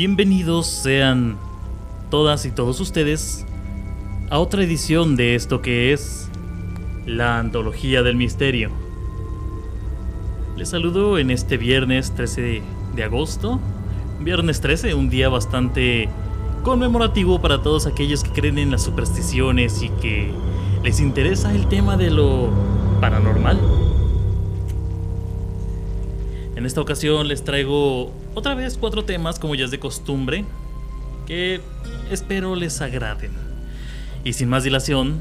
Bienvenidos 0.00 0.68
sean 0.68 1.36
todas 2.08 2.46
y 2.46 2.52
todos 2.52 2.78
ustedes 2.78 3.44
a 4.30 4.38
otra 4.38 4.62
edición 4.62 5.16
de 5.16 5.34
esto 5.34 5.60
que 5.60 5.92
es 5.92 6.28
la 7.04 7.40
Antología 7.40 8.04
del 8.04 8.14
Misterio. 8.14 8.70
Les 10.56 10.68
saludo 10.68 11.18
en 11.18 11.32
este 11.32 11.56
viernes 11.56 12.14
13 12.14 12.62
de 12.94 13.02
agosto. 13.02 13.58
Viernes 14.20 14.60
13, 14.60 14.94
un 14.94 15.10
día 15.10 15.30
bastante 15.30 16.08
conmemorativo 16.62 17.42
para 17.42 17.60
todos 17.60 17.86
aquellos 17.86 18.22
que 18.22 18.30
creen 18.30 18.58
en 18.58 18.70
las 18.70 18.84
supersticiones 18.84 19.82
y 19.82 19.88
que 19.88 20.30
les 20.84 21.00
interesa 21.00 21.52
el 21.52 21.66
tema 21.66 21.96
de 21.96 22.12
lo 22.12 22.50
paranormal. 23.00 23.58
En 26.54 26.66
esta 26.66 26.80
ocasión 26.80 27.26
les 27.26 27.42
traigo 27.42 28.12
otra 28.34 28.54
vez 28.54 28.76
cuatro 28.78 29.04
temas 29.04 29.38
como 29.38 29.54
ya 29.54 29.64
es 29.64 29.70
de 29.70 29.78
costumbre 29.78 30.44
que 31.26 31.60
espero 32.10 32.56
les 32.56 32.80
agraden. 32.80 33.32
Y 34.24 34.32
sin 34.32 34.48
más 34.48 34.64
dilación, 34.64 35.20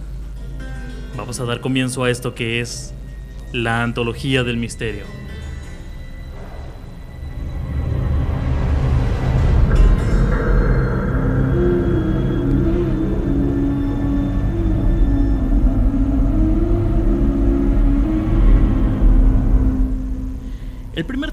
vamos 1.16 1.40
a 1.40 1.46
dar 1.46 1.62
comienzo 1.62 2.04
a 2.04 2.10
esto 2.10 2.34
que 2.34 2.62
es 2.62 2.94
la 3.52 3.84
antología 3.84 4.44
del 4.44 4.58
misterio. 4.58 5.04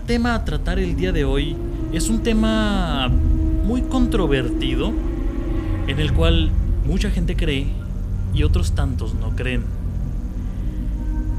Tema 0.06 0.34
a 0.34 0.44
tratar 0.44 0.78
el 0.78 0.97
día 0.97 1.12
de 1.12 1.24
hoy 1.24 1.56
es 1.92 2.10
un 2.10 2.22
tema 2.22 3.08
muy 3.08 3.83
controvertido 3.83 4.92
en 5.86 5.98
el 5.98 6.12
cual 6.12 6.50
mucha 6.86 7.10
gente 7.10 7.36
cree 7.36 7.69
y 8.34 8.42
otros 8.42 8.72
tantos 8.72 9.14
no 9.14 9.34
creen. 9.34 9.64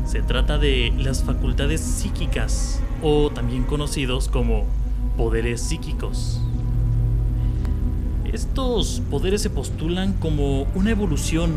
Se 0.08 0.22
trata 0.22 0.58
de 0.58 0.92
las 0.98 1.24
facultades 1.24 1.80
psíquicas 1.82 2.82
o 3.04 3.30
también 3.30 3.64
conocidos 3.64 4.30
como 4.30 4.66
poderes 5.16 5.62
psíquicos. 5.62 6.42
Estos 8.34 9.04
poderes 9.12 9.44
se 9.44 9.52
postulan 9.52 10.14
como 10.14 10.64
una 10.74 10.90
evolución 10.90 11.54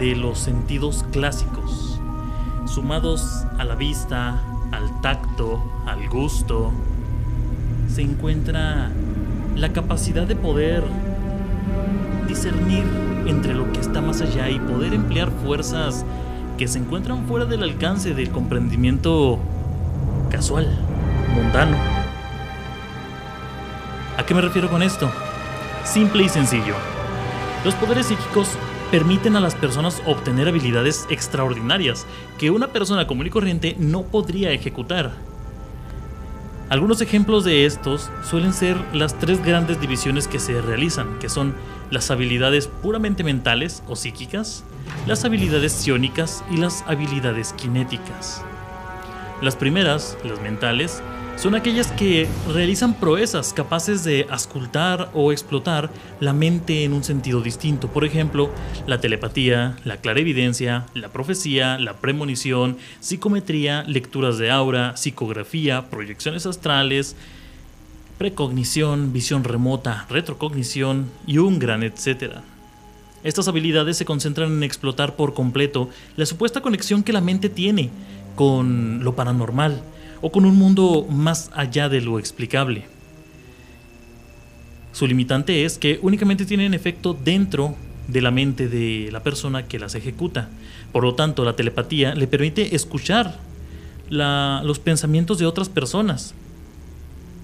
de 0.00 0.16
los 0.16 0.40
sentidos 0.40 1.04
clásicos, 1.12 2.00
sumados 2.66 3.44
a 3.58 3.64
la 3.64 3.76
vista, 3.76 4.42
al 4.76 5.00
tacto, 5.00 5.62
al 5.86 6.08
gusto, 6.08 6.72
se 7.88 8.02
encuentra 8.02 8.90
la 9.54 9.72
capacidad 9.72 10.26
de 10.26 10.34
poder 10.34 10.82
discernir 12.26 12.84
entre 13.26 13.54
lo 13.54 13.72
que 13.72 13.80
está 13.80 14.00
más 14.00 14.20
allá 14.20 14.50
y 14.50 14.58
poder 14.58 14.92
emplear 14.92 15.30
fuerzas 15.44 16.04
que 16.58 16.68
se 16.68 16.78
encuentran 16.78 17.26
fuera 17.26 17.46
del 17.46 17.62
alcance 17.62 18.14
del 18.14 18.30
comprendimiento 18.30 19.38
casual, 20.30 20.68
mundano. 21.34 21.76
¿A 24.16 24.26
qué 24.26 24.34
me 24.34 24.40
refiero 24.40 24.68
con 24.70 24.82
esto? 24.82 25.10
Simple 25.84 26.24
y 26.24 26.28
sencillo. 26.28 26.74
Los 27.64 27.74
poderes 27.74 28.06
psíquicos 28.06 28.48
permiten 28.94 29.34
a 29.34 29.40
las 29.40 29.56
personas 29.56 30.00
obtener 30.06 30.46
habilidades 30.46 31.04
extraordinarias 31.10 32.06
que 32.38 32.52
una 32.52 32.68
persona 32.68 33.08
común 33.08 33.26
y 33.26 33.30
corriente 33.30 33.74
no 33.76 34.04
podría 34.04 34.52
ejecutar. 34.52 35.10
Algunos 36.68 37.00
ejemplos 37.00 37.42
de 37.42 37.66
estos 37.66 38.08
suelen 38.22 38.52
ser 38.52 38.76
las 38.92 39.18
tres 39.18 39.44
grandes 39.44 39.80
divisiones 39.80 40.28
que 40.28 40.38
se 40.38 40.62
realizan, 40.62 41.18
que 41.18 41.28
son 41.28 41.56
las 41.90 42.12
habilidades 42.12 42.68
puramente 42.68 43.24
mentales 43.24 43.82
o 43.88 43.96
psíquicas, 43.96 44.62
las 45.08 45.24
habilidades 45.24 45.72
psiónicas 45.72 46.44
y 46.48 46.58
las 46.58 46.84
habilidades 46.86 47.52
kinéticas. 47.54 48.44
Las 49.42 49.56
primeras, 49.56 50.16
las 50.22 50.40
mentales, 50.40 51.02
son 51.36 51.54
aquellas 51.54 51.92
que 51.92 52.26
realizan 52.52 52.94
proezas 52.94 53.52
capaces 53.52 54.04
de 54.04 54.26
ascultar 54.30 55.10
o 55.14 55.32
explotar 55.32 55.90
la 56.20 56.32
mente 56.32 56.84
en 56.84 56.92
un 56.92 57.04
sentido 57.04 57.40
distinto. 57.40 57.88
Por 57.88 58.04
ejemplo, 58.04 58.50
la 58.86 59.00
telepatía, 59.00 59.76
la 59.84 59.98
clarevidencia, 59.98 60.86
la 60.94 61.08
profecía, 61.08 61.78
la 61.78 61.94
premonición, 61.94 62.78
psicometría, 63.00 63.82
lecturas 63.84 64.38
de 64.38 64.50
aura, 64.50 64.96
psicografía, 64.96 65.90
proyecciones 65.90 66.46
astrales, 66.46 67.16
precognición, 68.16 69.12
visión 69.12 69.44
remota, 69.44 70.06
retrocognición 70.08 71.10
y 71.26 71.38
un 71.38 71.58
gran 71.58 71.82
etcétera. 71.82 72.42
Estas 73.22 73.48
habilidades 73.48 73.96
se 73.96 74.04
concentran 74.04 74.52
en 74.52 74.62
explotar 74.62 75.16
por 75.16 75.34
completo 75.34 75.90
la 76.16 76.26
supuesta 76.26 76.60
conexión 76.60 77.02
que 77.02 77.12
la 77.12 77.20
mente 77.20 77.48
tiene 77.48 77.90
con 78.36 79.02
lo 79.02 79.14
paranormal 79.14 79.82
o 80.24 80.32
con 80.32 80.46
un 80.46 80.56
mundo 80.56 81.06
más 81.10 81.50
allá 81.52 81.90
de 81.90 82.00
lo 82.00 82.18
explicable. 82.18 82.84
Su 84.92 85.06
limitante 85.06 85.66
es 85.66 85.76
que 85.76 85.98
únicamente 86.00 86.46
tienen 86.46 86.72
efecto 86.72 87.12
dentro 87.12 87.76
de 88.08 88.22
la 88.22 88.30
mente 88.30 88.68
de 88.68 89.10
la 89.12 89.22
persona 89.22 89.66
que 89.68 89.78
las 89.78 89.94
ejecuta. 89.94 90.48
Por 90.92 91.04
lo 91.04 91.14
tanto, 91.14 91.44
la 91.44 91.56
telepatía 91.56 92.14
le 92.14 92.26
permite 92.26 92.74
escuchar 92.74 93.38
los 94.08 94.78
pensamientos 94.78 95.38
de 95.38 95.44
otras 95.44 95.68
personas. 95.68 96.32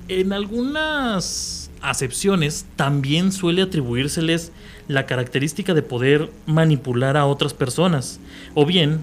En 0.09 0.33
algunas 0.33 1.71
acepciones 1.83 2.65
también 2.77 3.31
suele 3.31 3.61
atribuírseles 3.61 4.53
la 4.89 5.05
característica 5.05 5.75
de 5.75 5.83
poder 5.83 6.31
manipular 6.47 7.19
a 7.19 7.27
otras 7.27 7.53
personas, 7.53 8.21
o 8.55 8.65
bien 8.65 9.01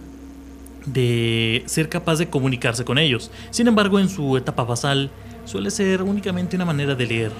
de 0.88 1.64
ser 1.68 1.90
capaz 1.90 2.18
de 2.18 2.30
comunicarse 2.30 2.86
con 2.86 2.98
ellos. 2.98 3.30
Sin 3.52 3.68
embargo, 3.68 4.00
en 4.00 4.10
su 4.10 4.38
etapa 4.38 4.64
basal 4.64 5.12
suele 5.46 5.70
ser 5.70 6.02
únicamente 6.02 6.56
una 6.56 6.66
manera 6.66 6.96
de 6.96 7.06
leer. 7.06 7.32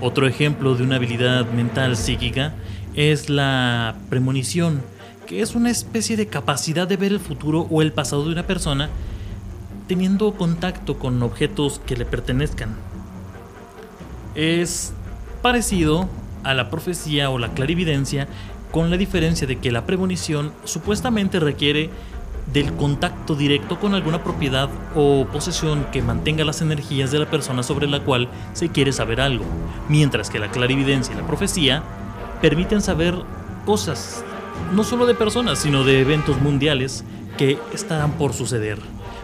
Otro 0.00 0.26
ejemplo 0.26 0.74
de 0.74 0.82
una 0.82 0.96
habilidad 0.96 1.50
mental 1.50 1.96
psíquica 1.96 2.54
es 2.94 3.28
la 3.28 3.96
premonición, 4.10 4.82
que 5.26 5.40
es 5.40 5.54
una 5.54 5.70
especie 5.70 6.16
de 6.16 6.26
capacidad 6.26 6.86
de 6.86 6.96
ver 6.96 7.12
el 7.12 7.20
futuro 7.20 7.66
o 7.70 7.82
el 7.82 7.92
pasado 7.92 8.24
de 8.26 8.32
una 8.32 8.46
persona 8.46 8.90
teniendo 9.88 10.32
contacto 10.32 10.98
con 10.98 11.22
objetos 11.22 11.80
que 11.86 11.96
le 11.96 12.04
pertenezcan. 12.04 12.74
Es 14.34 14.92
parecido 15.42 16.08
a 16.42 16.54
la 16.54 16.70
profecía 16.70 17.30
o 17.30 17.38
la 17.38 17.52
clarividencia, 17.54 18.28
con 18.70 18.90
la 18.90 18.96
diferencia 18.96 19.46
de 19.46 19.58
que 19.58 19.70
la 19.70 19.86
premonición 19.86 20.52
supuestamente 20.64 21.38
requiere 21.38 21.90
del 22.54 22.72
contacto 22.74 23.34
directo 23.34 23.80
con 23.80 23.94
alguna 23.94 24.22
propiedad 24.22 24.70
o 24.94 25.26
posesión 25.26 25.86
que 25.92 26.02
mantenga 26.02 26.44
las 26.44 26.62
energías 26.62 27.10
de 27.10 27.18
la 27.18 27.28
persona 27.28 27.64
sobre 27.64 27.88
la 27.88 28.00
cual 28.00 28.28
se 28.52 28.68
quiere 28.68 28.92
saber 28.92 29.20
algo, 29.20 29.44
mientras 29.88 30.30
que 30.30 30.38
la 30.38 30.52
clarividencia 30.52 31.12
y 31.12 31.18
la 31.18 31.26
profecía 31.26 31.82
permiten 32.40 32.80
saber 32.80 33.16
cosas, 33.66 34.24
no 34.72 34.84
solo 34.84 35.04
de 35.04 35.16
personas, 35.16 35.58
sino 35.58 35.82
de 35.82 36.00
eventos 36.00 36.40
mundiales 36.40 37.04
que 37.36 37.58
estarán 37.72 38.12
por 38.12 38.32
suceder. 38.32 38.78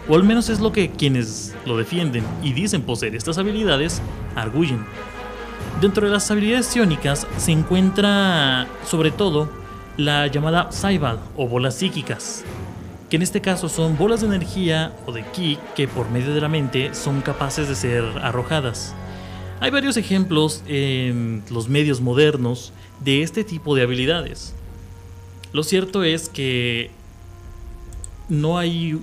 O 0.09 0.15
al 0.15 0.25
menos 0.25 0.49
es 0.49 0.59
lo 0.59 0.73
que 0.73 0.91
quienes 0.91 1.55
lo 1.65 1.77
defienden 1.77 2.25
y 2.43 2.51
dicen 2.51 2.81
poseer 2.81 3.15
estas 3.15 3.37
habilidades 3.37 4.01
arguyen. 4.35 4.85
Dentro 5.79 6.05
de 6.05 6.11
las 6.11 6.29
habilidades 6.29 6.65
psiónicas 6.65 7.25
se 7.37 7.53
encuentra 7.53 8.67
sobre 8.85 9.11
todo 9.11 9.49
la 9.95 10.27
llamada 10.27 10.69
Saibal 10.71 11.19
o 11.37 11.47
bolas 11.47 11.75
psíquicas, 11.75 12.43
que 13.11 13.17
en 13.17 13.23
este 13.23 13.41
caso 13.41 13.67
son 13.67 13.97
bolas 13.97 14.21
de 14.21 14.27
energía 14.27 14.95
o 15.05 15.11
de 15.11 15.25
ki 15.25 15.57
que 15.75 15.85
por 15.85 16.09
medio 16.09 16.33
de 16.33 16.39
la 16.39 16.47
mente 16.47 16.95
son 16.95 17.19
capaces 17.19 17.67
de 17.67 17.75
ser 17.75 18.05
arrojadas. 18.21 18.95
Hay 19.59 19.69
varios 19.69 19.97
ejemplos 19.97 20.63
en 20.65 21.43
los 21.49 21.67
medios 21.67 21.99
modernos 21.99 22.71
de 23.01 23.21
este 23.21 23.43
tipo 23.43 23.75
de 23.75 23.81
habilidades. 23.81 24.55
Lo 25.51 25.63
cierto 25.63 26.05
es 26.05 26.29
que 26.29 26.89
no 28.29 28.57
hay 28.57 28.97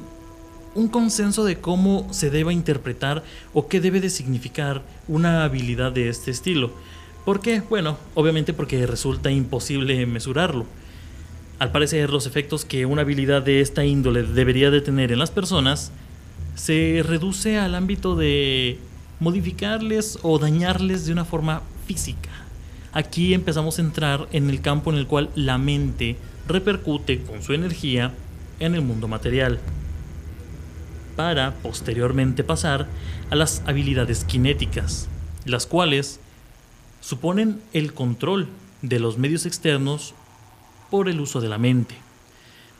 un 0.74 0.88
consenso 0.88 1.44
de 1.44 1.58
cómo 1.58 2.08
se 2.10 2.30
deba 2.30 2.50
interpretar 2.50 3.22
o 3.52 3.68
qué 3.68 3.78
debe 3.78 4.00
de 4.00 4.08
significar 4.08 4.80
una 5.06 5.44
habilidad 5.44 5.92
de 5.92 6.08
este 6.08 6.30
estilo. 6.30 6.70
¿Por 7.26 7.40
qué? 7.40 7.60
Bueno, 7.68 7.98
obviamente 8.14 8.54
porque 8.54 8.86
resulta 8.86 9.30
imposible 9.30 10.06
mesurarlo. 10.06 10.64
Al 11.58 11.72
parecer, 11.72 12.10
los 12.10 12.26
efectos 12.26 12.64
que 12.64 12.86
una 12.86 13.02
habilidad 13.02 13.42
de 13.42 13.60
esta 13.60 13.84
índole 13.84 14.22
debería 14.22 14.70
de 14.70 14.80
tener 14.80 15.10
en 15.10 15.18
las 15.18 15.32
personas 15.32 15.90
se 16.54 17.02
reduce 17.04 17.58
al 17.58 17.74
ámbito 17.74 18.14
de 18.14 18.78
modificarles 19.18 20.20
o 20.22 20.38
dañarles 20.38 21.06
de 21.06 21.12
una 21.12 21.24
forma 21.24 21.62
física. 21.86 22.30
Aquí 22.92 23.34
empezamos 23.34 23.78
a 23.78 23.82
entrar 23.82 24.28
en 24.30 24.48
el 24.50 24.60
campo 24.60 24.92
en 24.92 24.98
el 24.98 25.08
cual 25.08 25.30
la 25.34 25.58
mente 25.58 26.16
repercute 26.46 27.22
con 27.22 27.42
su 27.42 27.52
energía 27.52 28.14
en 28.60 28.76
el 28.76 28.82
mundo 28.82 29.08
material, 29.08 29.58
para 31.16 31.54
posteriormente 31.54 32.44
pasar 32.44 32.86
a 33.30 33.34
las 33.34 33.62
habilidades 33.66 34.24
kinéticas, 34.24 35.08
las 35.44 35.66
cuales 35.66 36.20
suponen 37.00 37.60
el 37.72 37.92
control 37.92 38.46
de 38.82 39.00
los 39.00 39.18
medios 39.18 39.44
externos 39.44 40.14
por 40.90 41.08
el 41.08 41.20
uso 41.20 41.40
de 41.40 41.48
la 41.48 41.58
mente. 41.58 41.96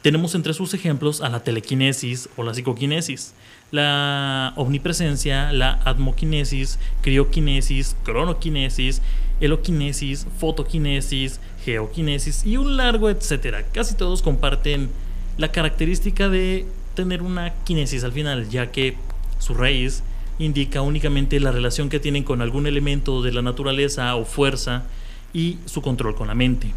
Tenemos 0.03 0.35
entre 0.35 0.55
sus 0.55 0.75
ejemplos 0.75 1.21
a 1.21 1.29
la 1.29 1.41
telequinesis 1.41 2.29
o 2.37 2.45
la 2.45 2.55
psicoquinesis, 2.55 3.35
la 3.73 4.53
omnipresencia, 4.57 5.53
la 5.53 5.81
atmoquinesis, 5.85 6.79
crioquinesis, 7.03 7.97
cronoquinesis, 8.05 9.03
heloquinesis, 9.41 10.27
fotoquinesis, 10.39 11.41
geoquinesis 11.65 12.47
y 12.47 12.57
un 12.57 12.77
largo 12.77 13.11
etcétera. 13.11 13.65
Casi 13.73 13.97
todos 13.97 14.23
comparten 14.23 14.89
la 15.37 15.51
característica 15.51 16.29
de 16.29 16.67
tener 16.95 17.23
una 17.23 17.53
quinesis 17.65 18.05
al 18.05 18.13
final, 18.13 18.49
ya 18.49 18.71
que 18.71 18.97
su 19.39 19.55
raíz 19.55 20.03
indica 20.39 20.83
únicamente 20.83 21.41
la 21.41 21.53
relación 21.53 21.89
que 21.89 22.01
tienen 22.01 22.23
con 22.23 22.41
algún 22.41 22.67
elemento 22.67 23.23
de 23.23 23.33
la 23.33 23.43
naturaleza 23.43 24.15
o 24.15 24.25
fuerza 24.25 24.85
y 25.33 25.59
su 25.67 25.83
control 25.83 26.15
con 26.15 26.29
la 26.29 26.35
mente. 26.35 26.73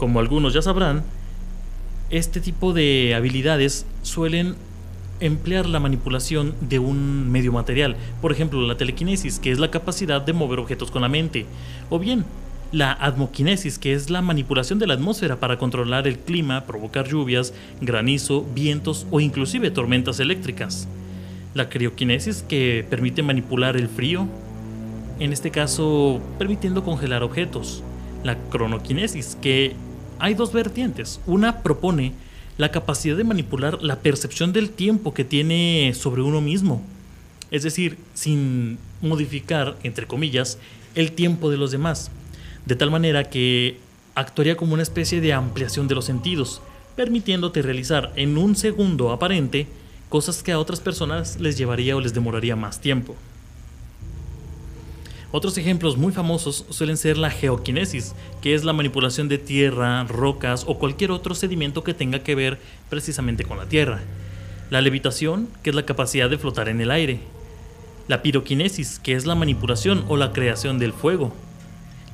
Como 0.00 0.18
algunos 0.18 0.54
ya 0.54 0.62
sabrán, 0.62 1.02
este 2.08 2.40
tipo 2.40 2.72
de 2.72 3.14
habilidades 3.14 3.84
suelen 4.00 4.54
emplear 5.20 5.66
la 5.66 5.78
manipulación 5.78 6.54
de 6.62 6.78
un 6.78 7.30
medio 7.30 7.52
material, 7.52 7.98
por 8.22 8.32
ejemplo 8.32 8.66
la 8.66 8.78
telequinesis, 8.78 9.38
que 9.38 9.50
es 9.50 9.58
la 9.58 9.70
capacidad 9.70 10.22
de 10.22 10.32
mover 10.32 10.58
objetos 10.58 10.90
con 10.90 11.02
la 11.02 11.10
mente, 11.10 11.44
o 11.90 11.98
bien 11.98 12.24
la 12.72 12.92
atmoquinesis, 12.92 13.78
que 13.78 13.92
es 13.92 14.08
la 14.08 14.22
manipulación 14.22 14.78
de 14.78 14.86
la 14.86 14.94
atmósfera 14.94 15.38
para 15.38 15.58
controlar 15.58 16.08
el 16.08 16.18
clima, 16.18 16.64
provocar 16.64 17.06
lluvias, 17.06 17.52
granizo, 17.82 18.46
vientos 18.54 19.06
o 19.10 19.20
inclusive 19.20 19.70
tormentas 19.70 20.18
eléctricas. 20.18 20.88
La 21.52 21.68
crioquinesis, 21.68 22.42
que 22.48 22.86
permite 22.88 23.22
manipular 23.22 23.76
el 23.76 23.88
frío, 23.88 24.26
en 25.18 25.34
este 25.34 25.50
caso 25.50 26.22
permitiendo 26.38 26.84
congelar 26.84 27.22
objetos. 27.22 27.82
La 28.24 28.38
cronoquinesis, 28.50 29.36
que 29.42 29.74
hay 30.20 30.34
dos 30.34 30.52
vertientes. 30.52 31.20
Una 31.26 31.62
propone 31.62 32.12
la 32.58 32.70
capacidad 32.70 33.16
de 33.16 33.24
manipular 33.24 33.82
la 33.82 34.00
percepción 34.00 34.52
del 34.52 34.70
tiempo 34.70 35.14
que 35.14 35.24
tiene 35.24 35.92
sobre 35.94 36.22
uno 36.22 36.40
mismo. 36.40 36.82
Es 37.50 37.62
decir, 37.62 37.96
sin 38.14 38.78
modificar, 39.00 39.76
entre 39.82 40.06
comillas, 40.06 40.58
el 40.94 41.12
tiempo 41.12 41.50
de 41.50 41.56
los 41.56 41.70
demás. 41.70 42.10
De 42.66 42.76
tal 42.76 42.90
manera 42.90 43.24
que 43.24 43.78
actuaría 44.14 44.56
como 44.56 44.74
una 44.74 44.82
especie 44.82 45.20
de 45.20 45.32
ampliación 45.32 45.88
de 45.88 45.94
los 45.94 46.04
sentidos, 46.04 46.60
permitiéndote 46.96 47.62
realizar 47.62 48.12
en 48.16 48.36
un 48.36 48.56
segundo 48.56 49.10
aparente 49.10 49.66
cosas 50.08 50.42
que 50.42 50.52
a 50.52 50.58
otras 50.58 50.80
personas 50.80 51.40
les 51.40 51.56
llevaría 51.56 51.96
o 51.96 52.00
les 52.00 52.12
demoraría 52.12 52.56
más 52.56 52.80
tiempo. 52.80 53.16
Otros 55.32 55.56
ejemplos 55.58 55.96
muy 55.96 56.12
famosos 56.12 56.64
suelen 56.70 56.96
ser 56.96 57.16
la 57.16 57.30
geoquinesis, 57.30 58.14
que 58.42 58.54
es 58.54 58.64
la 58.64 58.72
manipulación 58.72 59.28
de 59.28 59.38
tierra, 59.38 60.02
rocas 60.04 60.64
o 60.66 60.78
cualquier 60.78 61.12
otro 61.12 61.36
sedimento 61.36 61.84
que 61.84 61.94
tenga 61.94 62.20
que 62.24 62.34
ver 62.34 62.58
precisamente 62.88 63.44
con 63.44 63.56
la 63.56 63.66
tierra. 63.66 64.00
La 64.70 64.80
levitación, 64.80 65.48
que 65.62 65.70
es 65.70 65.76
la 65.76 65.86
capacidad 65.86 66.28
de 66.28 66.38
flotar 66.38 66.68
en 66.68 66.80
el 66.80 66.90
aire. 66.90 67.20
La 68.08 68.22
piroquinesis, 68.22 68.98
que 68.98 69.14
es 69.14 69.24
la 69.24 69.36
manipulación 69.36 70.04
o 70.08 70.16
la 70.16 70.32
creación 70.32 70.80
del 70.80 70.92
fuego. 70.92 71.32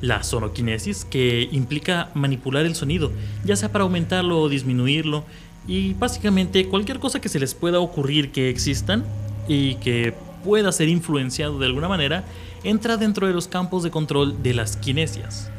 La 0.02 0.22
sonoquinesis, 0.22 1.06
que 1.06 1.48
implica 1.52 2.10
manipular 2.12 2.66
el 2.66 2.74
sonido, 2.74 3.12
ya 3.46 3.56
sea 3.56 3.72
para 3.72 3.84
aumentarlo 3.84 4.40
o 4.40 4.50
disminuirlo, 4.50 5.24
y 5.66 5.94
básicamente 5.94 6.68
cualquier 6.68 6.98
cosa 6.98 7.20
que 7.20 7.30
se 7.30 7.40
les 7.40 7.54
pueda 7.54 7.80
ocurrir 7.80 8.30
que 8.30 8.50
existan 8.50 9.04
y 9.48 9.76
que 9.76 10.14
pueda 10.46 10.70
ser 10.70 10.88
influenciado 10.88 11.58
de 11.58 11.66
alguna 11.66 11.88
manera, 11.88 12.24
entra 12.62 12.96
dentro 12.96 13.26
de 13.26 13.34
los 13.34 13.48
campos 13.48 13.82
de 13.82 13.90
control 13.90 14.44
de 14.44 14.54
las 14.54 14.76
kinesias. 14.76 15.50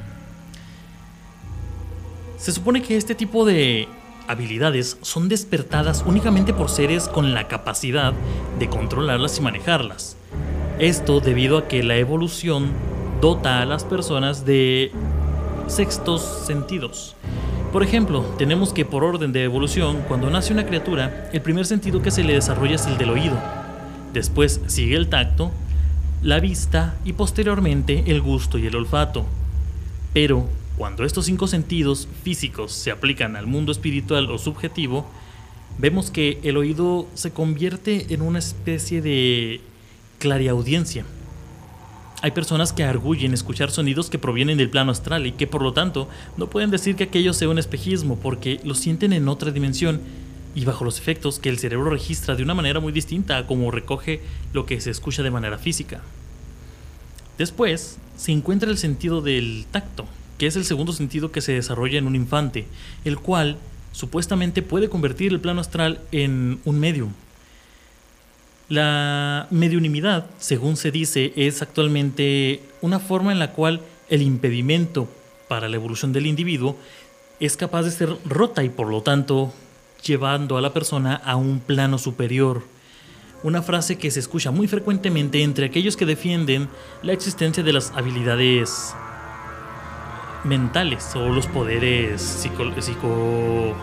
Se 2.38 2.54
supone 2.54 2.81
que 2.81 2.95
este 2.95 3.13
tipo 3.13 3.44
de 3.44 3.89
habilidades 4.30 4.98
son 5.01 5.28
despertadas 5.28 6.06
únicamente 6.07 6.54
por 6.54 6.69
seres 6.69 7.10
con 7.10 7.34
la 7.34 7.50
capacidad 7.50 8.13
de 8.60 8.69
controlarlas 8.69 9.38
y 9.38 9.42
manejarlas. 9.42 10.16
Esto 10.80 11.19
debido 11.19 11.57
a 11.57 11.68
que 11.68 11.83
la 11.83 11.98
evolución 11.98 12.72
dota 13.19 13.62
a 13.62 13.66
las 13.66 13.83
personas 13.83 14.45
de 14.45 14.94
sextos 15.68 16.22
sentidos. 16.45 17.18
Por 17.74 17.83
ejemplo, 17.83 18.22
tenemos 18.38 18.72
que 18.72 18.86
por 18.86 19.04
orden 19.04 19.33
de 19.33 19.44
evolución, 19.44 20.06
cuando 20.07 20.30
nace 20.30 20.54
una 20.54 20.66
criatura, 20.66 21.30
el 21.33 21.42
primer 21.42 21.66
sentido 21.66 22.01
que 22.01 22.12
se 22.12 22.24
le 22.24 22.33
desarrolla 22.33 22.75
es 22.75 22.86
el 22.88 22.98
del 22.98 23.10
oído. 23.10 23.67
Después 24.13 24.62
sigue 24.68 24.95
el 24.95 25.09
tacto, 25.09 25.51
la 26.21 26.39
vista 26.39 26.98
y 27.06 27.13
posteriormente 27.13 28.06
el 28.07 28.21
gusto 28.21 28.57
y 28.57 28.65
el 28.65 28.75
olfato. 28.75 29.25
Pero 30.13 30.48
cuando 30.77 31.04
estos 31.04 31.25
cinco 31.25 31.48
sentidos 31.48 32.07
físicos 32.24 32.71
se 32.71 32.92
aplican 32.92 33.36
al 33.36 33.48
mundo 33.48 33.71
espiritual 33.71 34.30
o 34.30 34.38
subjetivo, 34.38 35.06
vemos 35.77 36.12
que 36.12 36.39
el 36.44 36.57
oído 36.57 37.07
se 37.13 37.31
convierte 37.31 38.13
en 38.13 38.21
una 38.21 38.39
especie 38.39 39.01
de 39.01 39.62
clariaudiencia. 40.19 41.06
Hay 42.21 42.31
personas 42.31 42.74
que 42.74 42.83
arguyen 42.83 43.33
escuchar 43.33 43.69
sonidos 43.69 44.09
que 44.09 44.18
provienen 44.18 44.57
del 44.57 44.71
plano 44.71 44.92
astral 44.92 45.27
y 45.27 45.33
que 45.33 45.45
por 45.45 45.62
lo 45.62 45.74
tanto 45.74 46.09
no 46.36 46.50
pueden 46.50 46.71
decir 46.71 46.95
que 46.95 47.06
aquello 47.06 47.33
sea 47.33 47.50
un 47.50 47.59
espejismo 47.59 48.18
porque 48.18 48.59
lo 48.63 48.74
sienten 48.74 49.13
en 49.13 49.27
otra 49.27 49.51
dimensión 49.51 50.01
y 50.56 50.66
bajo 50.66 50.84
los 50.84 51.00
efectos 51.00 51.40
que 51.40 51.50
el 51.50 51.60
cerebro 51.60 51.90
registra 51.90 52.36
de 52.36 52.44
una 52.44 52.54
manera 52.54 52.80
muy 52.80 52.92
distinta 52.92 53.38
a 53.38 53.48
como 53.48 53.72
recoge 53.72 54.22
lo 54.54 54.66
que 54.66 54.82
se 54.82 54.92
escucha 54.92 55.24
de 55.24 55.32
manera 55.32 55.58
física. 55.58 56.02
Después 57.38 57.98
se 58.16 58.32
encuentra 58.32 58.70
el 58.70 58.78
sentido 58.78 59.22
del 59.22 59.66
tacto, 59.72 60.08
que 60.38 60.48
es 60.48 60.56
el 60.56 60.66
segundo 60.66 60.94
sentido 60.94 61.32
que 61.32 61.42
se 61.42 61.54
desarrolla 61.54 62.00
en 62.00 62.08
un 62.08 62.16
infante, 62.16 62.66
el 63.06 63.20
cual 63.20 63.58
supuestamente 63.92 64.62
puede 64.62 64.90
convertir 64.90 65.32
el 65.32 65.40
plano 65.40 65.62
astral 65.62 66.02
en 66.12 66.60
un 66.66 66.80
medium. 66.80 67.14
La 68.70 69.48
mediunimidad, 69.50 70.26
según 70.40 70.76
se 70.76 70.92
dice, 70.92 71.31
es 71.36 71.62
actualmente 71.62 72.62
una 72.81 73.00
forma 73.00 73.31
en 73.31 73.40
la 73.40 73.52
cual 73.54 73.81
el 74.10 74.21
impedimento 74.21 75.07
para 75.48 75.69
la 75.69 75.78
evolución 75.78 76.12
del 76.12 76.26
individuo 76.26 76.78
es 77.40 77.56
capaz 77.56 77.83
de 77.83 77.92
ser 77.92 78.18
rota 78.26 78.64
y 78.64 78.69
por 78.69 78.88
lo 78.88 79.02
tanto 79.02 79.54
llevando 80.07 80.57
a 80.57 80.61
la 80.61 80.73
persona 80.73 81.16
a 81.16 81.35
un 81.35 81.59
plano 81.59 81.97
superior. 81.97 82.64
Una 83.44 83.61
frase 83.61 83.97
que 83.97 84.09
se 84.09 84.19
escucha 84.19 84.52
muy 84.52 84.68
frecuentemente 84.68 85.44
entre 85.44 85.68
aquellos 85.68 85.95
que 85.95 86.06
defienden 86.06 86.69
la 87.04 87.14
existencia 87.14 87.61
de 87.61 87.73
las 87.73 87.92
habilidades 87.92 88.95
mentales 90.44 91.16
o 91.16 91.30
los 91.30 91.45
poderes 91.47 92.21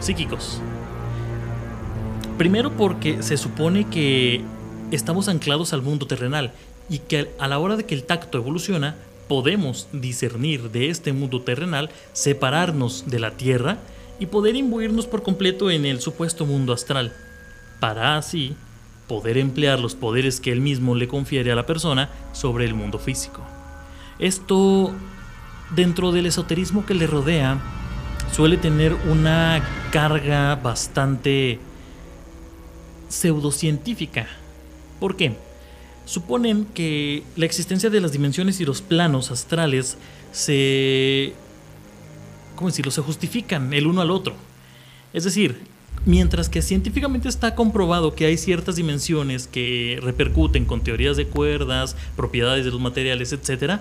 psíquicos. 0.00 0.61
Primero 2.38 2.73
porque 2.73 3.23
se 3.23 3.37
supone 3.37 3.87
que 3.88 4.43
estamos 4.90 5.28
anclados 5.28 5.73
al 5.73 5.83
mundo 5.83 6.07
terrenal 6.07 6.52
y 6.88 6.99
que 6.99 7.31
a 7.38 7.47
la 7.47 7.59
hora 7.59 7.76
de 7.76 7.85
que 7.85 7.95
el 7.95 8.04
tacto 8.04 8.38
evoluciona, 8.38 8.97
podemos 9.28 9.88
discernir 9.93 10.71
de 10.71 10.90
este 10.90 11.12
mundo 11.12 11.43
terrenal, 11.43 11.90
separarnos 12.12 13.04
de 13.07 13.21
la 13.21 13.31
tierra 13.33 13.78
y 14.25 14.26
poder 14.26 14.57
imbuirnos 14.57 15.07
por 15.07 15.23
completo 15.23 15.71
en 15.71 15.85
el 15.85 16.00
supuesto 16.00 16.47
mundo 16.47 16.73
astral, 16.73 17.12
para 17.78 18.16
así 18.16 18.57
poder 19.07 19.37
emplear 19.37 19.78
los 19.78 19.95
poderes 19.95 20.40
que 20.40 20.50
él 20.50 20.62
mismo 20.62 20.95
le 20.95 21.09
confiere 21.09 21.52
a 21.52 21.54
la 21.54 21.66
persona 21.66 22.09
sobre 22.33 22.64
el 22.64 22.73
mundo 22.73 22.99
físico. 22.99 23.43
Esto, 24.19 24.93
dentro 25.76 26.11
del 26.11 26.25
esoterismo 26.25 26.87
que 26.87 26.95
le 26.95 27.07
rodea, 27.07 27.61
suele 28.33 28.57
tener 28.57 28.95
una 29.11 29.62
carga 29.93 30.57
bastante 30.57 31.59
pseudocientífica. 33.09 34.26
¿Por 35.00 35.16
qué? 35.16 35.37
Suponen 36.07 36.64
que 36.64 37.25
la 37.37 37.45
existencia 37.45 37.90
de 37.90 38.00
las 38.00 38.12
dimensiones 38.12 38.59
y 38.61 38.64
los 38.64 38.81
planos 38.81 39.31
astrales 39.31 39.99
se 40.33 41.35
¿cómo 42.55 42.71
decirlo?, 42.71 42.91
se 42.91 43.03
justifican 43.03 43.73
el 43.73 43.87
uno 43.87 44.01
al 44.01 44.11
otro. 44.11 44.35
Es 45.13 45.25
decir, 45.25 45.61
mientras 46.07 46.49
que 46.49 46.63
científicamente 46.63 47.29
está 47.29 47.55
comprobado 47.55 48.15
que 48.15 48.27
hay 48.27 48.37
ciertas 48.37 48.77
dimensiones 48.77 49.47
que 49.47 49.99
repercuten 50.03 50.65
con 50.65 50.83
teorías 50.83 51.17
de 51.17 51.27
cuerdas, 51.27 51.97
propiedades 52.17 52.65
de 52.65 52.71
los 52.71 52.81
materiales, 52.81 53.33
etc., 53.33 53.81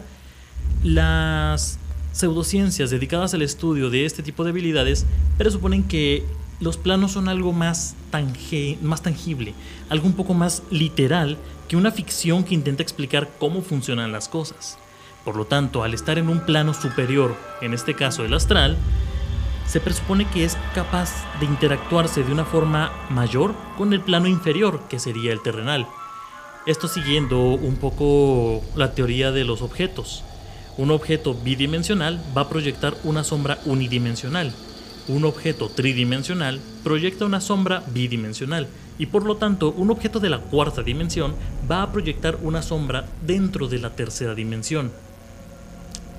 las 0.84 1.80
pseudociencias 2.12 2.92
dedicadas 2.92 3.34
al 3.34 3.42
estudio 3.42 3.90
de 3.90 4.06
este 4.06 4.22
tipo 4.22 4.44
de 4.44 4.52
habilidades 4.52 5.06
presuponen 5.38 5.84
que 5.84 6.24
los 6.60 6.78
planos 6.78 7.12
son 7.12 7.28
algo 7.28 7.52
más, 7.52 7.96
más 8.82 9.02
tangible, 9.02 9.54
algo 9.90 10.08
un 10.08 10.14
poco 10.14 10.34
más 10.34 10.64
literal 10.70 11.38
que 11.68 11.76
una 11.76 11.92
ficción 11.92 12.44
que 12.44 12.54
intenta 12.54 12.84
explicar 12.84 13.30
cómo 13.40 13.62
funcionan 13.62 14.12
las 14.12 14.30
cosas. 14.30 14.78
Por 15.24 15.38
lo 15.38 15.46
tanto, 15.46 15.84
al 15.84 15.94
estar 15.94 16.18
en 16.18 16.30
un 16.30 16.42
plano 16.42 16.74
superior, 16.74 17.36
en 17.62 17.74
este 17.74 17.94
caso 17.94 18.26
el 18.26 18.34
astral, 18.34 18.78
se 19.66 19.80
presupone 19.80 20.26
que 20.26 20.44
es 20.44 20.58
capaz 20.76 21.12
de 21.40 21.46
interactuarse 21.46 22.24
de 22.24 22.32
una 22.32 22.46
forma 22.46 22.92
mayor 23.10 23.54
con 23.78 23.94
el 23.94 24.02
plano 24.02 24.28
inferior, 24.28 24.82
que 24.90 25.00
sería 25.00 25.32
el 25.32 25.42
terrenal. 25.42 25.88
Esto 26.66 26.88
siguiendo 26.88 27.40
un 27.40 27.78
poco 27.78 28.62
la 28.76 28.94
teoría 28.94 29.32
de 29.32 29.46
los 29.46 29.62
objetos. 29.62 30.24
Un 30.78 30.92
objeto 30.92 31.34
bidimensional 31.34 32.22
va 32.36 32.42
a 32.42 32.50
proyectar 32.50 32.96
una 33.04 33.24
sombra 33.24 33.60
unidimensional. 33.66 34.54
Un 35.08 35.26
objeto 35.26 35.70
tridimensional 35.70 36.60
proyecta 36.84 37.26
una 37.26 37.42
sombra 37.42 37.84
bidimensional 37.94 38.68
y 38.98 39.08
por 39.08 39.26
lo 39.26 39.38
tanto 39.38 39.72
un 39.72 39.92
objeto 39.92 40.20
de 40.20 40.30
la 40.30 40.40
cuarta 40.40 40.82
dimensión 40.84 41.36
va 41.70 41.84
a 41.84 41.92
proyectar 41.92 42.40
una 42.42 42.62
sombra 42.62 43.06
dentro 43.26 43.68
de 43.68 43.80
la 43.80 43.96
tercera 43.96 44.34
dimensión. 44.34 44.92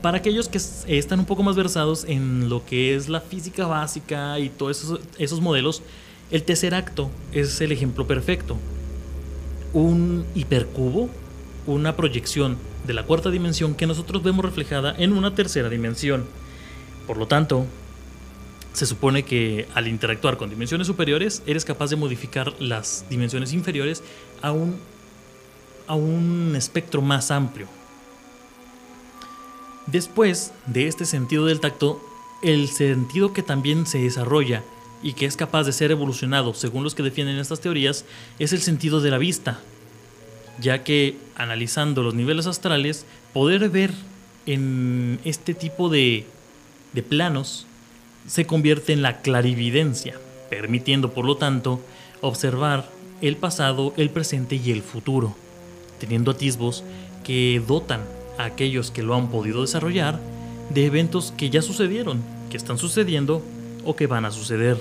Para 0.05 0.19
aquellos 0.19 0.51
que 0.51 0.59
están 0.99 1.21
un 1.21 1.25
poco 1.25 1.43
más 1.43 1.57
versados 1.57 2.05
en 2.07 2.51
lo 2.51 2.63
que 2.67 2.95
es 2.95 3.09
la 3.09 3.23
física 3.23 3.67
básica 3.67 4.39
y 4.39 4.51
todos 4.51 4.99
esos, 5.19 5.41
modelos, 5.41 5.81
el 6.31 6.43
tercer 6.43 6.75
acto 6.75 7.11
es 7.33 7.59
el 7.63 7.73
ejemplo 7.73 8.07
perfecto. 8.07 8.59
Un 9.73 10.27
hipercubo, 10.35 11.09
una 11.67 11.97
proyección 11.97 12.59
de 12.87 12.93
la 12.93 13.05
cuarta 13.05 13.31
dimensión 13.31 13.75
que 13.75 13.87
nosotros 13.87 14.23
vemos 14.23 14.45
reflejada 14.45 14.95
en 14.99 15.15
una 15.15 15.35
tercera 15.35 15.71
dimensión. 15.71 16.27
Por 17.07 17.17
lo 17.17 17.27
tanto, 17.27 17.65
se 18.75 18.85
supone 18.85 19.23
que 19.23 19.69
al 19.73 19.89
interactuar 19.89 20.37
con 20.37 20.51
dimensiones 20.51 20.87
superiores 20.87 21.43
eres 21.47 21.65
capaz 21.65 21.89
de 21.89 21.97
modificar 21.97 22.53
las 22.61 23.07
dimensiones 23.09 23.55
inferiores 23.55 24.03
a 24.43 24.53
un, 24.53 24.77
a 25.87 25.95
un 25.95 26.53
espectro 26.57 27.01
más 27.01 27.31
amplio. 27.31 27.69
Después 29.87 30.53
de 30.67 30.89
este 30.89 31.05
sentido 31.05 31.47
del 31.47 31.61
tacto, 31.61 32.01
el 32.43 32.69
sentido 32.69 33.33
que 33.33 33.43
también 33.43 33.87
se 33.87 33.99
desarrolla 33.99 34.63
y 35.03 35.13
que 35.13 35.27
es 35.27 35.37
capaz 35.37 35.65
de 35.65 35.73
ser 35.73 35.91
evolucionado 35.91 36.55
según 36.55 36.83
los 36.85 36.95
que 36.95 37.03
defienden 37.03 37.39
estas 37.39 37.61
teorías 37.61 38.07
es 38.39 38.53
el 38.55 38.63
sentido 38.63 39.01
de 39.03 39.11
la 39.11 39.19
vista, 39.19 39.61
ya 40.59 40.83
que 40.83 41.19
analizando 41.37 42.03
los 42.03 42.15
niveles 42.15 42.47
astrales, 42.47 43.05
poder 43.35 43.69
ver 43.69 43.93
en 44.47 45.21
este 45.25 45.53
tipo 45.53 45.91
de, 45.91 46.27
de 46.95 47.03
planos 47.03 47.67
se 48.27 48.47
convierte 48.47 48.95
en 48.95 49.03
la 49.03 49.21
clarividencia, 49.21 50.19
permitiendo 50.49 51.13
por 51.13 51.27
lo 51.27 51.37
tanto 51.37 51.81
observar 52.23 52.89
el 53.21 53.37
pasado, 53.37 53.93
el 53.99 54.09
presente 54.09 54.57
y 54.57 54.71
el 54.71 54.83
futuro, 54.83 55.37
teniendo 55.99 56.31
atisbos 56.31 56.85
que 57.23 57.63
dotan 57.67 58.01
aquellos 58.39 58.91
que 58.91 59.03
lo 59.03 59.15
han 59.15 59.29
podido 59.29 59.63
desarrollar 59.63 60.21
de 60.71 60.87
eventos 60.87 61.33
que 61.37 61.51
ya 61.51 61.63
sucedieron, 61.63 62.23
que 62.51 62.57
están 62.57 62.79
sucediendo 62.79 63.43
o 63.85 63.97
que 63.97 64.07
van 64.07 64.25
a 64.25 64.31
suceder. 64.31 64.81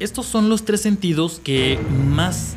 Estos 0.00 0.26
son 0.26 0.48
los 0.48 0.64
tres 0.64 0.80
sentidos 0.80 1.40
que 1.42 1.78
más 2.08 2.54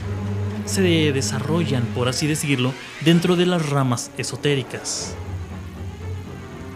se 0.65 0.81
desarrollan, 0.81 1.83
por 1.95 2.09
así 2.09 2.27
decirlo, 2.27 2.73
dentro 3.05 3.35
de 3.35 3.45
las 3.45 3.69
ramas 3.69 4.11
esotéricas. 4.17 5.15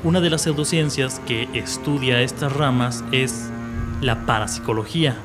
Una 0.03 0.21
de 0.21 0.29
las 0.29 0.43
pseudociencias 0.43 1.19
que 1.27 1.47
estudia 1.53 2.21
estas 2.21 2.53
ramas 2.53 3.03
es 3.11 3.49
la 4.01 4.25
parapsicología, 4.25 5.15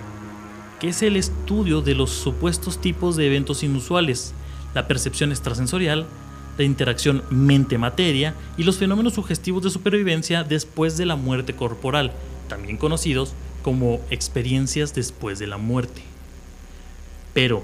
que 0.81 0.88
es 0.88 1.03
el 1.03 1.17
estudio 1.17 1.81
de 1.81 1.95
los 1.95 2.11
supuestos 2.11 2.81
tipos 2.81 3.17
de 3.17 3.26
eventos 3.26 3.62
inusuales, 3.62 4.35
la 4.75 4.87
percepción 4.87 5.31
extrasensorial, 5.31 6.07
la 6.59 6.65
interacción 6.65 7.23
mente-materia 7.31 8.35
y 8.57 8.65
los 8.65 8.79
fenómenos 8.79 9.15
sugestivos 9.15 9.63
de 9.63 9.71
supervivencia 9.71 10.45
después 10.45 10.97
de 10.97 11.07
la 11.07 11.17
muerte 11.17 11.55
corporal, 11.55 12.13
también 12.49 12.77
conocidos 12.77 13.35
como 13.63 14.01
experiencias 14.11 14.95
después 14.95 15.39
de 15.39 15.47
la 15.47 15.59
muerte. 15.59 16.03
Pero, 17.35 17.63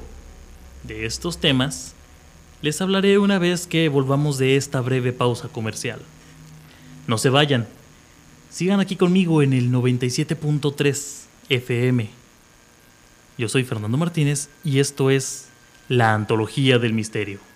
de 0.85 1.07
estos 1.07 1.39
temas, 1.39 1.95
les 2.61 2.81
hablaré 2.81 3.19
una 3.19 3.39
vez 3.39 3.67
que 3.67 3.89
volvamos 3.89 4.39
de 4.39 4.57
esta 4.57 4.81
breve 4.81 5.13
pausa 5.13 5.49
comercial. 5.49 6.01
No 7.07 7.19
se 7.19 7.31
vayan, 7.31 7.67
sigan 8.51 8.81
aquí 8.81 8.97
conmigo 8.97 9.43
en 9.43 9.53
el 9.53 9.73
97.3 9.73 11.23
FM. 11.49 12.11
Yo 13.39 13.49
soy 13.49 13.65
Fernando 13.65 13.97
Martínez 13.97 14.49
y 14.65 14.79
esto 14.79 15.11
es 15.11 15.49
La 15.89 16.15
Antología 16.15 16.79
del 16.79 16.93
Misterio. 16.93 17.52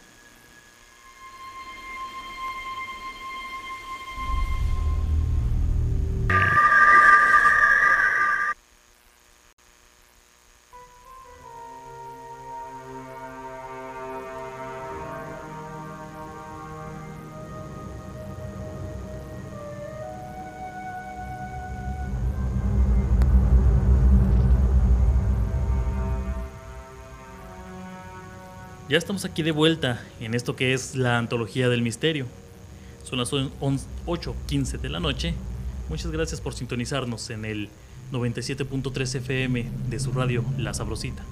Ya 28.96 28.98
estamos 28.98 29.26
aquí 29.26 29.42
de 29.42 29.52
vuelta 29.52 30.00
en 30.20 30.32
esto 30.32 30.56
que 30.56 30.72
es 30.72 30.96
la 30.96 31.18
antología 31.18 31.68
del 31.68 31.82
misterio. 31.82 32.24
Son 33.04 33.18
las 33.18 33.30
8.15 33.30 34.80
de 34.80 34.88
la 34.88 35.00
noche. 35.00 35.34
Muchas 35.90 36.10
gracias 36.10 36.40
por 36.40 36.54
sintonizarnos 36.54 37.28
en 37.28 37.44
el 37.44 37.68
97.3 38.10 39.16
FM 39.16 39.66
de 39.90 40.00
su 40.00 40.12
radio 40.12 40.46
La 40.56 40.72
Sabrosita. 40.72 41.22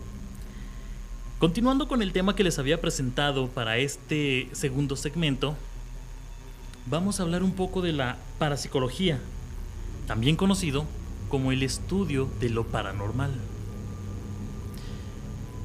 Continuando 1.39 1.89
con 1.89 2.03
el 2.03 2.13
tema 2.13 2.37
que 2.37 2.45
les 2.45 2.59
había 2.59 2.83
presentado 2.83 3.49
para 3.49 3.79
este 3.79 4.51
segundo 4.53 4.95
segmento, 4.95 5.57
vamos 6.85 7.19
a 7.19 7.23
hablar 7.23 7.43
un 7.43 7.53
poco 7.53 7.81
de 7.81 7.95
la 7.95 8.19
parapsicología, 8.39 9.21
también 10.07 10.37
conocido 10.37 10.85
como 11.31 11.51
el 11.51 11.63
estudio 11.63 12.29
de 12.41 12.51
lo 12.51 12.67
paranormal. 12.67 13.31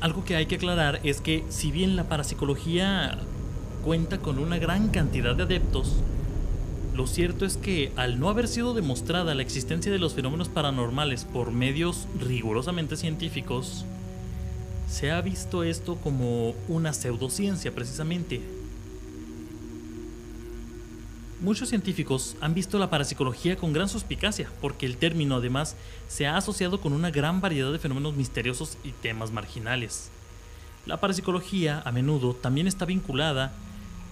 Algo 0.02 0.24
que 0.24 0.36
hay 0.36 0.46
que 0.46 0.56
aclarar 0.56 1.02
es 1.04 1.20
que 1.20 1.44
si 1.50 1.72
bien 1.72 1.98
la 1.98 2.08
parapsicología 2.08 3.18
cuenta 3.84 4.20
con 4.20 4.40
una 4.40 4.58
gran 4.58 4.90
cantidad 4.90 5.36
de 5.36 5.44
adeptos, 5.44 5.98
lo 6.96 7.06
cierto 7.06 7.46
es 7.46 7.58
que 7.58 7.92
al 7.98 8.20
no 8.20 8.30
haber 8.30 8.48
sido 8.48 8.74
demostrada 8.74 9.36
la 9.36 9.42
existencia 9.42 9.92
de 9.92 10.00
los 10.00 10.14
fenómenos 10.14 10.48
paranormales 10.48 11.26
por 11.26 11.52
medios 11.52 12.08
rigurosamente 12.20 12.96
científicos, 12.96 13.86
se 14.90 15.12
ha 15.12 15.22
visto 15.22 15.64
esto 15.64 15.98
como 15.98 16.56
una 16.68 16.94
pseudociencia 16.94 17.74
precisamente, 17.76 18.42
Muchos 21.42 21.70
científicos 21.70 22.36
han 22.42 22.54
visto 22.54 22.78
la 22.80 22.90
parapsicología 22.90 23.56
con 23.56 23.72
gran 23.72 23.88
suspicacia, 23.88 24.52
porque 24.60 24.86
el 24.86 24.98
término 24.98 25.36
además 25.36 25.78
se 26.10 26.28
ha 26.28 26.36
asociado 26.36 26.82
con 26.82 26.92
una 26.92 27.12
gran 27.12 27.40
variedad 27.40 27.72
de 27.72 27.80
fenómenos 27.80 28.14
misteriosos 28.14 28.78
y 28.84 28.92
temas 28.92 29.32
marginales. 29.32 30.10
La 30.86 31.00
parapsicología 31.00 31.82
a 31.86 31.94
menudo 31.94 32.34
también 32.34 32.68
está 32.68 32.84
vinculada 32.84 33.54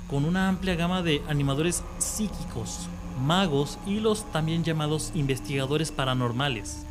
con 0.10 0.24
una 0.24 0.48
amplia 0.48 0.76
gama 0.76 1.04
de 1.04 1.22
animadores 1.28 1.84
psíquicos, 1.98 2.88
magos 3.20 3.78
y 3.86 4.00
los 4.00 4.32
también 4.32 4.64
llamados 4.64 5.12
investigadores 5.14 5.92
paranormales. 5.92 6.86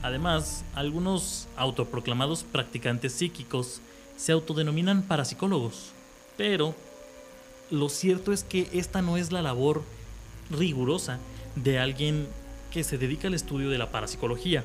Además, 0.00 0.64
algunos 0.76 1.48
autoproclamados 1.56 2.44
practicantes 2.44 3.14
psíquicos 3.14 3.80
se 4.16 4.30
autodenominan 4.30 5.02
parapsicólogos, 5.02 5.90
pero 6.36 6.76
lo 7.70 7.88
cierto 7.88 8.32
es 8.32 8.44
que 8.44 8.68
esta 8.72 9.02
no 9.02 9.16
es 9.16 9.32
la 9.32 9.42
labor 9.42 9.82
rigurosa 10.50 11.18
de 11.56 11.78
alguien 11.78 12.26
que 12.70 12.84
se 12.84 12.98
dedica 12.98 13.28
al 13.28 13.34
estudio 13.34 13.70
de 13.70 13.78
la 13.78 13.90
parapsicología. 13.90 14.64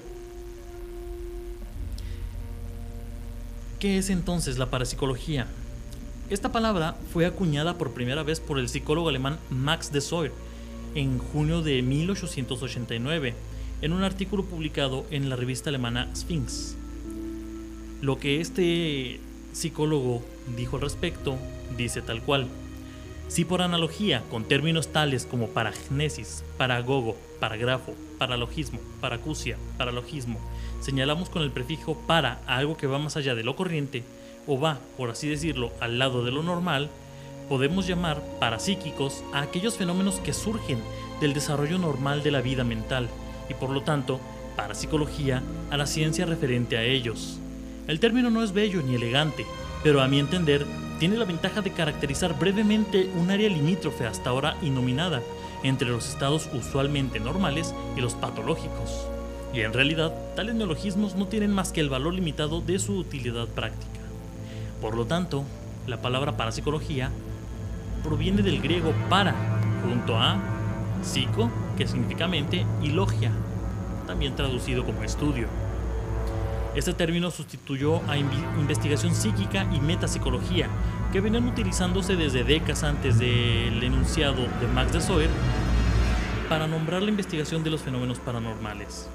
¿Qué 3.80 3.98
es 3.98 4.10
entonces 4.10 4.58
la 4.58 4.70
parapsicología? 4.70 5.48
Esta 6.30 6.52
palabra 6.52 6.96
fue 7.12 7.26
acuñada 7.26 7.78
por 7.78 7.92
primera 7.92 8.24
vez 8.24 8.40
por 8.40 8.60
el 8.60 8.70
psicólogo 8.70 9.10
alemán 9.10 9.40
Max 9.50 9.92
de 9.92 10.32
en 10.94 11.20
junio 11.20 11.62
de 11.62 11.82
1889 11.82 13.34
en 13.82 13.94
un 13.94 14.04
artículo 14.04 14.46
publicado 14.46 15.06
en 15.10 15.30
la 15.30 15.36
revista 15.36 15.70
alemana 15.70 16.10
Sphinx. 16.16 16.76
Lo 18.02 18.20
que 18.20 18.40
este 18.40 19.20
psicólogo 19.54 20.22
dijo 20.56 20.76
al 20.76 20.84
respecto 20.84 21.38
dice 21.78 22.02
tal 22.02 22.22
cual. 22.22 22.48
Si 23.32 23.46
por 23.46 23.62
analogía, 23.62 24.24
con 24.30 24.44
términos 24.44 24.90
tales 24.90 25.26
como 25.26 25.48
paragnesis, 25.48 26.44
paragogo, 26.58 27.16
paragrafo, 27.40 27.94
paralogismo, 28.18 28.82
paracusia, 29.00 29.56
paralogismo, 29.78 30.38
señalamos 30.82 31.30
con 31.30 31.42
el 31.42 31.50
prefijo 31.50 31.96
para 31.96 32.42
a 32.46 32.58
algo 32.58 32.76
que 32.76 32.88
va 32.88 33.00
más 33.00 33.16
allá 33.16 33.34
de 33.34 33.46
lo 33.46 33.56
corriente, 33.56 34.04
o 34.48 34.60
va, 34.60 34.80
por 34.98 35.10
así 35.10 35.30
decirlo, 35.30 35.72
al 35.80 35.98
lado 35.98 36.26
de 36.26 36.32
lo 36.32 36.44
normal, 36.44 36.90
podemos 37.48 37.88
llamar 37.88 38.22
parapsíquicos 38.42 39.24
a 39.32 39.44
aquellos 39.44 39.78
fenómenos 39.78 40.20
que 40.20 40.34
surgen 40.34 40.80
del 41.22 41.34
desarrollo 41.34 41.78
normal 41.78 42.24
de 42.24 42.32
la 42.32 42.42
vida 42.42 42.66
mental, 42.66 43.08
y 43.50 43.54
por 43.54 43.70
lo 43.70 43.80
tanto, 43.80 44.20
parapsicología 44.58 45.42
a 45.70 45.78
la 45.78 45.86
ciencia 45.86 46.26
referente 46.26 46.76
a 46.76 46.84
ellos. 46.84 47.40
El 47.88 48.02
término 48.02 48.30
no 48.30 48.44
es 48.44 48.52
bello 48.52 48.82
ni 48.82 48.96
elegante, 48.96 49.46
pero 49.84 50.02
a 50.02 50.10
mi 50.10 50.20
entender 50.20 50.66
tiene 51.02 51.18
la 51.18 51.26
ventaja 51.26 51.64
de 51.64 51.72
caracterizar 51.72 52.38
brevemente 52.38 53.10
un 53.20 53.32
área 53.32 53.50
limítrofe 53.50 54.06
hasta 54.06 54.30
ahora 54.30 54.56
inominada 54.62 55.24
entre 55.64 55.90
los 55.90 56.08
estados 56.08 56.48
usualmente 56.54 57.20
normales 57.20 57.74
y 57.98 58.02
los 58.02 58.14
patológicos. 58.14 59.08
Y 59.52 59.62
en 59.62 59.74
realidad, 59.74 60.14
tales 60.36 60.54
neologismos 60.54 61.16
no 61.16 61.26
tienen 61.26 61.54
más 61.54 61.72
que 61.72 61.82
el 61.82 61.90
valor 61.90 62.14
limitado 62.14 62.62
de 62.62 62.78
su 62.78 63.00
utilidad 63.00 63.48
práctica. 63.48 64.00
Por 64.80 64.96
lo 64.96 65.08
tanto, 65.08 65.44
la 65.88 66.04
palabra 66.04 66.38
parapsicología 66.38 67.10
proviene 68.04 68.44
del 68.44 68.62
griego 68.62 68.94
para, 69.10 69.34
junto 69.84 70.18
a 70.18 70.40
psico, 71.02 71.50
que 71.78 71.88
significa 71.88 72.28
mente, 72.28 72.64
y 72.84 72.90
logia, 72.90 73.32
también 74.06 74.36
traducido 74.36 74.86
como 74.86 75.02
estudio. 75.02 75.48
Este 76.74 76.94
término 76.94 77.32
sustituyó 77.32 78.02
a 78.10 78.18
investigación 78.18 79.14
psíquica 79.14 79.70
y 79.74 79.82
metapsicología, 79.82 80.70
que 81.12 81.20
venían 81.20 81.46
utilizándose 81.46 82.16
desde 82.16 82.46
décadas 82.46 82.84
antes 82.84 83.20
del 83.20 83.84
enunciado 83.84 84.48
de 84.62 84.68
Max 84.68 84.94
de 84.94 85.02
Soer 85.02 85.30
para 86.48 86.68
nombrar 86.68 87.02
la 87.02 87.10
investigación 87.10 87.62
de 87.66 87.72
los 87.72 87.82
fenómenos 87.82 88.20
paranormales. 88.20 89.10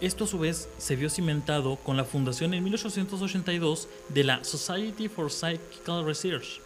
Esto 0.00 0.24
a 0.24 0.26
su 0.26 0.38
vez 0.38 0.70
se 0.78 0.96
vio 0.96 1.10
cimentado 1.10 1.76
con 1.76 1.98
la 1.98 2.04
fundación 2.04 2.54
en 2.54 2.64
1882 2.64 3.88
de 4.08 4.24
la 4.24 4.42
Society 4.42 5.08
for 5.08 5.30
Psychical 5.30 6.06
Research, 6.06 6.62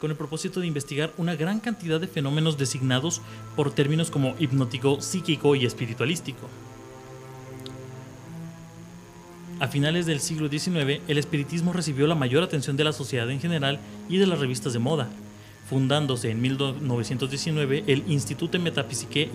con 0.00 0.12
el 0.12 0.16
propósito 0.16 0.60
de 0.60 0.68
investigar 0.68 1.12
una 1.16 1.34
gran 1.34 1.58
cantidad 1.58 2.00
de 2.00 2.06
fenómenos 2.06 2.56
designados 2.56 3.20
por 3.56 3.72
términos 3.72 4.12
como 4.12 4.36
hipnótico, 4.38 5.00
psíquico 5.00 5.56
y 5.56 5.64
espiritualístico. 5.64 6.48
A 9.64 9.68
finales 9.68 10.04
del 10.04 10.20
siglo 10.20 10.50
XIX, 10.50 11.00
el 11.08 11.16
espiritismo 11.16 11.72
recibió 11.72 12.06
la 12.06 12.14
mayor 12.14 12.42
atención 12.42 12.76
de 12.76 12.84
la 12.84 12.92
sociedad 12.92 13.30
en 13.30 13.40
general 13.40 13.80
y 14.10 14.18
de 14.18 14.26
las 14.26 14.38
revistas 14.38 14.74
de 14.74 14.78
moda, 14.78 15.08
fundándose 15.70 16.30
en 16.30 16.42
1919 16.42 17.84
el 17.86 18.04
Institut 18.06 18.54
Metaphysique 18.56 19.30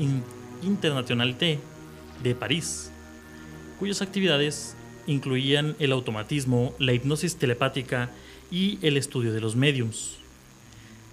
Internationalité 0.62 1.60
de 2.22 2.36
París, 2.36 2.92
cuyas 3.80 4.04
actividades 4.04 4.76
incluían 5.08 5.76
el 5.80 5.92
automatismo, 5.92 6.76
la 6.78 6.94
hipnosis 6.94 7.38
telepática 7.38 8.12
y 8.52 8.78
el 8.84 8.98
estudio 8.98 9.34
de 9.34 9.42
los 9.42 9.56
mediums. 9.56 10.18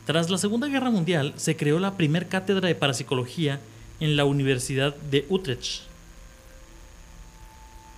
Tras 0.04 0.28
la 0.28 0.36
Segunda 0.36 0.68
Guerra 0.68 0.90
Mundial 0.90 1.32
se 1.36 1.56
creó 1.56 1.78
la 1.78 1.96
primera 1.96 2.28
cátedra 2.28 2.68
de 2.68 2.74
parapsicología 2.74 3.60
en 3.98 4.14
la 4.14 4.26
Universidad 4.26 4.94
de 4.94 5.24
Utrecht. 5.30 5.95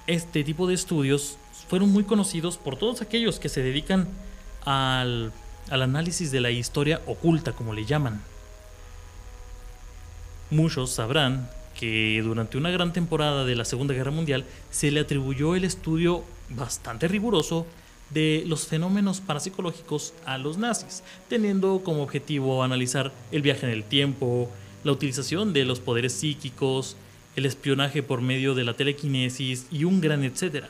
Este 0.08 0.42
tipo 0.42 0.66
de 0.66 0.72
estudios 0.72 1.36
fueron 1.68 1.92
muy 1.92 2.02
conocidos 2.02 2.56
por 2.56 2.76
todos 2.76 3.02
aquellos 3.02 3.38
que 3.38 3.50
se 3.50 3.62
dedican 3.62 4.08
al, 4.64 5.32
análisis 5.68 6.30
de 6.30 6.40
la 6.40 6.50
historia 6.50 7.02
oculta, 7.04 7.52
como 7.52 7.74
le 7.74 7.84
llaman. 7.84 8.22
Muchos 10.50 10.92
sabrán 10.92 11.50
que 11.78 12.22
durante 12.24 12.56
una 12.56 12.70
gran 12.70 12.94
temporada 12.94 13.44
de 13.44 13.54
la 13.54 13.66
Segunda 13.66 13.92
Guerra 13.92 14.10
Mundial 14.10 14.46
se 14.70 14.90
le 14.90 15.00
atribuyó 15.00 15.54
el 15.54 15.64
estudio 15.64 16.24
bastante 16.48 17.06
riguroso 17.06 17.66
de 18.08 18.44
los 18.46 18.66
fenómenos 18.66 19.20
parapsicológicos 19.20 20.14
a 20.24 20.38
los 20.38 20.56
nazis, 20.56 21.02
teniendo 21.28 21.82
como 21.84 22.02
objetivo 22.02 22.62
analizar 22.62 23.12
el 23.30 23.42
viaje 23.42 23.66
en 23.66 23.72
el 23.72 23.84
tiempo, 23.84 24.48
la 24.84 24.92
utilización 24.92 25.52
de 25.52 25.66
los 25.66 25.80
poderes 25.80 26.14
psíquicos, 26.14 26.96
el 27.38 27.46
espionaje 27.46 28.02
por 28.02 28.20
medio 28.20 28.54
de 28.54 28.64
la 28.64 28.74
telequinesis 28.74 29.66
y 29.70 29.84
un 29.84 30.00
gran 30.00 30.24
etcétera. 30.24 30.68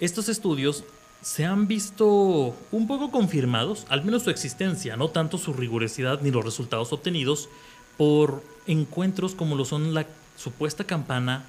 Estos 0.00 0.28
estudios 0.28 0.84
se 1.22 1.44
han 1.44 1.66
visto 1.66 2.54
un 2.70 2.86
poco 2.86 3.10
confirmados, 3.10 3.86
al 3.88 4.04
menos 4.04 4.22
su 4.22 4.30
existencia, 4.30 4.96
no 4.96 5.08
tanto 5.08 5.36
su 5.36 5.52
rigurosidad 5.52 6.20
ni 6.20 6.30
los 6.30 6.44
resultados 6.44 6.92
obtenidos, 6.92 7.48
por 7.96 8.44
encuentros 8.66 9.34
como 9.34 9.56
lo 9.56 9.64
son 9.64 9.92
la 9.92 10.06
supuesta 10.36 10.84
campana 10.84 11.44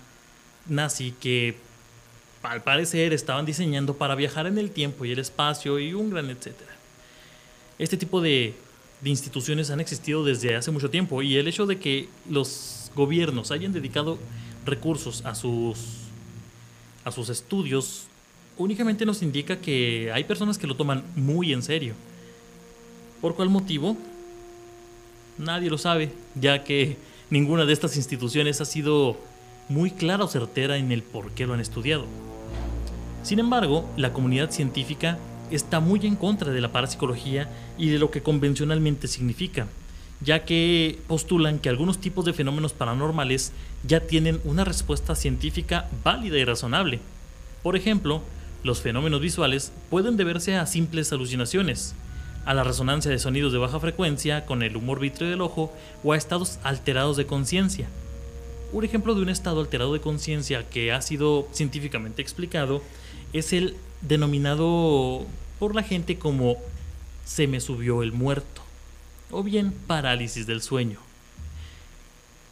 nazi 0.67 1.13
que 1.19 1.57
al 2.41 2.63
parecer 2.63 3.13
estaban 3.13 3.45
diseñando 3.45 3.95
para 3.97 4.15
viajar 4.15 4.47
en 4.47 4.57
el 4.57 4.71
tiempo 4.71 5.05
y 5.05 5.11
el 5.11 5.19
espacio 5.19 5.77
y 5.77 5.93
un 5.93 6.09
gran 6.09 6.29
etcétera. 6.29 6.71
Este 7.77 7.97
tipo 7.97 8.21
de, 8.21 8.55
de 9.01 9.09
instituciones 9.09 9.69
han 9.69 9.79
existido 9.79 10.23
desde 10.23 10.55
hace 10.55 10.71
mucho 10.71 10.89
tiempo 10.89 11.21
y 11.21 11.37
el 11.37 11.47
hecho 11.47 11.65
de 11.65 11.79
que 11.79 12.09
los 12.29 12.78
gobiernos 12.95 13.51
hayan 13.51 13.71
dedicado 13.71 14.17
recursos 14.65 15.25
a 15.25 15.35
sus, 15.35 15.77
a 17.03 17.11
sus 17.11 17.29
estudios 17.29 18.09
únicamente 18.59 19.05
nos 19.05 19.23
indica 19.23 19.57
que 19.57 20.11
hay 20.13 20.25
personas 20.25 20.57
que 20.57 20.67
lo 20.67 20.75
toman 20.75 21.03
muy 21.15 21.53
en 21.53 21.63
serio. 21.63 21.95
¿Por 23.21 23.35
cuál 23.35 23.49
motivo? 23.49 23.97
Nadie 25.37 25.69
lo 25.69 25.77
sabe, 25.77 26.11
ya 26.35 26.63
que 26.63 26.97
ninguna 27.29 27.65
de 27.65 27.73
estas 27.73 27.95
instituciones 27.95 28.61
ha 28.61 28.65
sido 28.65 29.17
muy 29.69 29.91
clara 29.91 30.25
o 30.25 30.27
certera 30.27 30.77
en 30.77 30.91
el 30.91 31.03
por 31.03 31.31
qué 31.31 31.47
lo 31.47 31.53
han 31.53 31.61
estudiado. 31.61 32.05
Sin 33.23 33.39
embargo, 33.39 33.89
la 33.97 34.13
comunidad 34.13 34.51
científica 34.51 35.17
está 35.51 35.79
muy 35.79 36.05
en 36.05 36.15
contra 36.15 36.51
de 36.51 36.61
la 36.61 36.71
parapsicología 36.71 37.49
y 37.77 37.89
de 37.89 37.99
lo 37.99 38.11
que 38.11 38.21
convencionalmente 38.21 39.07
significa, 39.07 39.67
ya 40.21 40.43
que 40.43 40.99
postulan 41.07 41.59
que 41.59 41.69
algunos 41.69 41.99
tipos 41.99 42.25
de 42.25 42.33
fenómenos 42.33 42.73
paranormales 42.73 43.53
ya 43.87 44.01
tienen 44.01 44.41
una 44.43 44.65
respuesta 44.65 45.15
científica 45.15 45.89
válida 46.03 46.37
y 46.37 46.45
razonable. 46.45 46.99
Por 47.63 47.75
ejemplo, 47.75 48.21
los 48.63 48.81
fenómenos 48.81 49.21
visuales 49.21 49.71
pueden 49.89 50.17
deberse 50.17 50.55
a 50.55 50.65
simples 50.65 51.13
alucinaciones, 51.13 51.95
a 52.45 52.53
la 52.53 52.63
resonancia 52.63 53.11
de 53.11 53.19
sonidos 53.19 53.53
de 53.53 53.59
baja 53.59 53.79
frecuencia 53.79 54.45
con 54.45 54.63
el 54.63 54.75
humor 54.75 54.99
vítreo 54.99 55.29
del 55.29 55.41
ojo 55.41 55.73
o 56.03 56.13
a 56.13 56.17
estados 56.17 56.59
alterados 56.63 57.15
de 57.15 57.25
conciencia. 57.25 57.87
Un 58.71 58.83
ejemplo 58.83 59.15
de 59.15 59.21
un 59.21 59.29
estado 59.29 59.61
alterado 59.61 59.93
de 59.93 60.01
conciencia 60.01 60.67
que 60.69 60.91
ha 60.91 61.01
sido 61.01 61.47
científicamente 61.53 62.21
explicado 62.21 62.83
es 63.33 63.53
el 63.53 63.75
denominado 64.01 65.25
por 65.59 65.75
la 65.75 65.83
gente 65.83 66.19
como 66.19 66.57
se 67.25 67.47
me 67.47 67.59
subió 67.59 68.03
el 68.03 68.11
muerto 68.11 68.68
o 69.31 69.43
bien 69.43 69.71
parálisis 69.87 70.47
del 70.47 70.61
sueño. 70.61 70.99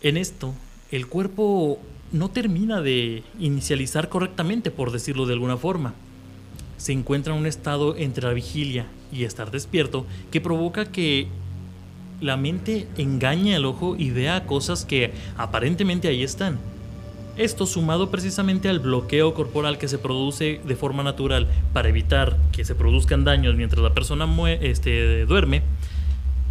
En 0.02 0.18
esto, 0.18 0.54
el 0.92 1.08
cuerpo 1.08 1.80
no 2.12 2.30
termina 2.30 2.82
de 2.82 3.24
inicializar 3.40 4.10
correctamente, 4.10 4.72
por 4.72 4.92
decirlo 4.92 5.26
de 5.26 5.34
alguna 5.34 5.58
forma 5.58 5.94
se 6.78 6.94
encuentra 6.94 7.34
en 7.34 7.40
un 7.40 7.48
estado 7.48 7.96
entre 7.98 8.28
la 8.28 8.34
vigilia 8.34 8.86
y 9.12 9.24
estar 9.24 9.52
despierto 9.52 10.06
que 10.32 10.42
provoca 10.42 10.86
que 10.86 11.28
la 12.22 12.38
mente 12.38 12.88
engañe 12.98 13.56
al 13.56 13.66
ojo 13.66 13.96
y 13.98 14.12
vea 14.12 14.46
cosas 14.46 14.86
que 14.86 15.12
aparentemente 15.38 16.08
ahí 16.08 16.24
están. 16.24 16.58
Esto 17.36 17.68
sumado 17.68 18.10
precisamente 18.10 18.70
al 18.70 18.80
bloqueo 18.80 19.36
corporal 19.36 19.78
que 19.78 19.88
se 19.88 20.00
produce 20.00 20.60
de 20.66 20.76
forma 20.76 21.04
natural 21.04 21.48
para 21.74 21.90
evitar 21.90 22.38
que 22.52 22.66
se 22.66 22.74
produzcan 22.74 23.24
daños 23.24 23.56
mientras 23.56 23.84
la 23.84 23.94
persona 23.94 24.28
este, 24.60 25.26
duerme, 25.26 25.62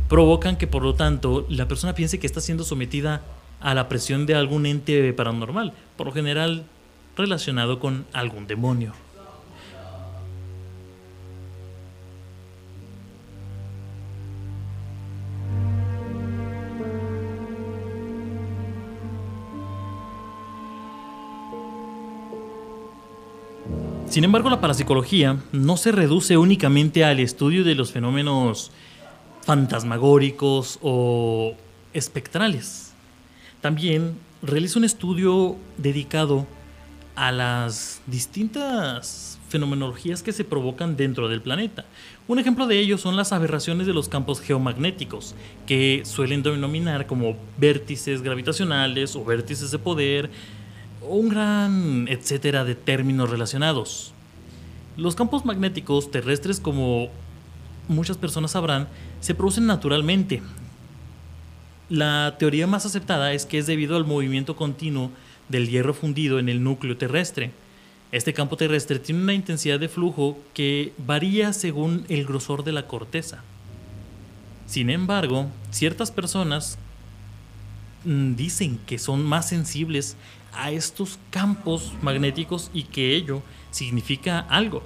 provocan 0.08 0.56
que 0.56 0.66
por 0.66 0.82
lo 0.82 0.94
tanto 0.94 1.46
la 1.48 1.68
persona 1.68 1.94
piense 1.94 2.18
que 2.18 2.26
está 2.26 2.40
siendo 2.40 2.64
sometida 2.64 3.22
a 3.60 3.74
la 3.74 3.88
presión 3.88 4.26
de 4.26 4.34
algún 4.34 4.66
ente 4.66 5.12
paranormal, 5.12 5.72
por 5.96 6.06
lo 6.06 6.12
general 6.12 6.64
relacionado 7.16 7.80
con 7.80 8.06
algún 8.12 8.46
demonio. 8.46 8.92
Sin 24.08 24.24
embargo, 24.24 24.48
la 24.48 24.62
parapsicología 24.62 25.40
no 25.52 25.76
se 25.76 25.92
reduce 25.92 26.38
únicamente 26.38 27.04
al 27.04 27.20
estudio 27.20 27.64
de 27.64 27.74
los 27.74 27.92
fenómenos 27.92 28.70
fantasmagóricos 29.46 30.80
o 30.82 31.54
espectrales. 31.92 32.92
También 33.60 34.18
realiza 34.42 34.78
un 34.78 34.84
estudio 34.84 35.56
dedicado 35.78 36.46
a 37.14 37.30
las 37.30 38.02
distintas 38.08 39.38
fenomenologías 39.48 40.24
que 40.24 40.32
se 40.32 40.42
provocan 40.42 40.96
dentro 40.96 41.28
del 41.28 41.40
planeta. 41.40 41.84
Un 42.26 42.40
ejemplo 42.40 42.66
de 42.66 42.80
ello 42.80 42.98
son 42.98 43.16
las 43.16 43.32
aberraciones 43.32 43.86
de 43.86 43.94
los 43.94 44.08
campos 44.08 44.40
geomagnéticos, 44.40 45.36
que 45.64 46.02
suelen 46.04 46.42
denominar 46.42 47.06
como 47.06 47.36
vértices 47.56 48.22
gravitacionales 48.22 49.14
o 49.14 49.24
vértices 49.24 49.70
de 49.70 49.78
poder, 49.78 50.28
un 51.08 51.28
gran 51.28 52.08
etcétera 52.08 52.64
de 52.64 52.74
términos 52.74 53.30
relacionados. 53.30 54.12
Los 54.96 55.14
campos 55.14 55.44
magnéticos 55.44 56.10
terrestres, 56.10 56.58
como 56.58 57.10
muchas 57.88 58.16
personas 58.16 58.52
sabrán, 58.52 58.88
se 59.20 59.34
producen 59.34 59.66
naturalmente. 59.66 60.42
La 61.88 62.36
teoría 62.38 62.66
más 62.66 62.84
aceptada 62.86 63.32
es 63.32 63.46
que 63.46 63.58
es 63.58 63.66
debido 63.66 63.96
al 63.96 64.04
movimiento 64.04 64.56
continuo 64.56 65.10
del 65.48 65.68
hierro 65.68 65.94
fundido 65.94 66.38
en 66.38 66.48
el 66.48 66.62
núcleo 66.62 66.96
terrestre. 66.96 67.52
Este 68.12 68.32
campo 68.32 68.56
terrestre 68.56 68.98
tiene 68.98 69.22
una 69.22 69.34
intensidad 69.34 69.78
de 69.78 69.88
flujo 69.88 70.38
que 70.54 70.92
varía 70.98 71.52
según 71.52 72.04
el 72.08 72.24
grosor 72.24 72.64
de 72.64 72.72
la 72.72 72.86
corteza. 72.86 73.42
Sin 74.66 74.90
embargo, 74.90 75.48
ciertas 75.70 76.10
personas 76.10 76.78
mm, 78.04 78.34
dicen 78.34 78.80
que 78.86 78.98
son 78.98 79.24
más 79.24 79.48
sensibles 79.48 80.16
a 80.52 80.70
estos 80.70 81.18
campos 81.30 81.92
magnéticos 82.02 82.70
y 82.72 82.84
que 82.84 83.14
ello 83.14 83.42
significa 83.70 84.40
algo. 84.40 84.82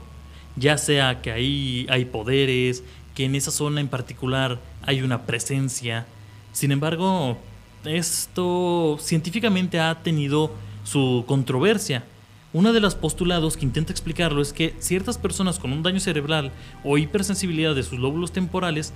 Ya 0.56 0.78
sea 0.78 1.22
que 1.22 1.30
ahí 1.30 1.86
hay 1.88 2.04
poderes, 2.04 2.82
que 3.14 3.24
en 3.24 3.34
esa 3.34 3.50
zona 3.50 3.80
en 3.80 3.88
particular 3.88 4.58
hay 4.82 5.02
una 5.02 5.22
presencia. 5.22 6.06
Sin 6.52 6.72
embargo, 6.72 7.38
esto 7.84 8.98
científicamente 9.00 9.80
ha 9.80 10.02
tenido 10.02 10.52
su 10.84 11.24
controversia. 11.26 12.04
Uno 12.52 12.72
de 12.72 12.80
los 12.80 12.96
postulados 12.96 13.56
que 13.56 13.64
intenta 13.64 13.92
explicarlo 13.92 14.42
es 14.42 14.52
que 14.52 14.74
ciertas 14.80 15.18
personas 15.18 15.58
con 15.58 15.72
un 15.72 15.84
daño 15.84 16.00
cerebral 16.00 16.50
o 16.82 16.98
hipersensibilidad 16.98 17.74
de 17.74 17.84
sus 17.84 17.98
lóbulos 17.98 18.32
temporales 18.32 18.92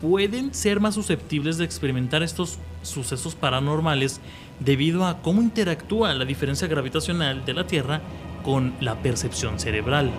pueden 0.00 0.54
ser 0.54 0.80
más 0.80 0.94
susceptibles 0.94 1.56
de 1.56 1.64
experimentar 1.64 2.22
estos 2.22 2.58
sucesos 2.82 3.34
paranormales 3.34 4.20
debido 4.60 5.06
a 5.06 5.22
cómo 5.22 5.42
interactúa 5.42 6.14
la 6.14 6.24
diferencia 6.24 6.68
gravitacional 6.68 7.44
de 7.44 7.54
la 7.54 7.66
Tierra 7.66 8.02
con 8.44 8.74
la 8.80 8.96
percepción 9.02 9.58
cerebral. 9.58 10.10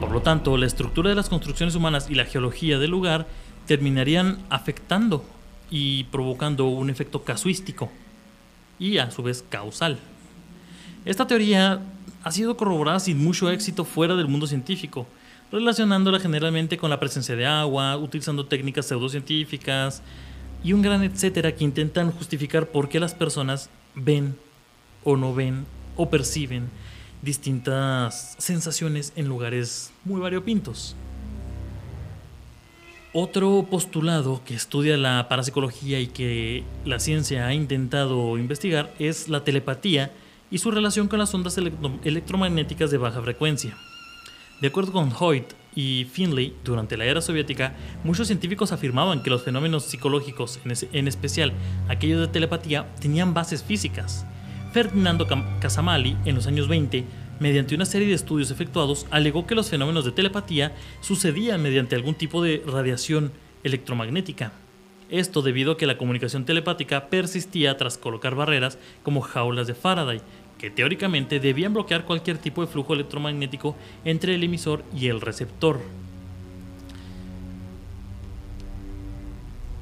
Por 0.00 0.12
lo 0.12 0.20
tanto, 0.20 0.56
la 0.56 0.66
estructura 0.66 1.08
de 1.08 1.16
las 1.16 1.28
construcciones 1.28 1.74
humanas 1.74 2.08
y 2.10 2.14
la 2.14 2.26
geología 2.26 2.78
del 2.78 2.90
lugar 2.90 3.26
terminarían 3.66 4.38
afectando 4.50 5.24
y 5.70 6.04
provocando 6.04 6.66
un 6.66 6.90
efecto 6.90 7.24
casuístico 7.24 7.90
y 8.78 8.98
a 8.98 9.10
su 9.10 9.22
vez 9.22 9.44
causal. 9.48 9.98
Esta 11.04 11.26
teoría 11.26 11.80
ha 12.22 12.30
sido 12.30 12.56
corroborada 12.56 13.00
sin 13.00 13.22
mucho 13.22 13.50
éxito 13.50 13.84
fuera 13.84 14.16
del 14.16 14.28
mundo 14.28 14.46
científico, 14.46 15.06
relacionándola 15.50 16.20
generalmente 16.20 16.76
con 16.76 16.90
la 16.90 17.00
presencia 17.00 17.36
de 17.36 17.46
agua, 17.46 17.96
utilizando 17.96 18.46
técnicas 18.46 18.86
pseudocientíficas 18.86 20.02
y 20.62 20.72
un 20.72 20.82
gran 20.82 21.02
etcétera 21.04 21.54
que 21.54 21.64
intentan 21.64 22.12
justificar 22.12 22.66
por 22.68 22.88
qué 22.88 23.00
las 23.00 23.14
personas 23.14 23.70
ven 23.94 24.36
o 25.04 25.16
no 25.16 25.34
ven 25.34 25.64
o 25.96 26.10
perciben 26.10 26.68
distintas 27.22 28.34
sensaciones 28.38 29.12
en 29.16 29.28
lugares 29.28 29.92
muy 30.04 30.20
variopintos. 30.20 30.96
Otro 33.12 33.66
postulado 33.70 34.42
que 34.44 34.54
estudia 34.54 34.96
la 34.98 35.26
parapsicología 35.28 36.00
y 36.00 36.08
que 36.08 36.64
la 36.84 36.98
ciencia 36.98 37.46
ha 37.46 37.54
intentado 37.54 38.36
investigar 38.36 38.92
es 38.98 39.28
la 39.28 39.42
telepatía 39.42 40.12
y 40.50 40.58
su 40.58 40.70
relación 40.70 41.08
con 41.08 41.18
las 41.18 41.32
ondas 41.32 41.56
electromagnéticas 41.56 42.90
de 42.90 42.98
baja 42.98 43.22
frecuencia. 43.22 43.74
De 44.60 44.68
acuerdo 44.68 44.92
con 44.92 45.12
Hoyt 45.18 45.52
y 45.74 46.04
Finlay, 46.04 46.54
durante 46.64 46.96
la 46.96 47.04
era 47.04 47.20
soviética, 47.20 47.74
muchos 48.04 48.26
científicos 48.26 48.72
afirmaban 48.72 49.22
que 49.22 49.30
los 49.30 49.42
fenómenos 49.42 49.84
psicológicos, 49.84 50.60
en, 50.92 51.08
especial 51.08 51.52
aquellos 51.88 52.20
de 52.20 52.28
telepatía, 52.28 52.86
tenían 53.00 53.34
bases 53.34 53.62
físicas. 53.62 54.26
Ferdinando 54.76 55.26
Casamali, 55.58 56.18
en 56.26 56.34
los 56.34 56.46
años 56.46 56.68
20, 56.68 57.02
mediante 57.40 57.74
una 57.74 57.86
serie 57.86 58.08
de 58.08 58.12
estudios 58.12 58.50
efectuados, 58.50 59.06
alegó 59.10 59.46
que 59.46 59.54
los 59.54 59.70
fenómenos 59.70 60.04
de 60.04 60.12
telepatía 60.12 60.74
sucedían 61.00 61.62
mediante 61.62 61.96
algún 61.96 62.14
tipo 62.14 62.42
de 62.42 62.62
radiación 62.66 63.32
electromagnética. 63.64 64.52
Esto 65.08 65.40
debido 65.40 65.72
a 65.72 65.76
que 65.78 65.86
la 65.86 65.96
comunicación 65.96 66.44
telepática 66.44 67.06
persistía 67.06 67.78
tras 67.78 67.96
colocar 67.96 68.34
barreras 68.34 68.76
como 69.02 69.22
jaulas 69.22 69.66
de 69.66 69.72
Faraday, 69.72 70.20
que 70.58 70.68
teóricamente 70.68 71.40
debían 71.40 71.72
bloquear 71.72 72.04
cualquier 72.04 72.36
tipo 72.36 72.60
de 72.60 72.70
flujo 72.70 72.92
electromagnético 72.92 73.74
entre 74.04 74.34
el 74.34 74.44
emisor 74.44 74.84
y 74.94 75.06
el 75.06 75.22
receptor. 75.22 75.80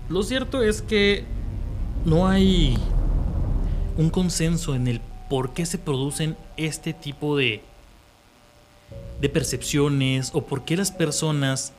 Lo 0.09 0.23
cierto 0.23 0.63
es 0.63 0.83
que 0.83 1.25
no 2.05 2.29
hay 2.29 2.79
un 3.97 4.11
consenso 4.11 4.75
en 4.75 4.89
el 4.89 5.01
por 5.29 5.53
qué 5.53 5.67
se 5.67 5.79
producen 5.79 6.37
este 6.57 6.93
tipo 6.93 7.37
de, 7.37 7.63
de 9.21 9.29
percepciones 9.29 10.31
o 10.33 10.45
por 10.45 10.65
qué 10.65 10.77
las 10.77 10.91
personas 10.91 11.73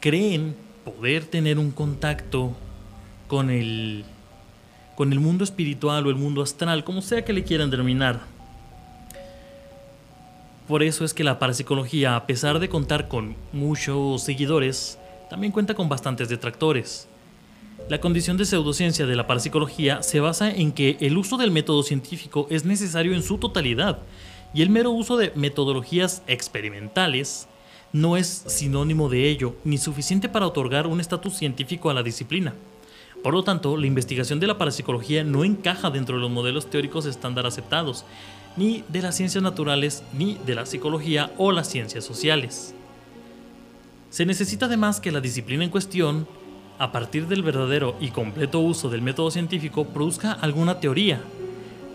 creen 0.00 0.54
poder 0.84 1.24
tener 1.24 1.58
un 1.58 1.70
contacto 1.70 2.52
con 3.26 3.50
el, 3.50 4.04
con 4.96 5.12
el 5.12 5.20
mundo 5.20 5.44
espiritual 5.44 6.06
o 6.06 6.10
el 6.10 6.16
mundo 6.16 6.42
astral, 6.42 6.84
como 6.84 7.02
sea 7.02 7.24
que 7.24 7.32
le 7.32 7.44
quieran 7.44 7.70
denominar. 7.70 8.20
Por 10.66 10.82
eso 10.82 11.04
es 11.04 11.14
que 11.14 11.24
la 11.24 11.38
parapsicología, 11.38 12.14
a 12.14 12.26
pesar 12.26 12.58
de 12.58 12.68
contar 12.68 13.08
con 13.08 13.36
muchos 13.52 14.22
seguidores, 14.22 14.98
también 15.30 15.52
cuenta 15.52 15.74
con 15.74 15.88
bastantes 15.88 16.28
detractores. 16.28 17.08
La 17.88 18.02
condición 18.02 18.36
de 18.36 18.44
pseudociencia 18.44 19.06
de 19.06 19.16
la 19.16 19.26
parapsicología 19.26 20.02
se 20.02 20.20
basa 20.20 20.50
en 20.50 20.72
que 20.72 20.98
el 21.00 21.16
uso 21.16 21.38
del 21.38 21.50
método 21.50 21.82
científico 21.82 22.46
es 22.50 22.66
necesario 22.66 23.14
en 23.14 23.22
su 23.22 23.38
totalidad 23.38 24.00
y 24.52 24.60
el 24.60 24.68
mero 24.68 24.90
uso 24.90 25.16
de 25.16 25.32
metodologías 25.34 26.22
experimentales 26.26 27.48
no 27.94 28.18
es 28.18 28.44
sinónimo 28.46 29.08
de 29.08 29.30
ello 29.30 29.56
ni 29.64 29.78
suficiente 29.78 30.28
para 30.28 30.46
otorgar 30.46 30.86
un 30.86 31.00
estatus 31.00 31.34
científico 31.34 31.88
a 31.88 31.94
la 31.94 32.02
disciplina. 32.02 32.52
Por 33.22 33.32
lo 33.32 33.42
tanto, 33.42 33.78
la 33.78 33.86
investigación 33.86 34.38
de 34.38 34.48
la 34.48 34.58
parapsicología 34.58 35.24
no 35.24 35.42
encaja 35.42 35.88
dentro 35.88 36.16
de 36.16 36.20
los 36.20 36.30
modelos 36.30 36.68
teóricos 36.68 37.06
estándar 37.06 37.46
aceptados, 37.46 38.04
ni 38.58 38.84
de 38.88 39.00
las 39.00 39.16
ciencias 39.16 39.42
naturales, 39.42 40.02
ni 40.12 40.34
de 40.44 40.54
la 40.54 40.66
psicología 40.66 41.32
o 41.38 41.52
las 41.52 41.70
ciencias 41.70 42.04
sociales. 42.04 42.74
Se 44.10 44.26
necesita 44.26 44.66
además 44.66 45.00
que 45.00 45.10
la 45.10 45.22
disciplina 45.22 45.64
en 45.64 45.70
cuestión 45.70 46.28
a 46.78 46.92
partir 46.92 47.26
del 47.26 47.42
verdadero 47.42 47.96
y 48.00 48.10
completo 48.10 48.60
uso 48.60 48.88
del 48.88 49.02
método 49.02 49.30
científico, 49.30 49.84
produzca 49.86 50.32
alguna 50.32 50.78
teoría. 50.80 51.20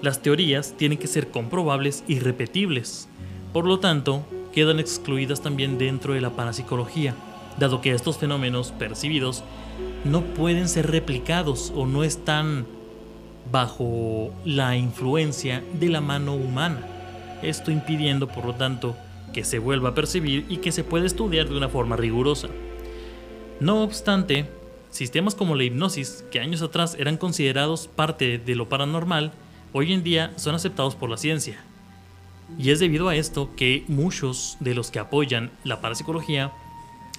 Las 0.02 0.22
teorías 0.22 0.74
tienen 0.78 0.98
que 0.98 1.08
ser 1.08 1.32
comprobables 1.32 2.04
y 2.08 2.20
repetibles. 2.20 3.08
Por 3.54 3.66
lo 3.66 3.80
tanto, 3.80 4.26
quedan 4.52 4.80
excluidas 4.80 5.42
también 5.42 5.78
dentro 5.78 6.14
de 6.14 6.22
la 6.22 6.32
parapsicología, 6.32 7.16
dado 7.58 7.80
que 7.80 7.92
estos 7.92 8.18
fenómenos 8.18 8.72
percibidos 8.72 9.44
no 10.04 10.22
pueden 10.22 10.68
ser 10.68 10.92
replicados 10.92 11.72
o 11.76 11.86
no 11.86 12.04
están 12.04 12.66
bajo 13.52 14.32
la 14.44 14.76
influencia 14.76 15.64
de 15.80 15.90
la 15.90 16.02
mano 16.02 16.36
humana. 16.36 16.82
Esto 17.42 17.72
impidiendo, 17.72 18.28
por 18.28 18.46
lo 18.46 18.56
tanto, 18.56 18.96
que 19.32 19.44
se 19.44 19.60
vuelva 19.60 19.90
a 19.90 19.96
percibir 19.96 20.46
y 20.50 20.58
que 20.58 20.72
se 20.72 20.84
pueda 20.84 21.06
estudiar 21.06 21.48
de 21.48 21.58
una 21.58 21.70
forma 21.70 21.96
rigurosa. 21.96 22.50
No 23.60 23.82
obstante, 23.84 24.48
Sistemas 24.94 25.34
como 25.34 25.56
la 25.56 25.64
hipnosis, 25.64 26.24
que 26.32 26.40
años 26.40 26.62
atrás 26.62 26.96
eran 27.00 27.18
considerados 27.18 27.88
parte 27.88 28.38
de 28.38 28.56
lo 28.56 28.70
paranormal, 28.70 29.34
hoy 29.72 29.92
en 29.92 30.04
día 30.04 30.32
son 30.36 30.54
aceptados 30.54 30.94
por 30.94 31.10
la 31.10 31.18
ciencia. 31.18 31.58
Y 32.60 32.70
es 32.70 32.80
debido 32.80 33.10
a 33.10 33.16
esto 33.16 33.50
que 33.56 33.86
muchos 33.88 34.56
de 34.60 34.76
los 34.76 34.92
que 34.92 35.00
apoyan 35.00 35.50
la 35.64 35.82
parapsicología 35.82 36.52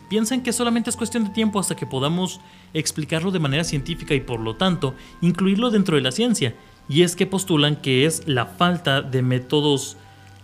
piensan 0.08 0.44
que 0.44 0.52
solamente 0.52 0.88
es 0.88 0.94
cuestión 0.94 1.24
de 1.24 1.30
tiempo 1.30 1.58
hasta 1.58 1.74
que 1.74 1.84
podamos 1.84 2.40
explicarlo 2.74 3.32
de 3.32 3.40
manera 3.40 3.64
científica 3.64 4.14
y 4.14 4.20
por 4.20 4.38
lo 4.38 4.54
tanto 4.54 4.94
incluirlo 5.20 5.72
dentro 5.72 5.96
de 5.96 6.02
la 6.02 6.12
ciencia. 6.12 6.54
Y 6.88 7.02
es 7.02 7.16
que 7.16 7.26
postulan 7.26 7.74
que 7.74 8.06
es 8.06 8.22
la 8.28 8.46
falta 8.46 9.02
de 9.02 9.20
métodos 9.22 9.96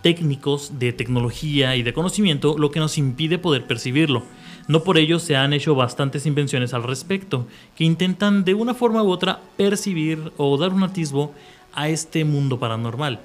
técnicos, 0.03 0.81
de 0.81 0.93
tecnología 0.93 1.77
y 1.77 1.85
de 1.85 1.93
conocimiento 1.93 2.59
lo 2.59 2.73
que 2.73 2.81
nos 2.81 2.99
impide 2.99 3.39
poder 3.39 3.69
percibirlo. 3.69 4.25
No 4.71 4.85
por 4.85 4.99
ello 4.99 5.19
se 5.19 5.35
han 5.35 5.53
hecho 5.53 5.75
bastantes 5.75 6.27
invenciones 6.27 6.75
al 6.75 6.85
respecto, 6.85 7.45
que 7.75 7.83
intentan 7.83 8.45
de 8.45 8.55
una 8.55 8.73
forma 8.73 9.03
u 9.03 9.11
otra 9.11 9.41
percibir 9.57 10.33
o 10.37 10.57
dar 10.59 10.73
un 10.73 10.85
atisbo 10.85 11.35
a 11.75 11.89
este 11.89 12.25
mundo 12.25 12.61
paranormal. 12.61 13.19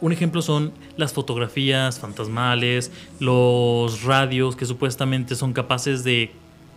Un 0.00 0.10
ejemplo 0.10 0.42
son 0.42 0.72
las 0.96 1.12
fotografías 1.12 2.00
fantasmales, 2.00 2.90
los 3.20 4.02
radios 4.02 4.56
que 4.56 4.66
supuestamente 4.66 5.36
son 5.36 5.52
capaces 5.52 6.02
de 6.02 6.32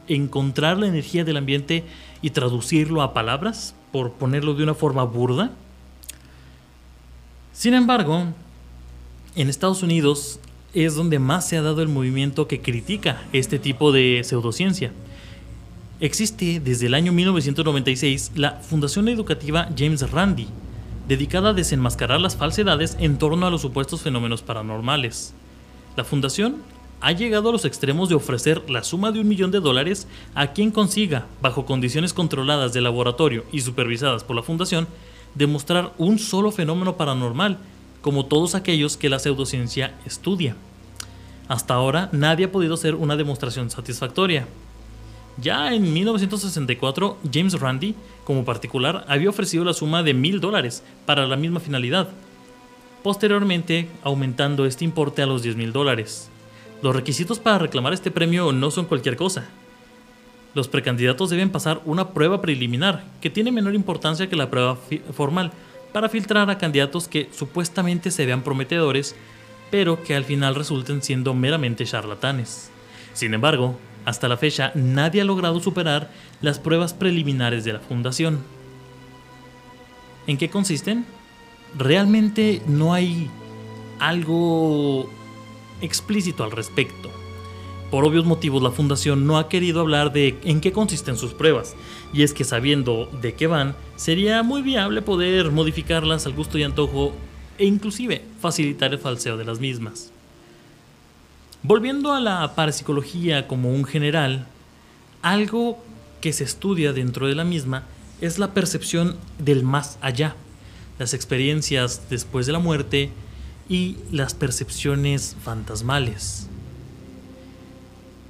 encontrar 0.07 0.77
la 0.77 0.85
energía 0.85 1.23
del 1.23 1.37
ambiente 1.37 1.83
y 2.21 2.29
traducirlo 2.29 3.01
a 3.01 3.15
palabras, 3.15 3.73
por 3.91 4.11
ponerlo 4.11 4.53
de 4.53 4.61
una 4.61 4.75
forma 4.75 5.05
burda. 5.05 5.49
Sin 7.51 7.73
embargo, 7.73 8.25
en 9.35 9.49
Estados 9.49 9.81
Unidos 9.81 10.39
es 10.73 10.95
donde 10.95 11.19
más 11.19 11.47
se 11.47 11.57
ha 11.57 11.61
dado 11.61 11.81
el 11.81 11.87
movimiento 11.87 12.47
que 12.47 12.61
critica 12.61 13.21
este 13.31 13.59
tipo 13.59 13.91
de 13.91 14.21
pseudociencia. 14.23 14.91
Existe 15.99 16.59
desde 16.59 16.87
el 16.87 16.95
año 16.95 17.13
1996 17.13 18.31
la 18.35 18.53
Fundación 18.53 19.07
Educativa 19.07 19.69
James 19.77 20.09
Randi, 20.11 20.47
dedicada 21.07 21.49
a 21.49 21.53
desenmascarar 21.53 22.19
las 22.19 22.35
falsedades 22.35 22.97
en 22.99 23.17
torno 23.17 23.45
a 23.45 23.51
los 23.51 23.61
supuestos 23.61 24.01
fenómenos 24.01 24.41
paranormales. 24.41 25.33
La 25.95 26.03
fundación 26.03 26.57
ha 27.01 27.11
llegado 27.11 27.49
a 27.49 27.51
los 27.51 27.65
extremos 27.65 28.09
de 28.09 28.15
ofrecer 28.15 28.69
la 28.69 28.83
suma 28.83 29.11
de 29.11 29.19
un 29.19 29.27
millón 29.27 29.51
de 29.51 29.59
dólares 29.59 30.07
a 30.33 30.53
quien 30.53 30.71
consiga, 30.71 31.27
bajo 31.41 31.65
condiciones 31.65 32.13
controladas 32.13 32.73
de 32.73 32.81
laboratorio 32.81 33.45
y 33.51 33.61
supervisadas 33.61 34.23
por 34.23 34.35
la 34.35 34.41
fundación, 34.41 34.87
demostrar 35.35 35.93
un 35.97 36.17
solo 36.17 36.51
fenómeno 36.51 36.95
paranormal 36.95 37.59
como 38.03 38.25
todos 38.25 38.53
aquellos 38.53 38.97
que 38.97 39.09
la 39.09 39.17
pseudociencia 39.17 39.95
estudia. 40.05 40.55
Hasta 41.47 41.73
ahora 41.73 42.09
nadie 42.11 42.45
ha 42.45 42.51
podido 42.51 42.75
hacer 42.75 42.95
una 42.95 43.15
demostración 43.15 43.71
satisfactoria. 43.71 44.45
Ya 45.41 45.73
en 45.73 45.93
1964, 45.93 47.17
James 47.33 47.59
Randi, 47.59 47.95
como 48.25 48.45
particular, 48.45 49.05
había 49.07 49.29
ofrecido 49.29 49.63
la 49.63 49.73
suma 49.73 50.03
de 50.03 50.13
mil 50.13 50.41
dólares 50.41 50.83
para 51.05 51.25
la 51.25 51.37
misma 51.37 51.61
finalidad, 51.61 52.09
posteriormente 53.03 53.87
aumentando 54.03 54.65
este 54.65 54.85
importe 54.85 55.21
a 55.21 55.25
los 55.25 55.41
10 55.41 55.55
mil 55.55 55.71
dólares. 55.71 56.29
Los 56.81 56.95
requisitos 56.95 57.39
para 57.39 57.57
reclamar 57.57 57.93
este 57.93 58.11
premio 58.11 58.51
no 58.51 58.69
son 58.69 58.85
cualquier 58.85 59.15
cosa. 59.15 59.45
Los 60.53 60.67
precandidatos 60.67 61.29
deben 61.29 61.49
pasar 61.49 61.81
una 61.85 62.09
prueba 62.09 62.41
preliminar, 62.41 63.05
que 63.21 63.29
tiene 63.29 63.51
menor 63.51 63.73
importancia 63.73 64.27
que 64.27 64.35
la 64.35 64.51
prueba 64.51 64.77
formal, 65.13 65.51
para 65.93 66.09
filtrar 66.09 66.49
a 66.49 66.57
candidatos 66.57 67.07
que 67.07 67.29
supuestamente 67.31 68.11
se 68.11 68.25
vean 68.25 68.41
prometedores, 68.41 69.15
pero 69.71 70.03
que 70.03 70.15
al 70.15 70.25
final 70.25 70.55
resulten 70.55 71.01
siendo 71.01 71.33
meramente 71.33 71.85
charlatanes. 71.85 72.69
Sin 73.13 73.33
embargo, 73.33 73.77
hasta 74.05 74.27
la 74.27 74.37
fecha 74.37 74.71
nadie 74.75 75.21
ha 75.21 75.25
logrado 75.25 75.59
superar 75.59 76.11
las 76.41 76.59
pruebas 76.59 76.93
preliminares 76.93 77.63
de 77.63 77.73
la 77.73 77.79
fundación. 77.79 78.43
¿En 80.27 80.37
qué 80.37 80.49
consisten? 80.49 81.05
Realmente 81.77 82.61
no 82.67 82.93
hay 82.93 83.29
algo 83.99 85.09
explícito 85.81 86.43
al 86.43 86.51
respecto. 86.51 87.22
Por 87.93 88.05
obvios 88.05 88.25
motivos 88.25 88.63
la 88.63 88.71
fundación 88.71 89.27
no 89.27 89.37
ha 89.37 89.47
querido 89.47 89.79
hablar 89.79 90.11
de 90.11 90.39
en 90.45 90.61
qué 90.61 90.71
consisten 90.71 91.15
sus 91.15 91.35
pruebas, 91.35 91.75
y 92.11 92.23
es 92.23 92.33
que 92.33 92.43
sabiendo 92.43 93.07
de 93.21 93.35
qué 93.35 93.45
van, 93.45 93.75
sería 93.97 94.41
muy 94.41 94.63
viable 94.63 95.03
poder 95.03 95.51
modificarlas 95.51 96.25
al 96.25 96.33
gusto 96.33 96.57
y 96.57 96.63
antojo 96.63 97.13
e 97.59 97.65
inclusive 97.65 98.25
facilitar 98.41 98.93
el 98.93 98.97
falseo 98.97 99.37
de 99.37 99.45
las 99.45 99.59
mismas. 99.59 100.11
Volviendo 101.61 102.13
a 102.13 102.19
la 102.19 102.55
parapsicología 102.55 103.47
como 103.47 103.69
un 103.69 103.85
general, 103.85 104.47
algo 105.21 105.77
que 106.19 106.33
se 106.33 106.45
estudia 106.45 106.93
dentro 106.93 107.27
de 107.27 107.35
la 107.35 107.43
misma 107.43 107.83
es 108.21 108.39
la 108.39 108.55
percepción 108.55 109.17
del 109.37 109.61
más 109.61 109.99
allá, 110.01 110.35
las 110.97 111.13
experiencias 111.13 112.09
después 112.09 112.47
de 112.47 112.53
la 112.53 112.59
muerte 112.59 113.11
y 113.69 113.97
las 114.11 114.33
percepciones 114.33 115.35
fantasmales. 115.43 116.49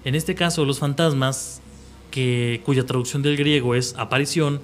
En 0.05 0.15
este 0.15 0.35
caso, 0.35 0.65
los 0.65 0.79
fantasmas, 0.79 1.61
que, 2.11 2.61
cuya 2.65 2.85
traducción 2.85 3.21
del 3.21 3.37
griego 3.37 3.75
es 3.75 3.95
aparición, 3.97 4.61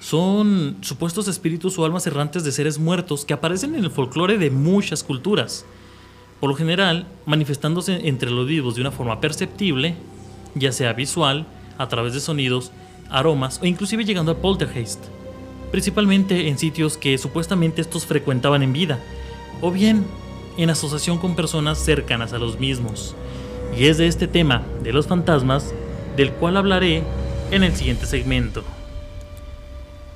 son 0.00 0.76
supuestos 0.80 1.26
espíritus 1.28 1.78
o 1.78 1.84
almas 1.84 2.06
errantes 2.06 2.44
de 2.44 2.52
seres 2.52 2.78
muertos 2.78 3.24
que 3.24 3.34
aparecen 3.34 3.74
en 3.74 3.84
el 3.84 3.90
folclore 3.90 4.38
de 4.38 4.50
muchas 4.50 5.02
culturas 5.02 5.64
por 6.40 6.50
lo 6.50 6.56
general 6.56 7.06
manifestándose 7.26 8.08
entre 8.08 8.30
los 8.30 8.46
vivos 8.46 8.74
de 8.74 8.80
una 8.80 8.90
forma 8.90 9.20
perceptible, 9.20 9.94
ya 10.54 10.72
sea 10.72 10.92
visual, 10.92 11.46
a 11.78 11.88
través 11.88 12.14
de 12.14 12.20
sonidos, 12.20 12.72
aromas 13.10 13.60
o 13.62 13.66
inclusive 13.66 14.04
llegando 14.04 14.32
al 14.32 14.38
poltergeist, 14.38 15.00
principalmente 15.70 16.48
en 16.48 16.58
sitios 16.58 16.96
que 16.96 17.18
supuestamente 17.18 17.80
estos 17.80 18.06
frecuentaban 18.06 18.62
en 18.62 18.72
vida, 18.72 18.98
o 19.60 19.70
bien 19.70 20.04
en 20.56 20.70
asociación 20.70 21.18
con 21.18 21.36
personas 21.36 21.78
cercanas 21.78 22.32
a 22.32 22.38
los 22.38 22.58
mismos. 22.58 23.14
Y 23.76 23.86
es 23.86 23.98
de 23.98 24.06
este 24.06 24.28
tema 24.28 24.62
de 24.82 24.92
los 24.92 25.06
fantasmas 25.06 25.72
del 26.16 26.32
cual 26.32 26.56
hablaré 26.56 27.02
en 27.50 27.62
el 27.62 27.74
siguiente 27.74 28.06
segmento. 28.06 28.64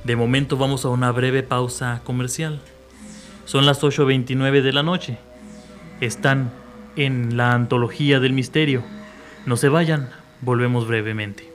De 0.04 0.16
momento 0.16 0.56
vamos 0.56 0.84
a 0.84 0.88
una 0.88 1.12
breve 1.12 1.42
pausa 1.42 2.00
comercial. 2.04 2.60
Son 3.44 3.66
las 3.66 3.82
8.29 3.82 4.62
de 4.62 4.72
la 4.72 4.82
noche 4.82 5.18
están 6.06 6.50
en 6.96 7.36
la 7.36 7.52
antología 7.52 8.20
del 8.20 8.32
misterio. 8.32 8.82
No 9.46 9.56
se 9.56 9.68
vayan, 9.68 10.10
volvemos 10.40 10.86
brevemente. 10.86 11.51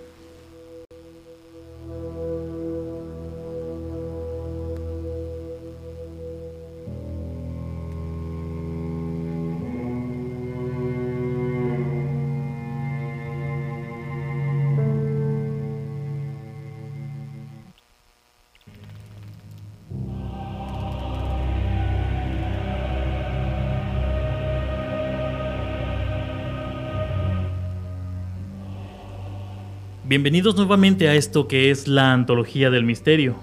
Bienvenidos 30.18 30.56
nuevamente 30.56 31.08
a 31.08 31.14
esto 31.14 31.48
que 31.48 31.70
es 31.70 31.88
la 31.88 32.12
antología 32.12 32.72
del 32.72 32.84
misterio. 32.84 33.36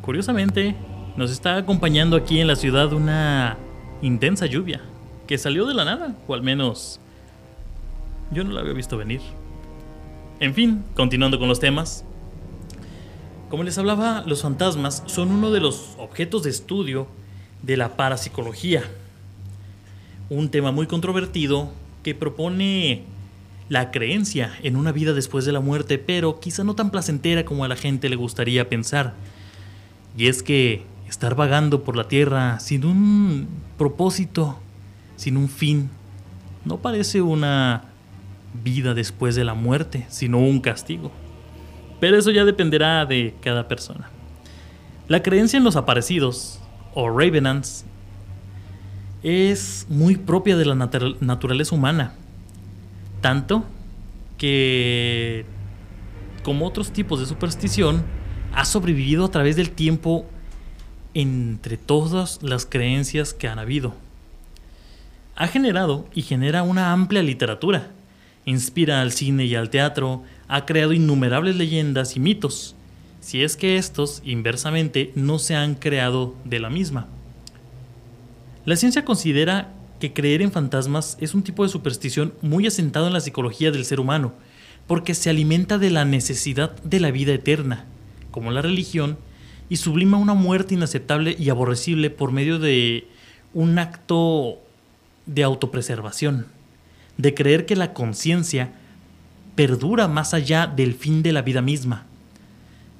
Curiosamente, 0.00 0.74
nos 1.18 1.30
está 1.30 1.58
acompañando 1.58 2.16
aquí 2.16 2.40
en 2.40 2.46
la 2.46 2.56
ciudad 2.56 2.94
una 2.94 3.58
intensa 4.00 4.46
lluvia 4.46 4.80
que 5.26 5.36
salió 5.36 5.66
de 5.66 5.74
la 5.74 5.84
nada, 5.84 6.16
o 6.26 6.32
al 6.32 6.42
menos 6.42 6.98
yo 8.30 8.42
no 8.42 8.52
la 8.52 8.60
había 8.60 8.72
visto 8.72 8.96
venir. 8.96 9.20
En 10.40 10.54
fin, 10.54 10.82
continuando 10.94 11.38
con 11.38 11.46
los 11.46 11.60
temas. 11.60 12.06
Como 13.50 13.64
les 13.64 13.76
hablaba, 13.76 14.24
los 14.26 14.40
fantasmas 14.40 15.02
son 15.04 15.30
uno 15.30 15.50
de 15.50 15.60
los 15.60 15.94
objetos 15.98 16.42
de 16.42 16.48
estudio 16.48 17.06
de 17.60 17.76
la 17.76 17.98
parapsicología. 17.98 18.82
Un 20.30 20.48
tema 20.48 20.72
muy 20.72 20.86
controvertido 20.86 21.70
que 22.02 22.14
propone 22.14 23.11
la 23.72 23.90
creencia 23.90 24.52
en 24.62 24.76
una 24.76 24.92
vida 24.92 25.14
después 25.14 25.46
de 25.46 25.52
la 25.52 25.60
muerte, 25.60 25.96
pero 25.96 26.40
quizá 26.40 26.62
no 26.62 26.74
tan 26.74 26.90
placentera 26.90 27.46
como 27.46 27.64
a 27.64 27.68
la 27.68 27.76
gente 27.76 28.10
le 28.10 28.16
gustaría 28.16 28.68
pensar. 28.68 29.14
Y 30.14 30.26
es 30.26 30.42
que 30.42 30.84
estar 31.08 31.34
vagando 31.34 31.82
por 31.82 31.96
la 31.96 32.06
tierra 32.06 32.60
sin 32.60 32.84
un 32.84 33.48
propósito, 33.78 34.60
sin 35.16 35.38
un 35.38 35.48
fin, 35.48 35.88
no 36.66 36.82
parece 36.82 37.22
una 37.22 37.84
vida 38.62 38.92
después 38.92 39.36
de 39.36 39.44
la 39.44 39.54
muerte, 39.54 40.04
sino 40.10 40.38
un 40.38 40.60
castigo. 40.60 41.10
Pero 41.98 42.18
eso 42.18 42.30
ya 42.30 42.44
dependerá 42.44 43.06
de 43.06 43.34
cada 43.40 43.68
persona. 43.68 44.10
La 45.08 45.22
creencia 45.22 45.56
en 45.56 45.64
los 45.64 45.76
aparecidos, 45.76 46.60
o 46.92 47.08
Ravenants, 47.08 47.86
es 49.22 49.86
muy 49.88 50.16
propia 50.16 50.58
de 50.58 50.66
la 50.66 50.74
naturaleza 50.74 51.74
humana 51.74 52.16
tanto 53.22 53.64
que, 54.36 55.46
como 56.42 56.66
otros 56.66 56.92
tipos 56.92 57.20
de 57.20 57.26
superstición, 57.26 58.02
ha 58.52 58.66
sobrevivido 58.66 59.24
a 59.24 59.30
través 59.30 59.56
del 59.56 59.70
tiempo 59.70 60.26
entre 61.14 61.78
todas 61.78 62.42
las 62.42 62.66
creencias 62.66 63.32
que 63.32 63.48
han 63.48 63.58
habido. 63.58 63.94
Ha 65.36 65.46
generado 65.46 66.06
y 66.14 66.22
genera 66.22 66.62
una 66.62 66.92
amplia 66.92 67.22
literatura. 67.22 67.90
Inspira 68.44 69.00
al 69.00 69.12
cine 69.12 69.46
y 69.46 69.54
al 69.54 69.70
teatro, 69.70 70.22
ha 70.48 70.66
creado 70.66 70.92
innumerables 70.92 71.56
leyendas 71.56 72.16
y 72.16 72.20
mitos, 72.20 72.74
si 73.20 73.42
es 73.42 73.56
que 73.56 73.76
estos, 73.76 74.20
inversamente, 74.24 75.12
no 75.14 75.38
se 75.38 75.54
han 75.54 75.76
creado 75.76 76.34
de 76.44 76.58
la 76.58 76.68
misma. 76.68 77.06
La 78.64 78.76
ciencia 78.76 79.04
considera 79.04 79.72
que 80.02 80.12
creer 80.12 80.42
en 80.42 80.50
fantasmas 80.50 81.16
es 81.20 81.32
un 81.32 81.44
tipo 81.44 81.62
de 81.62 81.68
superstición 81.68 82.34
muy 82.42 82.66
asentado 82.66 83.06
en 83.06 83.12
la 83.12 83.20
psicología 83.20 83.70
del 83.70 83.84
ser 83.84 84.00
humano, 84.00 84.32
porque 84.88 85.14
se 85.14 85.30
alimenta 85.30 85.78
de 85.78 85.90
la 85.90 86.04
necesidad 86.04 86.74
de 86.82 86.98
la 86.98 87.12
vida 87.12 87.32
eterna, 87.32 87.84
como 88.32 88.50
la 88.50 88.62
religión, 88.62 89.16
y 89.68 89.76
sublima 89.76 90.16
una 90.16 90.34
muerte 90.34 90.74
inaceptable 90.74 91.36
y 91.38 91.50
aborrecible 91.50 92.10
por 92.10 92.32
medio 92.32 92.58
de 92.58 93.06
un 93.54 93.78
acto 93.78 94.58
de 95.26 95.44
autopreservación, 95.44 96.46
de 97.16 97.32
creer 97.34 97.64
que 97.64 97.76
la 97.76 97.94
conciencia 97.94 98.72
perdura 99.54 100.08
más 100.08 100.34
allá 100.34 100.66
del 100.66 100.94
fin 100.94 101.22
de 101.22 101.30
la 101.30 101.42
vida 101.42 101.62
misma, 101.62 102.06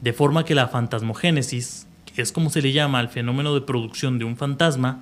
de 0.02 0.12
forma 0.12 0.44
que 0.44 0.54
la 0.54 0.68
fantasmogénesis, 0.68 1.88
que 2.14 2.22
es 2.22 2.30
como 2.30 2.48
se 2.48 2.62
le 2.62 2.70
llama 2.70 3.00
al 3.00 3.08
fenómeno 3.08 3.54
de 3.54 3.62
producción 3.62 4.20
de 4.20 4.24
un 4.24 4.36
fantasma, 4.36 5.00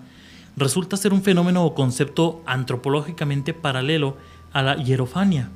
resulta 0.60 0.96
ser 0.96 1.12
un 1.12 1.22
fenómeno 1.22 1.64
o 1.64 1.74
concepto 1.74 2.42
antropológicamente 2.46 3.54
paralelo 3.54 4.16
a 4.52 4.62
la 4.62 4.76
hierofania, 4.76 5.50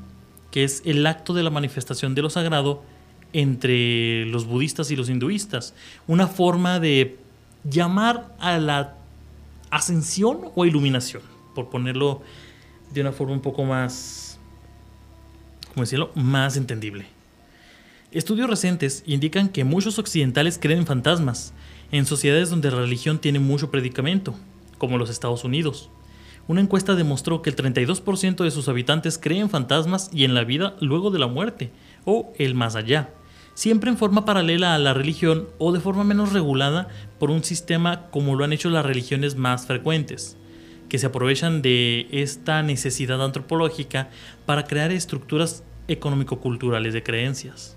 que 0.50 0.64
es 0.64 0.82
el 0.84 1.06
acto 1.06 1.34
de 1.34 1.42
la 1.42 1.50
manifestación 1.50 2.14
de 2.14 2.22
lo 2.22 2.30
sagrado 2.30 2.82
entre 3.32 4.26
los 4.26 4.46
budistas 4.46 4.90
y 4.90 4.96
los 4.96 5.10
hinduistas, 5.10 5.74
una 6.06 6.26
forma 6.26 6.80
de 6.80 7.18
llamar 7.64 8.34
a 8.38 8.58
la 8.58 8.96
ascensión 9.70 10.50
o 10.54 10.64
iluminación, 10.64 11.22
por 11.54 11.68
ponerlo 11.68 12.22
de 12.92 13.00
una 13.00 13.12
forma 13.12 13.34
un 13.34 13.40
poco 13.40 13.64
más, 13.64 14.38
¿cómo 15.68 15.82
decirlo?, 15.82 16.10
más 16.14 16.56
entendible. 16.56 17.06
Estudios 18.12 18.48
recientes 18.48 19.02
indican 19.06 19.48
que 19.48 19.64
muchos 19.64 19.98
occidentales 19.98 20.58
creen 20.60 20.80
en 20.80 20.86
fantasmas, 20.86 21.52
en 21.90 22.06
sociedades 22.06 22.50
donde 22.50 22.70
la 22.70 22.78
religión 22.78 23.18
tiene 23.18 23.40
mucho 23.40 23.72
predicamento, 23.72 24.36
como 24.78 24.98
los 24.98 25.10
Estados 25.10 25.44
Unidos. 25.44 25.90
Una 26.46 26.60
encuesta 26.60 26.94
demostró 26.94 27.40
que 27.40 27.50
el 27.50 27.56
32% 27.56 28.44
de 28.44 28.50
sus 28.50 28.68
habitantes 28.68 29.18
creen 29.18 29.48
fantasmas 29.48 30.10
y 30.12 30.24
en 30.24 30.34
la 30.34 30.44
vida 30.44 30.76
luego 30.80 31.10
de 31.10 31.18
la 31.18 31.26
muerte, 31.26 31.70
o 32.04 32.32
el 32.38 32.54
más 32.54 32.76
allá, 32.76 33.10
siempre 33.54 33.90
en 33.90 33.96
forma 33.96 34.24
paralela 34.24 34.74
a 34.74 34.78
la 34.78 34.92
religión 34.92 35.48
o 35.58 35.72
de 35.72 35.80
forma 35.80 36.04
menos 36.04 36.32
regulada 36.32 36.88
por 37.18 37.30
un 37.30 37.44
sistema 37.44 38.08
como 38.10 38.34
lo 38.34 38.44
han 38.44 38.52
hecho 38.52 38.68
las 38.68 38.84
religiones 38.84 39.37
más 39.37 39.66
frecuentes, 39.66 40.37
que 40.88 40.98
se 40.98 41.06
aprovechan 41.06 41.62
de 41.62 42.08
esta 42.10 42.62
necesidad 42.62 43.24
antropológica 43.24 44.10
para 44.44 44.64
crear 44.64 44.92
estructuras 44.92 45.64
económico-culturales 45.88 46.92
de 46.92 47.02
creencias. 47.02 47.76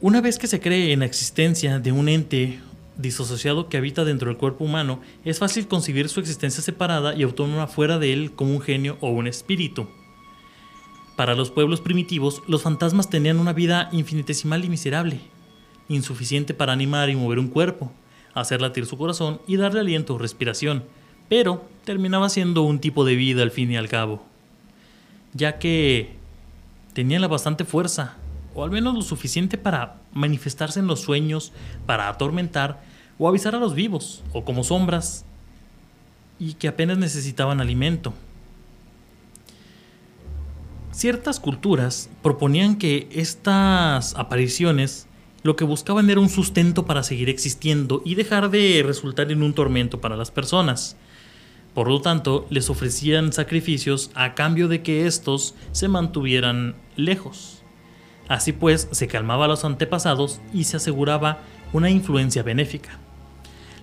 Una 0.00 0.20
vez 0.20 0.38
que 0.38 0.48
se 0.48 0.60
cree 0.60 0.92
en 0.92 1.00
la 1.00 1.06
existencia 1.06 1.78
de 1.78 1.92
un 1.92 2.08
ente 2.08 2.58
disasociado 2.96 3.68
que 3.68 3.76
habita 3.76 4.04
dentro 4.04 4.28
del 4.28 4.36
cuerpo 4.36 4.64
humano, 4.64 5.00
es 5.24 5.38
fácil 5.38 5.68
concebir 5.68 6.08
su 6.08 6.20
existencia 6.20 6.62
separada 6.62 7.14
y 7.14 7.22
autónoma 7.22 7.66
fuera 7.66 7.98
de 7.98 8.12
él 8.12 8.32
como 8.32 8.52
un 8.52 8.60
genio 8.60 8.96
o 9.00 9.10
un 9.10 9.26
espíritu. 9.26 9.88
Para 11.16 11.34
los 11.34 11.50
pueblos 11.50 11.80
primitivos, 11.80 12.42
los 12.48 12.62
fantasmas 12.62 13.08
tenían 13.08 13.38
una 13.38 13.52
vida 13.52 13.88
infinitesimal 13.92 14.64
y 14.64 14.68
miserable, 14.68 15.20
insuficiente 15.88 16.54
para 16.54 16.72
animar 16.72 17.08
y 17.10 17.16
mover 17.16 17.38
un 17.38 17.48
cuerpo, 17.48 17.92
hacer 18.34 18.60
latir 18.60 18.86
su 18.86 18.98
corazón 18.98 19.40
y 19.46 19.56
darle 19.56 19.80
aliento 19.80 20.14
o 20.14 20.18
respiración, 20.18 20.84
pero 21.28 21.64
terminaba 21.84 22.28
siendo 22.28 22.62
un 22.62 22.80
tipo 22.80 23.04
de 23.04 23.14
vida 23.14 23.42
al 23.42 23.50
fin 23.50 23.70
y 23.70 23.76
al 23.76 23.88
cabo, 23.88 24.24
ya 25.32 25.58
que 25.58 26.16
tenían 26.94 27.22
la 27.22 27.28
bastante 27.28 27.64
fuerza, 27.64 28.16
o 28.54 28.64
al 28.64 28.70
menos 28.70 28.94
lo 28.94 29.02
suficiente 29.02 29.58
para 29.58 30.00
manifestarse 30.12 30.80
en 30.80 30.86
los 30.86 31.00
sueños, 31.00 31.52
para 31.86 32.08
atormentar 32.08 32.82
o 33.18 33.28
avisar 33.28 33.54
a 33.54 33.58
los 33.58 33.74
vivos, 33.74 34.22
o 34.32 34.44
como 34.44 34.64
sombras, 34.64 35.24
y 36.38 36.54
que 36.54 36.68
apenas 36.68 36.98
necesitaban 36.98 37.60
alimento. 37.60 38.12
Ciertas 40.90 41.40
culturas 41.40 42.08
proponían 42.22 42.76
que 42.76 43.08
estas 43.10 44.14
apariciones 44.14 45.06
lo 45.42 45.56
que 45.56 45.64
buscaban 45.64 46.08
era 46.08 46.20
un 46.20 46.30
sustento 46.30 46.86
para 46.86 47.02
seguir 47.02 47.28
existiendo 47.28 48.00
y 48.04 48.14
dejar 48.14 48.50
de 48.50 48.82
resultar 48.84 49.30
en 49.30 49.42
un 49.42 49.52
tormento 49.52 50.00
para 50.00 50.16
las 50.16 50.30
personas. 50.30 50.96
Por 51.74 51.88
lo 51.88 52.00
tanto, 52.00 52.46
les 52.48 52.70
ofrecían 52.70 53.32
sacrificios 53.32 54.10
a 54.14 54.34
cambio 54.34 54.68
de 54.68 54.82
que 54.82 55.06
estos 55.06 55.54
se 55.72 55.88
mantuvieran 55.88 56.76
lejos. 56.96 57.53
Así 58.28 58.52
pues, 58.52 58.88
se 58.90 59.06
calmaba 59.06 59.44
a 59.44 59.48
los 59.48 59.64
antepasados 59.64 60.40
y 60.52 60.64
se 60.64 60.76
aseguraba 60.76 61.38
una 61.72 61.90
influencia 61.90 62.42
benéfica. 62.42 62.98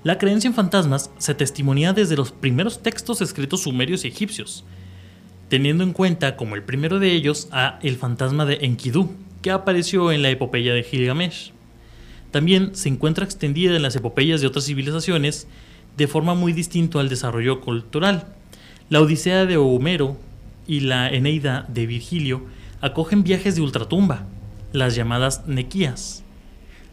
La 0.03 0.17
creencia 0.17 0.47
en 0.47 0.55
fantasmas 0.55 1.11
se 1.19 1.35
testimonía 1.35 1.93
desde 1.93 2.15
los 2.15 2.31
primeros 2.31 2.81
textos 2.81 3.21
escritos 3.21 3.61
sumerios 3.61 4.03
y 4.03 4.07
egipcios, 4.07 4.63
teniendo 5.47 5.83
en 5.83 5.93
cuenta 5.93 6.35
como 6.35 6.55
el 6.55 6.63
primero 6.63 6.97
de 6.97 7.11
ellos 7.11 7.49
a 7.51 7.77
el 7.83 7.97
fantasma 7.97 8.45
de 8.45 8.59
Enkidu, 8.61 9.11
que 9.43 9.51
apareció 9.51 10.11
en 10.11 10.23
la 10.23 10.29
epopeya 10.29 10.73
de 10.73 10.83
Gilgamesh. 10.83 11.51
También 12.31 12.73
se 12.75 12.89
encuentra 12.89 13.25
extendida 13.25 13.75
en 13.75 13.83
las 13.83 13.95
epopeyas 13.95 14.41
de 14.41 14.47
otras 14.47 14.65
civilizaciones 14.65 15.47
de 15.97 16.07
forma 16.07 16.33
muy 16.33 16.53
distinta 16.53 16.99
al 16.99 17.09
desarrollo 17.09 17.61
cultural. 17.61 18.33
La 18.89 19.01
Odisea 19.01 19.45
de 19.45 19.57
Homero 19.57 20.17
y 20.67 20.79
la 20.81 21.09
Eneida 21.09 21.65
de 21.67 21.85
Virgilio 21.85 22.43
acogen 22.81 23.23
viajes 23.23 23.55
de 23.55 23.61
ultratumba, 23.61 24.25
las 24.73 24.95
llamadas 24.95 25.47
nequías. 25.47 26.23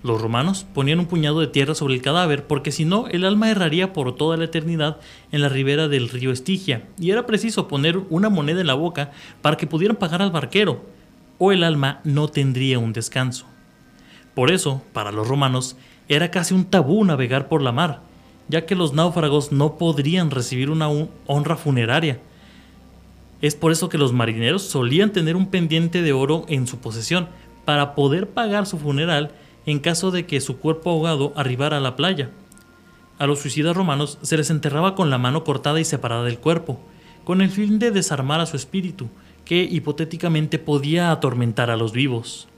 Los 0.03 0.21
romanos 0.21 0.67
ponían 0.75 1.01
un 1.01 1.07
puñado 1.07 1.41
de 1.41 1.49
tierra 1.49 1.75
sobre 1.75 1.95
el 1.95 2.03
cadáver 2.03 2.47
porque 2.47 2.71
si 2.71 2.85
no 2.85 3.09
el 3.09 3.25
alma 3.25 3.51
erraría 3.51 3.93
por 3.93 4.15
toda 4.15 4.37
la 4.37 4.45
eternidad 4.45 4.99
en 5.33 5.41
la 5.41 5.49
ribera 5.49 5.89
del 5.89 6.09
río 6.09 6.31
Estigia 6.31 6.87
y 7.01 7.11
era 7.11 7.27
preciso 7.27 7.67
poner 7.67 7.99
una 8.11 8.29
moneda 8.29 8.61
en 8.61 8.69
la 8.69 8.75
boca 8.75 9.11
para 9.43 9.57
que 9.57 9.67
pudieran 9.67 9.97
pagar 9.97 10.23
al 10.23 10.31
barquero 10.31 10.85
o 11.39 11.51
el 11.51 11.65
alma 11.65 12.01
no 12.05 12.29
tendría 12.29 12.79
un 12.79 12.93
descanso. 12.93 13.47
Por 14.35 14.53
eso, 14.53 14.83
para 14.93 15.11
los 15.11 15.27
romanos, 15.27 15.77
era 16.09 16.31
casi 16.31 16.55
un 16.55 16.67
tabú 16.67 17.05
navegar 17.05 17.49
por 17.49 17.61
la 17.61 17.73
mar, 17.73 18.03
ya 18.49 18.67
que 18.67 18.77
los 18.77 18.93
náufragos 18.93 19.51
no 19.51 19.79
podrían 19.79 20.31
recibir 20.31 20.71
una 20.71 20.89
honra 21.27 21.57
funeraria 21.57 22.21
es 23.41 23.55
por 23.55 23.73
eso 23.73 23.89
que 23.89 23.99
los 23.99 24.13
marineros 24.13 24.63
solían 24.63 25.13
tener 25.13 25.37
un 25.37 25.47
pendiente 25.47 26.03
de 26.03 26.13
oro 26.13 26.45
en 26.49 26.67
su 26.67 26.79
posesión 26.79 27.29
para 27.65 27.95
poder 27.95 28.29
pagar 28.31 28.67
su 28.67 28.79
funeral 28.79 29.33
en 29.67 29.79
caso 29.79 30.11
de 30.11 30.27
que 30.27 30.41
su 30.41 30.59
cuerpo 30.59 30.91
ahogado 30.91 31.33
arribara 31.37 31.77
a 31.77 31.81
la 31.81 31.95
playa. 31.95 32.31
A 33.19 33.27
los 33.27 33.41
suicidas 33.41 33.77
romanos 33.77 34.19
se 34.23 34.37
les 34.37 34.51
enterraba 34.51 34.95
con 34.95 35.11
la 35.11 35.19
mano 35.19 35.45
cortada 35.45 35.79
y 35.79 35.85
separada 35.85 36.25
del 36.25 36.39
cuerpo, 36.39 36.81
con 37.25 37.43
el 37.43 37.51
fin 37.51 37.79
de 37.79 37.91
desarmar 37.91 38.41
a 38.41 38.47
su 38.47 38.57
espíritu, 38.57 39.09
que 39.45 39.63
hipotéticamente 39.63 40.59
podía 40.59 41.11
atormentar 41.11 41.71
a 41.71 41.77
los 41.77 41.93
vivos. 41.93 42.49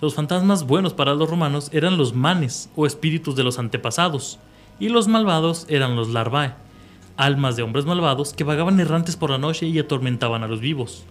Los 0.00 0.14
fantasmas 0.14 0.64
buenos 0.64 0.92
para 0.92 1.14
los 1.14 1.28
romanos 1.28 1.70
eran 1.72 1.96
los 1.96 2.14
manes 2.14 2.70
o 2.76 2.86
espíritus 2.86 3.34
de 3.36 3.44
los 3.44 3.58
antepasados, 3.58 4.38
y 4.78 4.90
los 4.90 5.08
malvados 5.08 5.66
eran 5.68 5.96
los 5.96 6.08
larvae, 6.08 6.54
almas 7.18 7.56
de 7.56 7.62
hombres 7.62 7.84
malvados 7.84 8.32
que 8.32 8.44
vagaban 8.44 8.80
errantes 8.80 9.16
por 9.16 9.30
la 9.30 9.38
noche 9.38 9.66
y 9.66 9.78
atormentaban 9.78 10.42
a 10.42 10.48
los 10.48 10.60
vivos. 10.60 11.04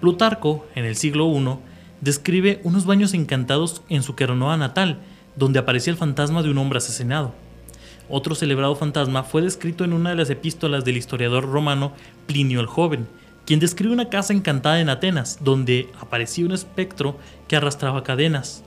Plutarco, 0.00 0.66
en 0.76 0.84
el 0.84 0.94
siglo 0.94 1.26
I, 1.26 1.58
describe 2.00 2.60
unos 2.62 2.86
baños 2.86 3.14
encantados 3.14 3.82
en 3.88 4.02
su 4.02 4.14
Queronoa 4.14 4.56
natal, 4.56 5.00
donde 5.36 5.58
aparecía 5.58 5.92
el 5.92 5.98
fantasma 5.98 6.42
de 6.42 6.50
un 6.50 6.58
hombre 6.58 6.78
asesinado. 6.78 7.34
Otro 8.08 8.34
celebrado 8.34 8.76
fantasma 8.76 9.22
fue 9.22 9.40
descrito 9.40 9.84
en 9.84 9.92
una 9.92 10.10
de 10.10 10.16
las 10.16 10.30
epístolas 10.30 10.84
del 10.84 10.96
historiador 10.96 11.48
romano 11.48 11.92
Plinio 12.26 12.60
el 12.60 12.66
Joven, 12.66 13.08
quien 13.46 13.60
describe 13.60 13.92
una 13.92 14.10
casa 14.10 14.32
encantada 14.32 14.80
en 14.80 14.90
Atenas, 14.90 15.38
donde 15.40 15.88
aparecía 16.00 16.44
un 16.44 16.52
espectro 16.52 17.16
que 17.48 17.56
arrastraba 17.56 18.04
cadenas. 18.04 18.62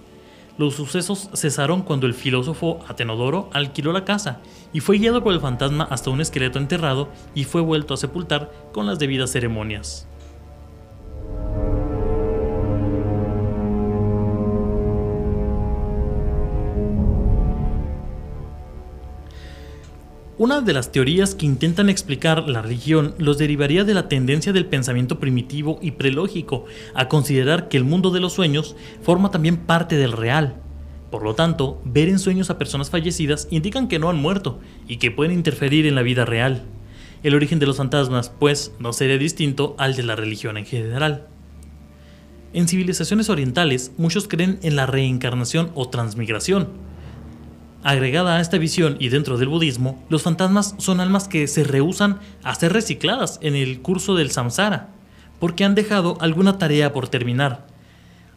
Los 0.57 0.75
sucesos 0.75 1.29
cesaron 1.33 1.81
cuando 1.81 2.05
el 2.05 2.13
filósofo 2.13 2.79
Atenodoro 2.87 3.49
alquiló 3.53 3.91
la 3.91 4.05
casa 4.05 4.39
y 4.71 4.81
fue 4.81 4.99
guiado 4.99 5.23
por 5.23 5.33
el 5.33 5.39
fantasma 5.39 5.85
hasta 5.89 6.11
un 6.11 6.21
esqueleto 6.21 6.59
enterrado 6.59 7.09
y 7.33 7.45
fue 7.45 7.61
vuelto 7.61 7.95
a 7.95 7.97
sepultar 7.97 8.51
con 8.71 8.85
las 8.85 8.99
debidas 8.99 9.31
ceremonias. 9.31 10.07
Una 20.43 20.59
de 20.59 20.73
las 20.73 20.91
teorías 20.91 21.35
que 21.35 21.45
intentan 21.45 21.87
explicar 21.87 22.49
la 22.49 22.61
religión 22.61 23.15
los 23.17 23.37
derivaría 23.37 23.85
de 23.85 23.93
la 23.93 24.09
tendencia 24.09 24.51
del 24.51 24.65
pensamiento 24.65 25.17
primitivo 25.17 25.79
y 25.81 25.91
prelógico 25.91 26.65
a 26.93 27.07
considerar 27.07 27.69
que 27.69 27.77
el 27.77 27.85
mundo 27.85 28.11
de 28.11 28.19
los 28.19 28.33
sueños 28.33 28.75
forma 29.01 29.31
también 29.31 29.55
parte 29.55 29.95
del 29.95 30.11
real. 30.11 30.57
Por 31.09 31.23
lo 31.23 31.33
tanto, 31.33 31.81
ver 31.85 32.09
en 32.09 32.19
sueños 32.19 32.49
a 32.49 32.57
personas 32.57 32.89
fallecidas 32.89 33.47
indican 33.51 33.87
que 33.87 33.99
no 33.99 34.09
han 34.09 34.17
muerto 34.17 34.59
y 34.85 34.97
que 34.97 35.11
pueden 35.11 35.33
interferir 35.33 35.85
en 35.85 35.95
la 35.95 36.01
vida 36.01 36.25
real. 36.25 36.63
El 37.23 37.35
origen 37.35 37.59
de 37.59 37.65
los 37.65 37.77
fantasmas, 37.77 38.29
pues, 38.29 38.73
no 38.79 38.91
sería 38.91 39.17
distinto 39.17 39.77
al 39.79 39.95
de 39.95 40.03
la 40.03 40.17
religión 40.17 40.57
en 40.57 40.65
general. 40.65 41.25
En 42.51 42.67
civilizaciones 42.67 43.29
orientales, 43.29 43.93
muchos 43.95 44.27
creen 44.27 44.59
en 44.61 44.75
la 44.75 44.87
reencarnación 44.87 45.71
o 45.73 45.87
transmigración, 45.87 46.67
Agregada 47.83 48.37
a 48.37 48.41
esta 48.41 48.57
visión 48.57 48.95
y 48.99 49.09
dentro 49.09 49.37
del 49.37 49.49
budismo, 49.49 50.01
los 50.07 50.23
fantasmas 50.23 50.73
son 50.77 51.01
almas 51.01 51.27
que 51.27 51.47
se 51.47 51.65
rehusan 51.65 52.19
a 52.41 52.55
ser 52.55 52.71
recicladas 52.71 53.39
en 53.41 53.55
el 53.55 53.81
curso 53.81 54.15
del 54.15 54.31
samsara, 54.31 54.87
porque 55.37 55.65
han 55.65 55.75
dejado 55.75 56.17
alguna 56.21 56.57
tarea 56.57 56.93
por 56.93 57.09
terminar. 57.09 57.67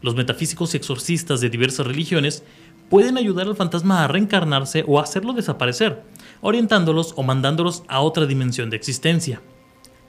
Los 0.02 0.16
metafísicos 0.16 0.74
y 0.74 0.78
exorcistas 0.78 1.40
de 1.40 1.48
diversas 1.48 1.86
religiones 1.86 2.42
pueden 2.90 3.18
ayudar 3.18 3.46
al 3.46 3.54
fantasma 3.54 4.02
a 4.02 4.08
reencarnarse 4.08 4.84
o 4.88 4.98
hacerlo 4.98 5.32
desaparecer, 5.32 6.02
orientándolos 6.40 7.14
o 7.16 7.22
mandándolos 7.22 7.84
a 7.86 8.00
otra 8.00 8.26
dimensión 8.26 8.68
de 8.68 8.76
existencia. 8.76 9.42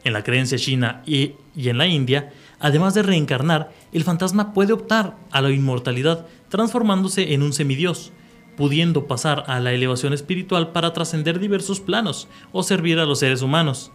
En 0.03 0.13
la 0.13 0.23
creencia 0.23 0.57
china 0.57 1.03
y 1.05 1.35
en 1.55 1.77
la 1.77 1.85
India, 1.85 2.31
además 2.59 2.95
de 2.95 3.03
reencarnar, 3.03 3.71
el 3.91 4.03
fantasma 4.03 4.53
puede 4.53 4.73
optar 4.73 5.15
a 5.29 5.41
la 5.41 5.51
inmortalidad 5.51 6.25
transformándose 6.49 7.33
en 7.33 7.43
un 7.43 7.53
semidios, 7.53 8.13
pudiendo 8.57 9.05
pasar 9.07 9.43
a 9.47 9.59
la 9.59 9.71
elevación 9.71 10.11
espiritual 10.11 10.71
para 10.71 10.91
trascender 10.91 11.39
diversos 11.39 11.79
planos 11.79 12.27
o 12.51 12.63
servir 12.63 12.99
a 12.99 13.05
los 13.05 13.19
seres 13.19 13.41
humanos, 13.41 13.91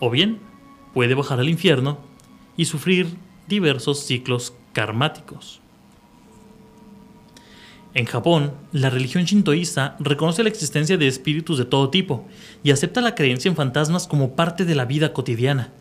o 0.00 0.08
bien 0.08 0.38
puede 0.94 1.14
bajar 1.14 1.40
al 1.40 1.48
infierno 1.48 1.98
y 2.56 2.64
sufrir 2.64 3.08
diversos 3.48 3.98
ciclos 4.06 4.54
karmáticos. 4.72 5.60
En 7.92 8.06
Japón, 8.06 8.52
la 8.72 8.90
religión 8.90 9.24
shintoísta 9.24 9.96
reconoce 10.00 10.42
la 10.42 10.48
existencia 10.48 10.96
de 10.96 11.06
espíritus 11.06 11.58
de 11.58 11.64
todo 11.64 11.90
tipo 11.90 12.26
y 12.62 12.70
acepta 12.70 13.00
la 13.00 13.14
creencia 13.14 13.48
en 13.48 13.56
fantasmas 13.56 14.08
como 14.08 14.34
parte 14.34 14.64
de 14.64 14.74
la 14.74 14.84
vida 14.84 15.12
cotidiana. 15.12 15.72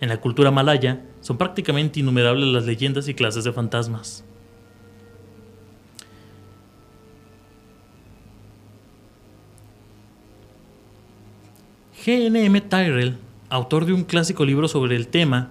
En 0.00 0.08
la 0.08 0.20
cultura 0.20 0.50
malaya 0.50 1.04
son 1.20 1.38
prácticamente 1.38 2.00
innumerables 2.00 2.48
las 2.48 2.66
leyendas 2.66 3.08
y 3.08 3.14
clases 3.14 3.44
de 3.44 3.52
fantasmas. 3.52 4.24
G.N.M. 12.04 12.60
Tyrell, 12.60 13.16
autor 13.48 13.86
de 13.86 13.94
un 13.94 14.04
clásico 14.04 14.44
libro 14.44 14.68
sobre 14.68 14.94
el 14.94 15.08
tema, 15.08 15.48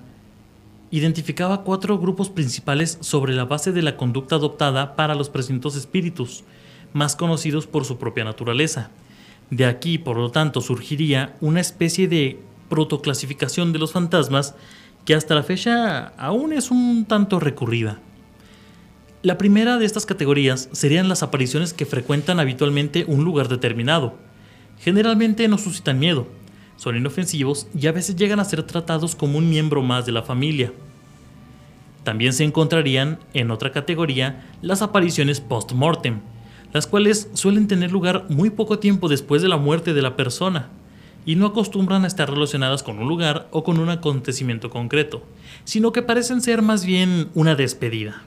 identificaba 0.91 1.63
cuatro 1.63 1.97
grupos 1.97 2.29
principales 2.29 2.99
sobre 3.01 3.33
la 3.33 3.45
base 3.45 3.71
de 3.71 3.81
la 3.81 3.97
conducta 3.97 4.35
adoptada 4.35 4.95
para 4.95 5.15
los 5.15 5.31
presuntos 5.31 5.75
espíritus, 5.75 6.43
más 6.93 7.15
conocidos 7.15 7.65
por 7.65 7.85
su 7.85 7.97
propia 7.97 8.23
naturaleza. 8.23 8.91
De 9.49 9.65
aquí, 9.65 9.97
por 9.97 10.17
lo 10.17 10.29
tanto, 10.29 10.61
surgiría 10.61 11.35
una 11.41 11.59
especie 11.59 12.07
de 12.07 12.39
protoclasificación 12.69 13.73
de 13.73 13.79
los 13.79 13.91
fantasmas 13.91 14.53
que 15.05 15.15
hasta 15.15 15.33
la 15.33 15.41
fecha 15.41 16.09
aún 16.19 16.53
es 16.53 16.69
un 16.69 17.05
tanto 17.05 17.39
recurrida. 17.39 17.99
La 19.23 19.39
primera 19.39 19.79
de 19.79 19.87
estas 19.87 20.05
categorías 20.05 20.69
serían 20.71 21.09
las 21.09 21.23
apariciones 21.23 21.73
que 21.73 21.87
frecuentan 21.87 22.39
habitualmente 22.39 23.05
un 23.07 23.23
lugar 23.23 23.47
determinado. 23.47 24.19
Generalmente 24.77 25.47
no 25.47 25.57
suscitan 25.57 25.97
miedo, 25.97 26.27
son 26.75 26.97
inofensivos 26.97 27.67
y 27.77 27.87
a 27.87 27.91
veces 27.91 28.15
llegan 28.15 28.39
a 28.39 28.45
ser 28.45 28.63
tratados 28.63 29.15
como 29.15 29.37
un 29.37 29.49
miembro 29.49 29.81
más 29.81 30.05
de 30.05 30.11
la 30.11 30.23
familia. 30.23 30.73
También 32.03 32.33
se 32.33 32.43
encontrarían 32.43 33.19
en 33.33 33.51
otra 33.51 33.71
categoría 33.71 34.45
las 34.61 34.81
apariciones 34.81 35.39
post-mortem, 35.39 36.19
las 36.73 36.87
cuales 36.87 37.29
suelen 37.33 37.67
tener 37.67 37.91
lugar 37.91 38.25
muy 38.29 38.49
poco 38.49 38.79
tiempo 38.79 39.07
después 39.07 39.41
de 39.41 39.47
la 39.47 39.57
muerte 39.57 39.93
de 39.93 40.01
la 40.01 40.15
persona 40.15 40.69
y 41.25 41.35
no 41.35 41.45
acostumbran 41.45 42.03
a 42.03 42.07
estar 42.07 42.29
relacionadas 42.29 42.83
con 42.83 42.99
un 42.99 43.07
lugar 43.07 43.47
o 43.51 43.63
con 43.63 43.79
un 43.79 43.89
acontecimiento 43.89 44.69
concreto, 44.69 45.23
sino 45.63 45.93
que 45.93 46.01
parecen 46.01 46.41
ser 46.41 46.61
más 46.61 46.85
bien 46.85 47.29
una 47.33 47.55
despedida. 47.55 48.23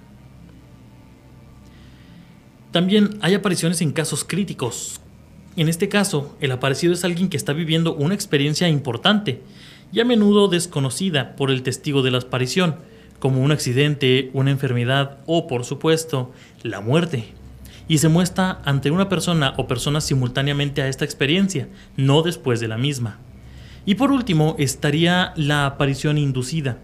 También 2.73 3.19
hay 3.21 3.35
apariciones 3.35 3.81
en 3.81 3.93
casos 3.93 4.25
críticos. 4.25 5.01
En 5.57 5.69
este 5.69 5.89
caso, 5.89 6.37
el 6.41 6.53
aparecido 6.53 6.93
es 6.93 7.05
alguien 7.05 7.29
que 7.29 7.37
está 7.37 7.53
viviendo 7.53 7.95
una 7.95 8.15
experiencia 8.15 8.69
importante 8.69 9.41
y 9.93 10.01
a 10.01 10.05
menudo 10.05 10.49
desconocida 10.49 11.35
por 11.35 11.51
el 11.51 11.63
testigo 11.63 12.03
de 12.03 12.11
la 12.11 12.19
aparición, 12.19 12.77
como 13.19 13.43
un 13.43 13.53
accidente, 13.53 14.31
una 14.35 14.51
enfermedad 14.51 15.19
o, 15.27 15.47
por 15.47 15.65
supuesto, 15.65 16.33
la 16.63 16.81
muerte 16.81 17.33
y 17.89 17.99
se 17.99 18.09
muestra 18.09 18.61
ante 18.65 18.91
una 18.91 19.09
persona 19.09 19.55
o 19.57 19.67
personas 19.67 20.05
simultáneamente 20.05 20.83
a 20.83 20.89
esta 20.89 21.05
experiencia, 21.05 21.69
no 21.97 22.23
después 22.23 22.61
de 22.61 22.69
la 22.69 22.79
misma. 22.79 23.19
Y 23.85 23.95
por 23.95 24.11
último 24.11 24.57
estaría 24.59 25.33
la 25.37 25.67
aparición 25.67 26.19
inducida. 26.19 26.79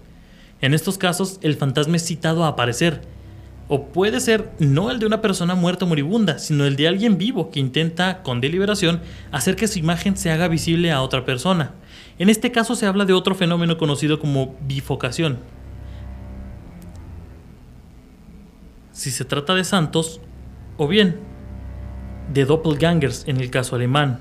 En 0.60 0.74
estos 0.74 0.98
casos 0.98 1.38
el 1.42 1.56
fantasma 1.56 1.96
es 1.96 2.06
citado 2.06 2.44
a 2.44 2.48
aparecer, 2.48 3.02
o 3.74 3.86
puede 3.86 4.20
ser 4.20 4.50
no 4.58 4.90
el 4.90 4.98
de 4.98 5.06
una 5.06 5.22
persona 5.22 5.54
muerta 5.54 5.86
o 5.86 5.88
moribunda, 5.88 6.38
sino 6.38 6.66
el 6.66 6.76
de 6.76 6.88
alguien 6.88 7.16
vivo 7.16 7.50
que 7.50 7.58
intenta 7.58 8.22
con 8.22 8.42
deliberación 8.42 9.00
hacer 9.30 9.56
que 9.56 9.66
su 9.66 9.78
imagen 9.78 10.14
se 10.14 10.30
haga 10.30 10.46
visible 10.46 10.92
a 10.92 11.00
otra 11.00 11.24
persona. 11.24 11.72
En 12.18 12.28
este 12.28 12.52
caso 12.52 12.74
se 12.74 12.84
habla 12.84 13.06
de 13.06 13.14
otro 13.14 13.34
fenómeno 13.34 13.78
conocido 13.78 14.20
como 14.20 14.54
bifocación. 14.60 15.38
Si 18.92 19.10
se 19.10 19.24
trata 19.24 19.54
de 19.54 19.64
santos, 19.64 20.20
o 20.76 20.86
bien 20.86 21.16
de 22.30 22.44
doppelgangers 22.44 23.24
en 23.26 23.38
el 23.38 23.48
caso 23.48 23.74
alemán. 23.74 24.20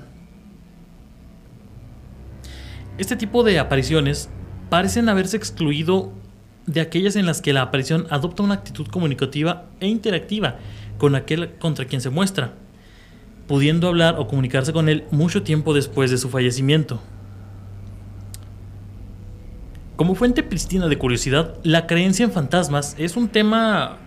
Este 2.96 3.16
tipo 3.16 3.44
de 3.44 3.58
apariciones 3.58 4.30
parecen 4.70 5.10
haberse 5.10 5.36
excluido 5.36 6.21
de 6.66 6.80
aquellas 6.80 7.16
en 7.16 7.26
las 7.26 7.40
que 7.40 7.52
la 7.52 7.62
aparición 7.62 8.06
adopta 8.10 8.42
una 8.42 8.54
actitud 8.54 8.86
comunicativa 8.86 9.66
e 9.80 9.88
interactiva 9.88 10.58
con 10.98 11.14
aquel 11.14 11.54
contra 11.58 11.86
quien 11.86 12.00
se 12.00 12.10
muestra, 12.10 12.54
pudiendo 13.48 13.88
hablar 13.88 14.16
o 14.18 14.28
comunicarse 14.28 14.72
con 14.72 14.88
él 14.88 15.04
mucho 15.10 15.42
tiempo 15.42 15.74
después 15.74 16.10
de 16.10 16.18
su 16.18 16.28
fallecimiento. 16.28 17.00
Como 19.96 20.14
fuente 20.14 20.42
pristina 20.42 20.88
de 20.88 20.98
curiosidad, 20.98 21.58
la 21.62 21.86
creencia 21.86 22.24
en 22.24 22.32
fantasmas 22.32 22.96
es 22.98 23.16
un 23.16 23.28
tema 23.28 23.98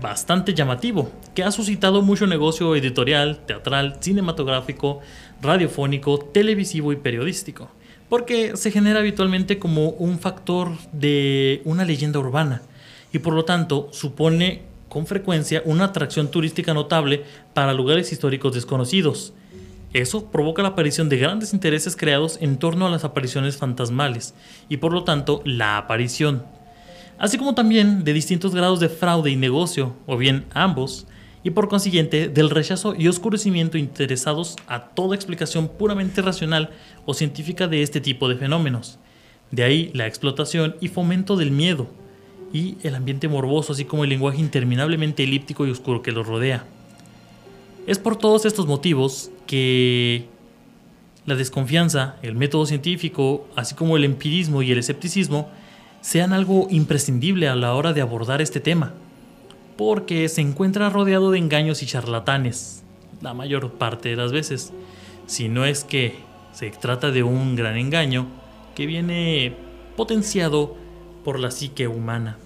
bastante 0.00 0.54
llamativo, 0.54 1.10
que 1.34 1.44
ha 1.44 1.50
suscitado 1.50 2.02
mucho 2.02 2.26
negocio 2.26 2.74
editorial, 2.76 3.40
teatral, 3.46 3.96
cinematográfico, 4.00 5.00
radiofónico, 5.42 6.18
televisivo 6.18 6.92
y 6.92 6.96
periodístico, 6.96 7.70
porque 8.10 8.58
se 8.58 8.70
genera 8.70 9.00
habitualmente 9.00 9.58
como 9.58 9.88
un 9.88 10.18
factor 10.18 10.72
de 10.92 11.62
una 11.64 11.86
leyenda 11.86 12.18
urbana 12.18 12.60
y 13.10 13.20
por 13.20 13.32
lo 13.32 13.46
tanto 13.46 13.88
supone 13.92 14.62
con 14.90 15.06
frecuencia 15.06 15.62
una 15.64 15.86
atracción 15.86 16.30
turística 16.30 16.74
notable 16.74 17.22
para 17.54 17.72
lugares 17.72 18.12
históricos 18.12 18.52
desconocidos. 18.52 19.32
Eso 19.94 20.30
provoca 20.30 20.62
la 20.62 20.68
aparición 20.68 21.08
de 21.08 21.16
grandes 21.16 21.54
intereses 21.54 21.96
creados 21.96 22.36
en 22.42 22.58
torno 22.58 22.86
a 22.86 22.90
las 22.90 23.04
apariciones 23.04 23.56
fantasmales 23.56 24.34
y 24.68 24.76
por 24.76 24.92
lo 24.92 25.04
tanto 25.04 25.40
la 25.46 25.78
aparición 25.78 26.44
así 27.20 27.36
como 27.38 27.54
también 27.54 28.02
de 28.02 28.12
distintos 28.12 28.54
grados 28.54 28.80
de 28.80 28.88
fraude 28.88 29.30
y 29.30 29.36
negocio, 29.36 29.94
o 30.06 30.16
bien 30.16 30.46
ambos, 30.52 31.06
y 31.42 31.50
por 31.50 31.68
consiguiente 31.68 32.28
del 32.28 32.50
rechazo 32.50 32.94
y 32.94 33.08
oscurecimiento 33.08 33.78
interesados 33.78 34.56
a 34.66 34.86
toda 34.88 35.16
explicación 35.16 35.68
puramente 35.68 36.22
racional 36.22 36.70
o 37.06 37.14
científica 37.14 37.66
de 37.66 37.82
este 37.82 38.00
tipo 38.00 38.28
de 38.28 38.36
fenómenos. 38.36 38.98
De 39.50 39.64
ahí 39.64 39.90
la 39.94 40.06
explotación 40.06 40.76
y 40.80 40.88
fomento 40.88 41.36
del 41.36 41.50
miedo, 41.50 41.88
y 42.52 42.76
el 42.82 42.94
ambiente 42.94 43.28
morboso, 43.28 43.72
así 43.72 43.84
como 43.84 44.04
el 44.04 44.10
lenguaje 44.10 44.40
interminablemente 44.40 45.22
elíptico 45.22 45.66
y 45.66 45.70
oscuro 45.70 46.02
que 46.02 46.12
los 46.12 46.26
rodea. 46.26 46.64
Es 47.86 47.98
por 47.98 48.16
todos 48.16 48.44
estos 48.44 48.66
motivos 48.66 49.30
que 49.46 50.26
la 51.26 51.34
desconfianza, 51.34 52.16
el 52.22 52.34
método 52.34 52.66
científico, 52.66 53.46
así 53.56 53.74
como 53.74 53.96
el 53.96 54.04
empirismo 54.04 54.62
y 54.62 54.72
el 54.72 54.78
escepticismo, 54.78 55.48
sean 56.00 56.32
algo 56.32 56.66
imprescindible 56.70 57.48
a 57.48 57.56
la 57.56 57.74
hora 57.74 57.92
de 57.92 58.00
abordar 58.00 58.40
este 58.40 58.60
tema, 58.60 58.94
porque 59.80 60.28
se 60.28 60.42
encuentra 60.42 60.90
rodeado 60.90 61.30
de 61.30 61.38
engaños 61.38 61.82
y 61.82 61.86
charlatanes, 61.86 62.82
la 63.22 63.32
mayor 63.32 63.70
parte 63.78 64.10
de 64.10 64.16
las 64.16 64.30
veces, 64.30 64.74
si 65.24 65.48
no 65.48 65.64
es 65.64 65.84
que 65.84 66.16
se 66.52 66.68
trata 66.68 67.10
de 67.10 67.22
un 67.22 67.56
gran 67.56 67.78
engaño 67.78 68.26
que 68.74 68.84
viene 68.84 69.56
potenciado 69.96 70.76
por 71.24 71.38
la 71.38 71.50
psique 71.50 71.88
humana. 71.88 72.36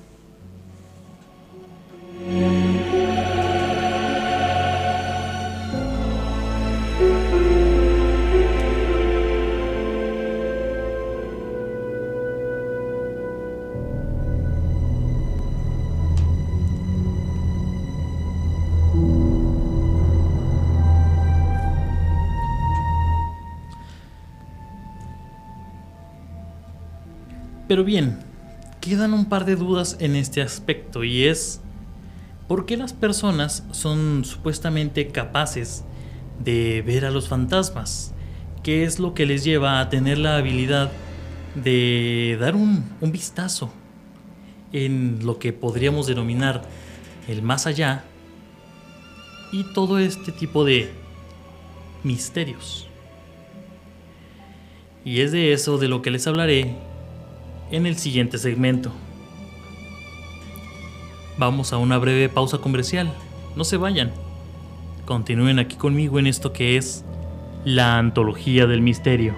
Pero 27.74 27.82
bien, 27.82 28.20
quedan 28.80 29.14
un 29.14 29.24
par 29.28 29.44
de 29.44 29.56
dudas 29.56 29.96
en 29.98 30.14
este 30.14 30.40
aspecto 30.40 31.02
y 31.02 31.24
es, 31.24 31.60
¿por 32.46 32.66
qué 32.66 32.76
las 32.76 32.92
personas 32.92 33.64
son 33.72 34.24
supuestamente 34.24 35.08
capaces 35.08 35.82
de 36.38 36.82
ver 36.82 37.04
a 37.04 37.10
los 37.10 37.26
fantasmas? 37.26 38.14
¿Qué 38.62 38.84
es 38.84 39.00
lo 39.00 39.12
que 39.12 39.26
les 39.26 39.42
lleva 39.42 39.80
a 39.80 39.88
tener 39.88 40.18
la 40.18 40.36
habilidad 40.36 40.92
de 41.56 42.38
dar 42.38 42.54
un, 42.54 42.84
un 43.00 43.10
vistazo 43.10 43.72
en 44.72 45.26
lo 45.26 45.40
que 45.40 45.52
podríamos 45.52 46.06
denominar 46.06 46.62
el 47.26 47.42
más 47.42 47.66
allá 47.66 48.04
y 49.50 49.64
todo 49.74 49.98
este 49.98 50.30
tipo 50.30 50.64
de 50.64 50.92
misterios? 52.04 52.86
Y 55.04 55.22
es 55.22 55.32
de 55.32 55.52
eso 55.52 55.76
de 55.76 55.88
lo 55.88 56.02
que 56.02 56.12
les 56.12 56.28
hablaré 56.28 56.93
en 57.70 57.86
el 57.86 57.96
siguiente 57.96 58.38
segmento. 58.38 58.92
Vamos 61.36 61.72
a 61.72 61.78
una 61.78 61.98
breve 61.98 62.28
pausa 62.28 62.58
comercial. 62.58 63.12
No 63.56 63.64
se 63.64 63.76
vayan. 63.76 64.12
Continúen 65.04 65.58
aquí 65.58 65.76
conmigo 65.76 66.18
en 66.18 66.26
esto 66.26 66.52
que 66.52 66.76
es 66.76 67.04
la 67.64 67.98
antología 67.98 68.66
del 68.66 68.82
misterio. 68.82 69.34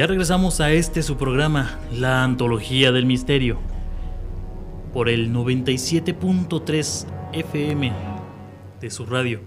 Ya 0.00 0.06
regresamos 0.06 0.62
a 0.62 0.72
este 0.72 1.02
su 1.02 1.18
programa, 1.18 1.78
La 1.92 2.24
Antología 2.24 2.90
del 2.90 3.04
Misterio, 3.04 3.58
por 4.94 5.10
el 5.10 5.30
97.3 5.30 7.06
FM 7.34 7.92
de 8.80 8.90
su 8.90 9.04
radio, 9.04 9.42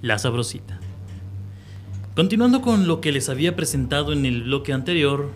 La 0.00 0.20
Sabrosita. 0.20 0.78
Continuando 2.14 2.62
con 2.62 2.86
lo 2.86 3.00
que 3.00 3.10
les 3.10 3.28
había 3.28 3.56
presentado 3.56 4.12
en 4.12 4.24
el 4.24 4.44
bloque 4.44 4.72
anterior, 4.72 5.32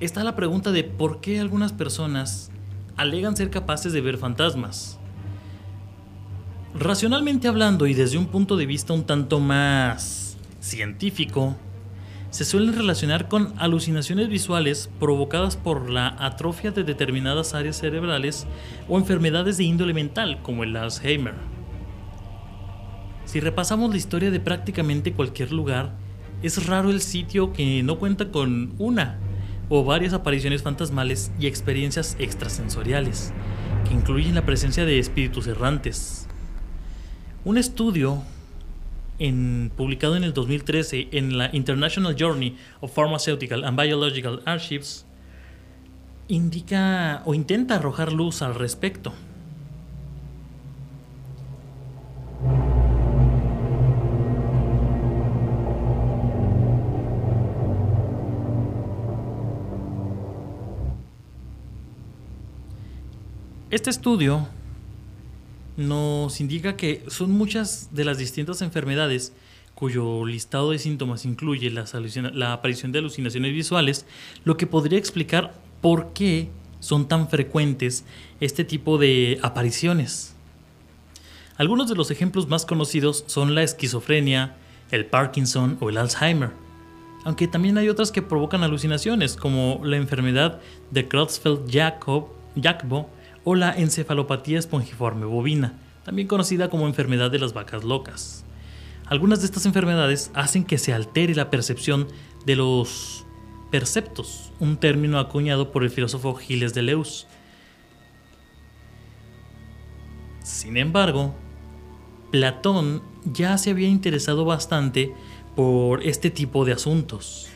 está 0.00 0.22
la 0.22 0.36
pregunta 0.36 0.70
de 0.70 0.84
por 0.84 1.22
qué 1.22 1.40
algunas 1.40 1.72
personas 1.72 2.50
alegan 2.98 3.38
ser 3.38 3.48
capaces 3.48 3.94
de 3.94 4.02
ver 4.02 4.18
fantasmas. 4.18 4.98
Racionalmente 6.78 7.48
hablando 7.48 7.86
y 7.86 7.94
desde 7.94 8.18
un 8.18 8.26
punto 8.26 8.58
de 8.58 8.66
vista 8.66 8.92
un 8.92 9.04
tanto 9.04 9.40
más 9.40 10.36
científico, 10.60 11.56
se 12.36 12.44
suelen 12.44 12.76
relacionar 12.76 13.28
con 13.28 13.54
alucinaciones 13.56 14.28
visuales 14.28 14.90
provocadas 15.00 15.56
por 15.56 15.88
la 15.88 16.14
atrofia 16.18 16.70
de 16.70 16.84
determinadas 16.84 17.54
áreas 17.54 17.78
cerebrales 17.78 18.46
o 18.90 18.98
enfermedades 18.98 19.56
de 19.56 19.64
índole 19.64 19.94
mental 19.94 20.42
como 20.42 20.62
el 20.62 20.76
Alzheimer. 20.76 21.32
Si 23.24 23.40
repasamos 23.40 23.88
la 23.90 23.96
historia 23.96 24.30
de 24.30 24.38
prácticamente 24.38 25.14
cualquier 25.14 25.50
lugar, 25.50 25.94
es 26.42 26.66
raro 26.66 26.90
el 26.90 27.00
sitio 27.00 27.54
que 27.54 27.82
no 27.82 27.98
cuenta 27.98 28.30
con 28.30 28.74
una 28.76 29.18
o 29.70 29.82
varias 29.82 30.12
apariciones 30.12 30.62
fantasmales 30.62 31.32
y 31.40 31.46
experiencias 31.46 32.16
extrasensoriales, 32.18 33.32
que 33.88 33.94
incluyen 33.94 34.34
la 34.34 34.44
presencia 34.44 34.84
de 34.84 34.98
espíritus 34.98 35.46
errantes. 35.46 36.28
Un 37.46 37.56
estudio 37.56 38.22
publicado 39.76 40.16
en 40.16 40.24
el 40.24 40.32
2013 40.32 41.08
en 41.12 41.38
la 41.38 41.50
International 41.52 42.14
Journey 42.18 42.56
of 42.80 42.94
Pharmaceutical 42.94 43.64
and 43.64 43.80
Biological 43.80 44.42
Archives, 44.44 45.06
indica 46.28 47.22
o 47.24 47.34
intenta 47.34 47.76
arrojar 47.76 48.12
luz 48.12 48.42
al 48.42 48.54
respecto. 48.54 49.12
Este 63.70 63.90
estudio 63.90 64.48
nos 65.76 66.40
indica 66.40 66.76
que 66.76 67.04
son 67.08 67.30
muchas 67.32 67.90
de 67.92 68.04
las 68.04 68.18
distintas 68.18 68.62
enfermedades 68.62 69.32
cuyo 69.74 70.24
listado 70.24 70.70
de 70.70 70.78
síntomas 70.78 71.26
incluye 71.26 71.70
la 71.70 72.52
aparición 72.52 72.92
de 72.92 72.98
alucinaciones 72.98 73.52
visuales, 73.52 74.06
lo 74.44 74.56
que 74.56 74.66
podría 74.66 74.98
explicar 74.98 75.54
por 75.82 76.14
qué 76.14 76.48
son 76.80 77.08
tan 77.08 77.28
frecuentes 77.28 78.04
este 78.40 78.64
tipo 78.64 78.96
de 78.96 79.38
apariciones. 79.42 80.34
Algunos 81.58 81.88
de 81.88 81.94
los 81.94 82.10
ejemplos 82.10 82.48
más 82.48 82.64
conocidos 82.64 83.24
son 83.26 83.54
la 83.54 83.62
esquizofrenia, 83.62 84.56
el 84.90 85.04
Parkinson 85.04 85.76
o 85.80 85.90
el 85.90 85.98
Alzheimer, 85.98 86.50
aunque 87.24 87.48
también 87.48 87.76
hay 87.76 87.88
otras 87.88 88.12
que 88.12 88.22
provocan 88.22 88.62
alucinaciones, 88.62 89.36
como 89.36 89.80
la 89.84 89.96
enfermedad 89.96 90.60
de 90.90 91.08
Creutzfeldt-Jakob 91.08 93.06
o 93.48 93.54
la 93.54 93.70
encefalopatía 93.78 94.58
espongiforme 94.58 95.24
bovina, 95.24 95.74
también 96.04 96.26
conocida 96.26 96.68
como 96.68 96.88
enfermedad 96.88 97.30
de 97.30 97.38
las 97.38 97.52
vacas 97.52 97.84
locas. 97.84 98.44
Algunas 99.06 99.38
de 99.38 99.46
estas 99.46 99.66
enfermedades 99.66 100.32
hacen 100.34 100.64
que 100.64 100.78
se 100.78 100.92
altere 100.92 101.32
la 101.36 101.48
percepción 101.48 102.08
de 102.44 102.56
los 102.56 103.24
perceptos, 103.70 104.50
un 104.58 104.78
término 104.78 105.20
acuñado 105.20 105.70
por 105.70 105.84
el 105.84 105.90
filósofo 105.90 106.34
Gilles 106.34 106.74
Deleuze. 106.74 107.28
Sin 110.42 110.76
embargo, 110.76 111.32
Platón 112.32 113.00
ya 113.32 113.58
se 113.58 113.70
había 113.70 113.88
interesado 113.88 114.44
bastante 114.44 115.14
por 115.54 116.02
este 116.02 116.30
tipo 116.30 116.64
de 116.64 116.72
asuntos. 116.72 117.46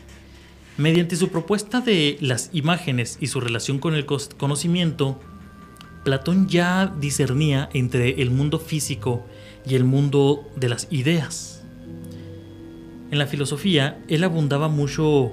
Mediante 0.77 1.17
su 1.17 1.27
propuesta 1.27 1.81
de 1.81 2.17
las 2.21 2.49
imágenes 2.53 3.17
y 3.19 3.27
su 3.27 3.41
relación 3.41 3.77
con 3.79 3.93
el 3.93 4.05
conocimiento, 4.05 5.19
Platón 6.03 6.47
ya 6.47 6.93
discernía 6.99 7.69
entre 7.73 8.21
el 8.21 8.31
mundo 8.31 8.59
físico 8.59 9.23
y 9.65 9.75
el 9.75 9.83
mundo 9.83 10.49
de 10.55 10.69
las 10.69 10.87
ideas. 10.89 11.63
En 13.11 13.19
la 13.19 13.27
filosofía, 13.27 14.03
él 14.07 14.23
abundaba 14.23 14.67
mucho 14.67 15.31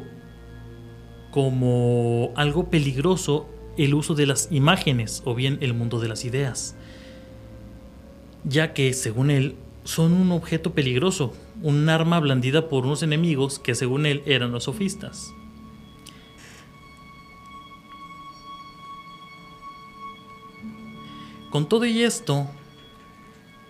como 1.31 2.33
algo 2.37 2.69
peligroso 2.69 3.49
el 3.79 3.95
uso 3.95 4.15
de 4.15 4.27
las 4.27 4.49
imágenes 4.51 5.23
o 5.25 5.35
bien 5.35 5.59
el 5.61 5.73
mundo 5.73 6.01
de 6.01 6.09
las 6.09 6.25
ideas, 6.25 6.75
ya 8.45 8.75
que, 8.75 8.93
según 8.93 9.31
él, 9.31 9.55
son 9.85 10.13
un 10.13 10.33
objeto 10.33 10.75
peligroso, 10.75 11.33
un 11.63 11.89
arma 11.89 12.21
blandida 12.21 12.69
por 12.69 12.85
unos 12.85 13.03
enemigos 13.03 13.59
que, 13.59 13.75
según 13.75 14.05
él, 14.05 14.23
eran 14.27 14.53
los 14.53 14.65
sofistas. 14.65 15.33
Con 21.51 21.69
todo 21.69 21.87
y 21.87 22.03
esto, 22.03 22.47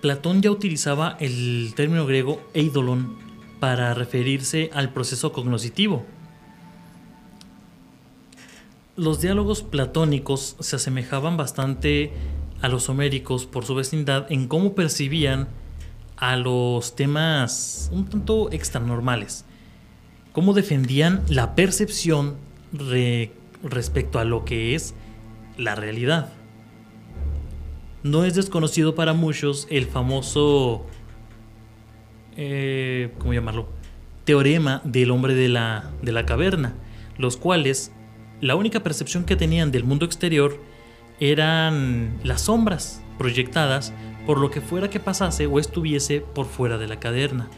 Platón 0.00 0.42
ya 0.42 0.50
utilizaba 0.50 1.16
el 1.20 1.72
término 1.76 2.06
griego 2.06 2.40
eidolon 2.54 3.16
para 3.60 3.94
referirse 3.94 4.70
al 4.72 4.92
proceso 4.92 5.32
cognoscitivo. 5.32 6.04
Los 8.96 9.20
diálogos 9.20 9.62
platónicos 9.62 10.56
se 10.58 10.76
asemejaban 10.76 11.36
bastante 11.36 12.12
a 12.60 12.68
los 12.68 12.88
homéricos 12.88 13.46
por 13.46 13.64
su 13.64 13.76
vecindad 13.76 14.26
en 14.30 14.48
cómo 14.48 14.74
percibían 14.74 15.48
a 16.16 16.36
los 16.36 16.96
temas 16.96 17.90
un 17.92 18.06
tanto 18.06 18.50
extranormales, 18.50 19.44
cómo 20.32 20.52
defendían 20.52 21.22
la 21.28 21.54
percepción 21.54 22.36
respecto 23.62 24.18
a 24.18 24.24
lo 24.24 24.44
que 24.44 24.74
es 24.74 24.94
la 25.56 25.76
realidad. 25.76 26.32
No 28.02 28.24
es 28.24 28.34
desconocido 28.34 28.94
para 28.94 29.12
muchos 29.12 29.66
el 29.70 29.86
famoso, 29.86 30.86
eh, 32.36 33.12
¿cómo 33.18 33.34
llamarlo? 33.34 33.68
Teorema 34.24 34.80
del 34.84 35.10
hombre 35.10 35.34
de 35.34 35.48
la, 35.48 35.90
de 36.02 36.12
la 36.12 36.24
caverna, 36.24 36.74
los 37.16 37.36
cuales 37.36 37.92
la 38.40 38.54
única 38.54 38.82
percepción 38.82 39.24
que 39.24 39.34
tenían 39.34 39.72
del 39.72 39.84
mundo 39.84 40.04
exterior 40.04 40.60
eran 41.18 42.20
las 42.22 42.42
sombras 42.42 43.02
proyectadas 43.18 43.92
por 44.26 44.38
lo 44.38 44.50
que 44.50 44.60
fuera 44.60 44.90
que 44.90 45.00
pasase 45.00 45.46
o 45.46 45.58
estuviese 45.58 46.20
por 46.20 46.46
fuera 46.46 46.78
de 46.78 46.86
la 46.86 47.00
caverna. 47.00 47.48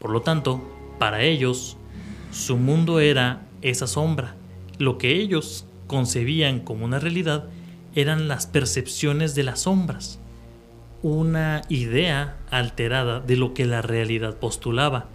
Por 0.00 0.10
lo 0.10 0.22
tanto, 0.22 0.60
para 0.98 1.22
ellos, 1.22 1.76
su 2.32 2.56
mundo 2.56 2.98
era 2.98 3.46
esa 3.62 3.86
sombra. 3.86 4.34
Lo 4.78 4.98
que 4.98 5.12
ellos 5.12 5.66
concebían 5.86 6.60
como 6.60 6.84
una 6.84 6.98
realidad 6.98 7.48
eran 7.94 8.28
las 8.28 8.46
percepciones 8.46 9.34
de 9.34 9.42
las 9.42 9.60
sombras, 9.60 10.18
una 11.02 11.62
idea 11.68 12.36
alterada 12.50 13.20
de 13.20 13.36
lo 13.36 13.54
que 13.54 13.64
la 13.64 13.82
realidad 13.82 14.36
postulaba. 14.36 15.06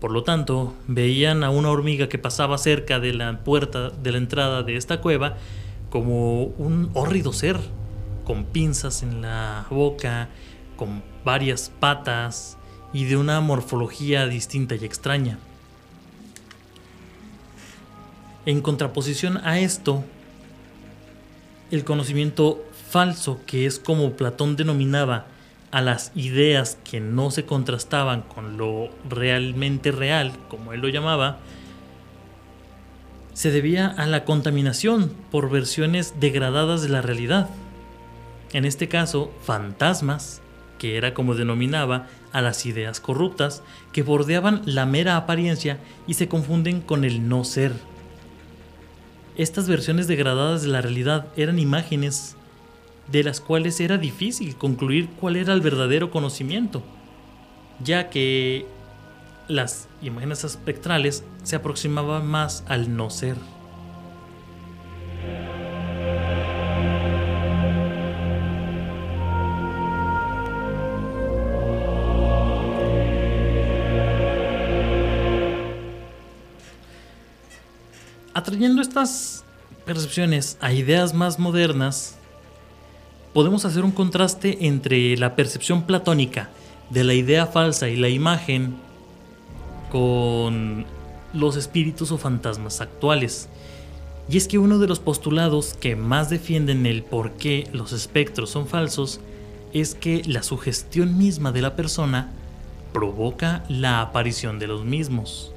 Por 0.00 0.10
lo 0.10 0.22
tanto, 0.22 0.74
veían 0.86 1.44
a 1.44 1.50
una 1.50 1.70
hormiga 1.70 2.08
que 2.08 2.18
pasaba 2.18 2.58
cerca 2.58 3.00
de 3.00 3.14
la 3.14 3.38
puerta 3.44 3.90
de 3.90 4.12
la 4.12 4.18
entrada 4.18 4.62
de 4.62 4.76
esta 4.76 5.00
cueva 5.00 5.36
como 5.90 6.44
un 6.44 6.90
hórrido 6.94 7.32
ser, 7.32 7.58
con 8.24 8.44
pinzas 8.44 9.02
en 9.02 9.22
la 9.22 9.66
boca, 9.70 10.28
con 10.76 11.02
varias 11.24 11.70
patas 11.80 12.58
y 12.92 13.04
de 13.04 13.16
una 13.16 13.40
morfología 13.40 14.26
distinta 14.26 14.74
y 14.74 14.84
extraña. 14.84 15.38
En 18.46 18.60
contraposición 18.60 19.38
a 19.38 19.58
esto, 19.58 20.04
el 21.70 21.84
conocimiento 21.84 22.64
falso, 22.90 23.40
que 23.46 23.66
es 23.66 23.78
como 23.78 24.12
Platón 24.12 24.56
denominaba 24.56 25.26
a 25.70 25.80
las 25.80 26.12
ideas 26.14 26.78
que 26.84 27.00
no 27.00 27.32
se 27.32 27.44
contrastaban 27.44 28.22
con 28.22 28.56
lo 28.56 28.90
realmente 29.08 29.90
real, 29.90 30.32
como 30.48 30.72
él 30.72 30.80
lo 30.80 30.88
llamaba, 30.88 31.38
se 33.32 33.50
debía 33.50 33.88
a 33.88 34.06
la 34.06 34.24
contaminación 34.24 35.12
por 35.32 35.50
versiones 35.50 36.14
degradadas 36.20 36.82
de 36.82 36.90
la 36.90 37.02
realidad. 37.02 37.50
En 38.52 38.64
este 38.64 38.86
caso, 38.86 39.32
fantasmas, 39.42 40.40
que 40.78 40.96
era 40.96 41.12
como 41.12 41.34
denominaba 41.34 42.06
a 42.32 42.40
las 42.40 42.66
ideas 42.66 43.00
corruptas 43.00 43.64
que 43.92 44.04
bordeaban 44.04 44.62
la 44.66 44.86
mera 44.86 45.16
apariencia 45.16 45.78
y 46.06 46.14
se 46.14 46.28
confunden 46.28 46.80
con 46.80 47.04
el 47.04 47.28
no 47.28 47.42
ser 47.42 47.72
estas 49.36 49.68
versiones 49.68 50.06
degradadas 50.06 50.62
de 50.62 50.68
la 50.68 50.80
realidad 50.80 51.26
eran 51.36 51.58
imágenes 51.58 52.36
de 53.10 53.24
las 53.24 53.40
cuales 53.40 53.80
era 53.80 53.98
difícil 53.98 54.56
concluir 54.56 55.08
cuál 55.20 55.36
era 55.36 55.52
el 55.52 55.60
verdadero 55.60 56.10
conocimiento, 56.10 56.82
ya 57.82 58.10
que 58.10 58.66
las 59.48 59.88
imágenes 60.00 60.44
espectrales 60.44 61.24
se 61.42 61.56
aproximaban 61.56 62.26
más 62.26 62.64
al 62.66 62.96
no 62.96 63.10
ser. 63.10 63.36
Atrayendo 78.54 78.82
estas 78.82 79.44
percepciones 79.84 80.58
a 80.60 80.72
ideas 80.72 81.12
más 81.12 81.40
modernas, 81.40 82.14
podemos 83.32 83.64
hacer 83.64 83.84
un 83.84 83.90
contraste 83.90 84.68
entre 84.68 85.16
la 85.16 85.34
percepción 85.34 85.82
platónica 85.82 86.50
de 86.88 87.02
la 87.02 87.14
idea 87.14 87.46
falsa 87.46 87.88
y 87.88 87.96
la 87.96 88.08
imagen 88.08 88.76
con 89.90 90.86
los 91.32 91.56
espíritus 91.56 92.12
o 92.12 92.16
fantasmas 92.16 92.80
actuales. 92.80 93.48
Y 94.28 94.36
es 94.36 94.46
que 94.46 94.58
uno 94.58 94.78
de 94.78 94.86
los 94.86 95.00
postulados 95.00 95.74
que 95.74 95.96
más 95.96 96.30
defienden 96.30 96.86
el 96.86 97.02
por 97.02 97.32
qué 97.32 97.68
los 97.72 97.92
espectros 97.92 98.50
son 98.50 98.68
falsos 98.68 99.18
es 99.72 99.96
que 99.96 100.22
la 100.26 100.44
sugestión 100.44 101.18
misma 101.18 101.50
de 101.50 101.62
la 101.62 101.74
persona 101.74 102.30
provoca 102.92 103.64
la 103.68 104.00
aparición 104.00 104.60
de 104.60 104.68
los 104.68 104.84
mismos. 104.84 105.53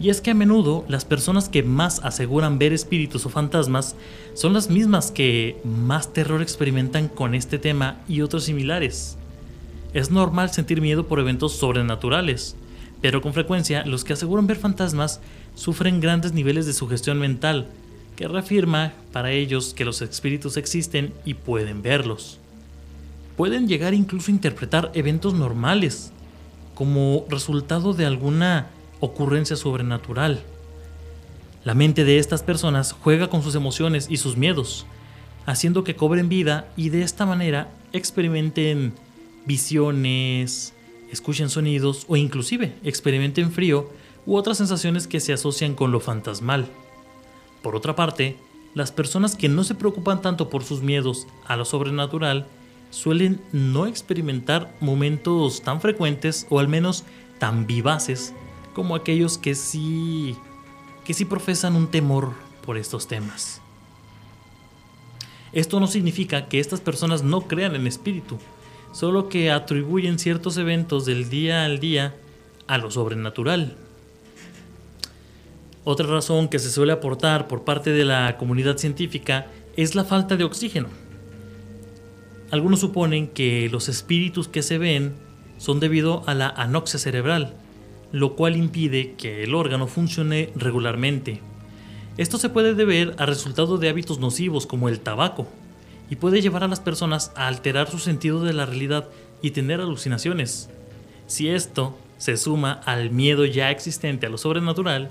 Y 0.00 0.10
es 0.10 0.20
que 0.20 0.32
a 0.32 0.34
menudo 0.34 0.84
las 0.88 1.04
personas 1.04 1.48
que 1.48 1.62
más 1.62 2.00
aseguran 2.02 2.58
ver 2.58 2.72
espíritus 2.72 3.24
o 3.26 3.28
fantasmas 3.28 3.94
son 4.34 4.52
las 4.52 4.68
mismas 4.70 5.10
que 5.10 5.60
más 5.64 6.12
terror 6.12 6.42
experimentan 6.42 7.08
con 7.08 7.34
este 7.34 7.58
tema 7.58 8.00
y 8.08 8.22
otros 8.22 8.44
similares. 8.44 9.16
Es 9.92 10.10
normal 10.10 10.50
sentir 10.50 10.80
miedo 10.80 11.06
por 11.06 11.20
eventos 11.20 11.52
sobrenaturales, 11.52 12.56
pero 13.00 13.20
con 13.20 13.34
frecuencia 13.34 13.84
los 13.84 14.04
que 14.04 14.14
aseguran 14.14 14.46
ver 14.46 14.56
fantasmas 14.56 15.20
sufren 15.54 16.00
grandes 16.00 16.32
niveles 16.32 16.66
de 16.66 16.72
sugestión 16.72 17.18
mental, 17.18 17.66
que 18.16 18.28
reafirma 18.28 18.92
para 19.12 19.32
ellos 19.32 19.74
que 19.74 19.84
los 19.84 20.00
espíritus 20.02 20.56
existen 20.56 21.12
y 21.24 21.34
pueden 21.34 21.82
verlos. 21.82 22.38
Pueden 23.36 23.66
llegar 23.68 23.94
incluso 23.94 24.30
a 24.30 24.34
interpretar 24.34 24.90
eventos 24.94 25.34
normales 25.34 26.12
como 26.74 27.24
resultado 27.28 27.92
de 27.92 28.06
alguna 28.06 28.68
ocurrencia 29.02 29.56
sobrenatural. 29.56 30.40
La 31.64 31.74
mente 31.74 32.04
de 32.04 32.18
estas 32.18 32.44
personas 32.44 32.92
juega 32.92 33.28
con 33.28 33.42
sus 33.42 33.56
emociones 33.56 34.06
y 34.08 34.16
sus 34.16 34.36
miedos, 34.36 34.86
haciendo 35.44 35.82
que 35.82 35.96
cobren 35.96 36.28
vida 36.28 36.72
y 36.76 36.88
de 36.90 37.02
esta 37.02 37.26
manera 37.26 37.68
experimenten 37.92 38.92
visiones, 39.44 40.72
escuchen 41.10 41.50
sonidos 41.50 42.04
o 42.08 42.16
inclusive 42.16 42.74
experimenten 42.84 43.50
frío 43.50 43.90
u 44.24 44.36
otras 44.36 44.58
sensaciones 44.58 45.08
que 45.08 45.18
se 45.18 45.32
asocian 45.32 45.74
con 45.74 45.90
lo 45.90 45.98
fantasmal. 45.98 46.68
Por 47.60 47.74
otra 47.74 47.96
parte, 47.96 48.36
las 48.72 48.92
personas 48.92 49.34
que 49.34 49.48
no 49.48 49.64
se 49.64 49.74
preocupan 49.74 50.22
tanto 50.22 50.48
por 50.48 50.62
sus 50.62 50.80
miedos 50.80 51.26
a 51.44 51.56
lo 51.56 51.64
sobrenatural 51.64 52.46
suelen 52.90 53.40
no 53.50 53.86
experimentar 53.86 54.72
momentos 54.80 55.62
tan 55.62 55.80
frecuentes 55.80 56.46
o 56.50 56.60
al 56.60 56.68
menos 56.68 57.02
tan 57.40 57.66
vivaces 57.66 58.32
como 58.72 58.94
aquellos 58.94 59.38
que 59.38 59.54
sí 59.54 60.36
que 61.04 61.14
sí 61.14 61.24
profesan 61.24 61.74
un 61.74 61.88
temor 61.88 62.32
por 62.64 62.76
estos 62.76 63.08
temas. 63.08 63.60
Esto 65.52 65.80
no 65.80 65.86
significa 65.86 66.48
que 66.48 66.60
estas 66.60 66.80
personas 66.80 67.22
no 67.22 67.42
crean 67.42 67.74
en 67.74 67.86
espíritu, 67.86 68.38
solo 68.92 69.28
que 69.28 69.50
atribuyen 69.50 70.18
ciertos 70.18 70.56
eventos 70.56 71.04
del 71.04 71.28
día 71.28 71.64
al 71.64 71.80
día 71.80 72.14
a 72.66 72.78
lo 72.78 72.90
sobrenatural. 72.90 73.76
Otra 75.84 76.06
razón 76.06 76.48
que 76.48 76.58
se 76.58 76.70
suele 76.70 76.92
aportar 76.92 77.48
por 77.48 77.64
parte 77.64 77.90
de 77.90 78.04
la 78.04 78.36
comunidad 78.38 78.78
científica 78.78 79.48
es 79.76 79.94
la 79.94 80.04
falta 80.04 80.36
de 80.36 80.44
oxígeno. 80.44 80.88
Algunos 82.50 82.80
suponen 82.80 83.26
que 83.28 83.68
los 83.70 83.88
espíritus 83.88 84.46
que 84.46 84.62
se 84.62 84.78
ven 84.78 85.14
son 85.58 85.80
debido 85.80 86.22
a 86.26 86.34
la 86.34 86.48
anoxia 86.48 86.98
cerebral, 86.98 87.54
lo 88.12 88.36
cual 88.36 88.56
impide 88.56 89.14
que 89.14 89.42
el 89.42 89.54
órgano 89.54 89.86
funcione 89.86 90.52
regularmente. 90.54 91.40
Esto 92.18 92.38
se 92.38 92.50
puede 92.50 92.74
deber 92.74 93.14
a 93.18 93.26
resultado 93.26 93.78
de 93.78 93.88
hábitos 93.88 94.18
nocivos 94.18 94.66
como 94.66 94.88
el 94.88 95.00
tabaco, 95.00 95.48
y 96.10 96.16
puede 96.16 96.42
llevar 96.42 96.62
a 96.62 96.68
las 96.68 96.80
personas 96.80 97.32
a 97.36 97.46
alterar 97.48 97.90
su 97.90 97.98
sentido 97.98 98.44
de 98.44 98.52
la 98.52 98.66
realidad 98.66 99.08
y 99.40 99.52
tener 99.52 99.80
alucinaciones. 99.80 100.68
Si 101.26 101.48
esto 101.48 101.96
se 102.18 102.36
suma 102.36 102.72
al 102.84 103.10
miedo 103.10 103.46
ya 103.46 103.70
existente 103.70 104.26
a 104.26 104.28
lo 104.28 104.36
sobrenatural, 104.36 105.10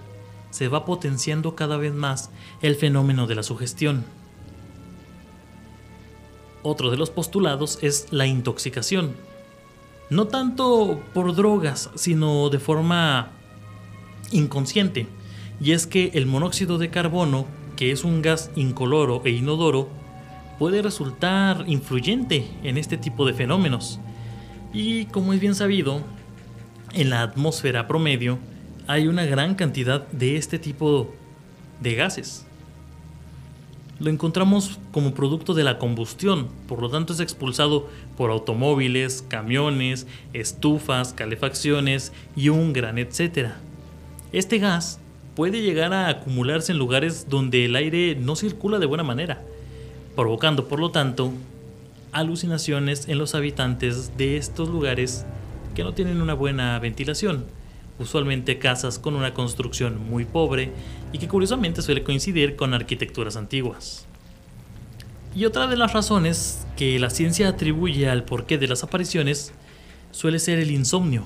se 0.51 0.67
va 0.67 0.85
potenciando 0.85 1.55
cada 1.55 1.77
vez 1.77 1.93
más 1.93 2.29
el 2.61 2.75
fenómeno 2.75 3.25
de 3.25 3.33
la 3.33 3.41
sugestión. 3.41 4.05
Otro 6.61 6.91
de 6.91 6.97
los 6.97 7.09
postulados 7.09 7.79
es 7.81 8.07
la 8.11 8.27
intoxicación, 8.27 9.15
no 10.11 10.27
tanto 10.27 11.01
por 11.13 11.33
drogas, 11.33 11.89
sino 11.95 12.49
de 12.49 12.59
forma 12.59 13.29
inconsciente. 14.31 15.07
Y 15.61 15.71
es 15.71 15.87
que 15.87 16.11
el 16.13 16.25
monóxido 16.25 16.77
de 16.77 16.89
carbono, 16.89 17.47
que 17.77 17.91
es 17.91 18.03
un 18.03 18.21
gas 18.21 18.51
incoloro 18.55 19.21
e 19.23 19.31
inodoro, 19.31 19.87
puede 20.59 20.81
resultar 20.81 21.63
influyente 21.65 22.45
en 22.61 22.77
este 22.77 22.97
tipo 22.97 23.25
de 23.25 23.33
fenómenos. 23.33 24.01
Y 24.73 25.05
como 25.05 25.31
es 25.31 25.39
bien 25.39 25.55
sabido, 25.55 26.01
en 26.93 27.09
la 27.09 27.21
atmósfera 27.21 27.87
promedio 27.87 28.37
hay 28.87 29.07
una 29.07 29.23
gran 29.23 29.55
cantidad 29.55 30.05
de 30.09 30.35
este 30.35 30.59
tipo 30.59 31.15
de 31.79 31.95
gases 31.95 32.45
lo 34.01 34.09
encontramos 34.09 34.79
como 34.91 35.13
producto 35.13 35.53
de 35.53 35.63
la 35.63 35.77
combustión, 35.77 36.47
por 36.67 36.81
lo 36.81 36.89
tanto 36.89 37.13
es 37.13 37.19
expulsado 37.19 37.87
por 38.17 38.31
automóviles, 38.31 39.23
camiones, 39.27 40.07
estufas, 40.33 41.13
calefacciones 41.13 42.11
y 42.35 42.49
un 42.49 42.73
gran 42.73 42.97
etcétera. 42.97 43.59
Este 44.33 44.57
gas 44.57 44.99
puede 45.35 45.61
llegar 45.61 45.93
a 45.93 46.09
acumularse 46.09 46.71
en 46.71 46.79
lugares 46.79 47.27
donde 47.29 47.65
el 47.65 47.75
aire 47.75 48.15
no 48.15 48.35
circula 48.35 48.79
de 48.79 48.87
buena 48.87 49.03
manera, 49.03 49.43
provocando 50.15 50.67
por 50.67 50.79
lo 50.79 50.89
tanto 50.89 51.31
alucinaciones 52.11 53.07
en 53.07 53.19
los 53.19 53.35
habitantes 53.35 54.17
de 54.17 54.37
estos 54.37 54.67
lugares 54.67 55.25
que 55.75 55.83
no 55.83 55.93
tienen 55.93 56.23
una 56.23 56.33
buena 56.33 56.79
ventilación 56.79 57.45
usualmente 58.01 58.59
casas 58.59 58.99
con 58.99 59.15
una 59.15 59.33
construcción 59.33 60.09
muy 60.09 60.25
pobre 60.25 60.71
y 61.13 61.19
que 61.19 61.27
curiosamente 61.27 61.81
suele 61.81 62.03
coincidir 62.03 62.55
con 62.55 62.73
arquitecturas 62.73 63.35
antiguas. 63.35 64.05
Y 65.33 65.45
otra 65.45 65.67
de 65.67 65.77
las 65.77 65.93
razones 65.93 66.65
que 66.75 66.99
la 66.99 67.09
ciencia 67.09 67.47
atribuye 67.47 68.09
al 68.09 68.25
porqué 68.25 68.57
de 68.57 68.67
las 68.67 68.83
apariciones 68.83 69.53
suele 70.11 70.39
ser 70.39 70.59
el 70.59 70.71
insomnio. 70.71 71.23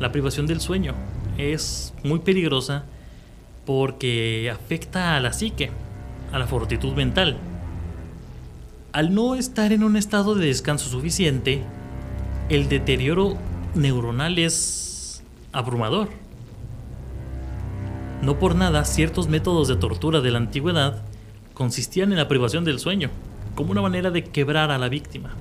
La 0.00 0.12
privación 0.12 0.46
del 0.46 0.60
sueño 0.60 0.94
es 1.36 1.92
muy 2.02 2.20
peligrosa 2.20 2.84
porque 3.66 4.50
afecta 4.50 5.16
a 5.16 5.20
la 5.20 5.32
psique, 5.32 5.70
a 6.32 6.38
la 6.38 6.46
fortitud 6.46 6.94
mental. 6.94 7.36
Al 8.92 9.14
no 9.14 9.34
estar 9.34 9.72
en 9.72 9.82
un 9.82 9.96
estado 9.96 10.34
de 10.34 10.46
descanso 10.46 10.88
suficiente, 10.88 11.62
el 12.48 12.68
deterioro 12.68 13.36
neuronal 13.74 14.38
es 14.38 14.85
abrumador. 15.56 16.08
No 18.22 18.38
por 18.38 18.54
nada 18.54 18.84
ciertos 18.84 19.28
métodos 19.28 19.68
de 19.68 19.76
tortura 19.76 20.20
de 20.20 20.30
la 20.30 20.38
antigüedad 20.38 21.02
consistían 21.54 22.12
en 22.12 22.18
la 22.18 22.28
privación 22.28 22.64
del 22.64 22.78
sueño, 22.78 23.10
como 23.54 23.72
una 23.72 23.82
manera 23.82 24.10
de 24.10 24.24
quebrar 24.24 24.70
a 24.70 24.78
la 24.78 24.88
víctima. 24.88 25.34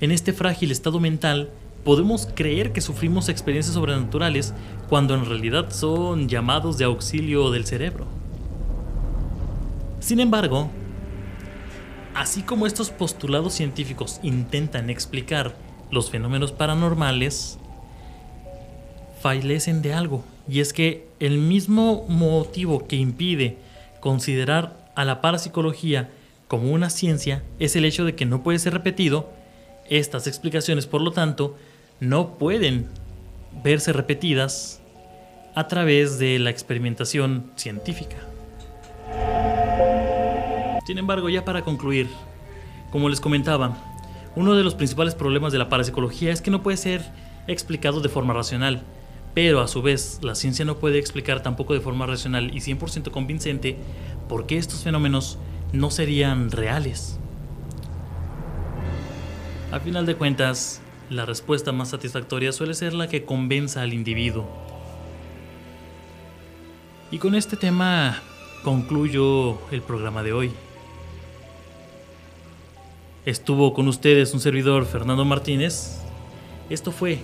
En 0.00 0.10
este 0.10 0.32
frágil 0.32 0.70
estado 0.70 1.00
mental 1.00 1.50
podemos 1.84 2.28
creer 2.34 2.72
que 2.72 2.80
sufrimos 2.80 3.28
experiencias 3.28 3.74
sobrenaturales 3.74 4.54
cuando 4.88 5.14
en 5.14 5.24
realidad 5.24 5.70
son 5.70 6.28
llamados 6.28 6.78
de 6.78 6.84
auxilio 6.84 7.50
del 7.50 7.64
cerebro. 7.64 8.06
Sin 10.00 10.20
embargo, 10.20 10.70
así 12.14 12.42
como 12.42 12.66
estos 12.66 12.90
postulados 12.90 13.54
científicos 13.54 14.20
intentan 14.22 14.90
explicar 14.90 15.56
los 15.90 16.10
fenómenos 16.10 16.52
paranormales, 16.52 17.58
fallecen 19.20 19.82
de 19.82 19.92
algo. 19.92 20.24
Y 20.48 20.60
es 20.60 20.72
que 20.72 21.06
el 21.20 21.38
mismo 21.38 22.06
motivo 22.08 22.86
que 22.86 22.96
impide 22.96 23.58
considerar 24.00 24.90
a 24.94 25.04
la 25.04 25.20
parapsicología 25.20 26.10
como 26.46 26.72
una 26.72 26.90
ciencia 26.90 27.42
es 27.58 27.76
el 27.76 27.84
hecho 27.84 28.04
de 28.04 28.14
que 28.14 28.26
no 28.26 28.42
puede 28.42 28.58
ser 28.58 28.72
repetido. 28.72 29.30
Estas 29.88 30.26
explicaciones, 30.26 30.86
por 30.86 31.00
lo 31.02 31.12
tanto, 31.12 31.56
no 32.00 32.38
pueden 32.38 32.86
verse 33.62 33.92
repetidas 33.92 34.80
a 35.54 35.66
través 35.68 36.18
de 36.18 36.38
la 36.38 36.50
experimentación 36.50 37.50
científica. 37.56 38.16
Sin 40.86 40.98
embargo, 40.98 41.28
ya 41.28 41.44
para 41.44 41.62
concluir, 41.62 42.08
como 42.90 43.08
les 43.08 43.20
comentaba, 43.20 43.76
uno 44.36 44.54
de 44.54 44.62
los 44.62 44.74
principales 44.74 45.14
problemas 45.14 45.52
de 45.52 45.58
la 45.58 45.68
parapsicología 45.68 46.32
es 46.32 46.40
que 46.40 46.50
no 46.50 46.62
puede 46.62 46.76
ser 46.76 47.02
explicado 47.46 48.00
de 48.00 48.08
forma 48.08 48.34
racional 48.34 48.82
pero 49.38 49.60
a 49.60 49.68
su 49.68 49.82
vez 49.82 50.18
la 50.22 50.34
ciencia 50.34 50.64
no 50.64 50.78
puede 50.78 50.98
explicar 50.98 51.44
tampoco 51.44 51.72
de 51.72 51.78
forma 51.78 52.06
racional 52.06 52.52
y 52.52 52.58
100% 52.58 53.12
convincente 53.12 53.76
por 54.28 54.46
qué 54.46 54.56
estos 54.56 54.82
fenómenos 54.82 55.38
no 55.72 55.92
serían 55.92 56.50
reales. 56.50 57.20
A 59.70 59.78
final 59.78 60.06
de 60.06 60.16
cuentas, 60.16 60.80
la 61.08 61.24
respuesta 61.24 61.70
más 61.70 61.90
satisfactoria 61.90 62.50
suele 62.50 62.74
ser 62.74 62.94
la 62.94 63.06
que 63.06 63.24
convenza 63.24 63.82
al 63.82 63.92
individuo. 63.92 64.44
Y 67.12 67.18
con 67.18 67.36
este 67.36 67.56
tema 67.56 68.20
concluyo 68.64 69.56
el 69.70 69.82
programa 69.82 70.24
de 70.24 70.32
hoy. 70.32 70.50
Estuvo 73.24 73.72
con 73.72 73.86
ustedes 73.86 74.34
un 74.34 74.40
servidor 74.40 74.84
Fernando 74.84 75.24
Martínez. 75.24 76.00
Esto 76.70 76.90
fue 76.90 77.20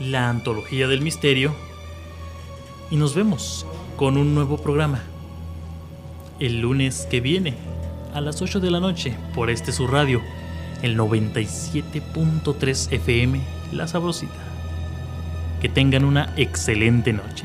la 0.00 0.28
Antología 0.30 0.88
del 0.88 1.02
Misterio. 1.02 1.54
Y 2.90 2.96
nos 2.96 3.14
vemos 3.14 3.66
con 3.96 4.16
un 4.16 4.34
nuevo 4.34 4.56
programa. 4.58 5.02
El 6.40 6.60
lunes 6.60 7.06
que 7.10 7.20
viene, 7.20 7.54
a 8.14 8.20
las 8.20 8.42
8 8.42 8.58
de 8.60 8.70
la 8.70 8.80
noche, 8.80 9.14
por 9.34 9.50
este 9.50 9.72
su 9.72 9.86
radio, 9.86 10.22
el 10.82 10.96
97.3 10.98 12.92
FM 12.92 13.40
La 13.72 13.86
Sabrosita. 13.86 14.32
Que 15.60 15.68
tengan 15.68 16.04
una 16.04 16.32
excelente 16.36 17.12
noche. 17.12 17.44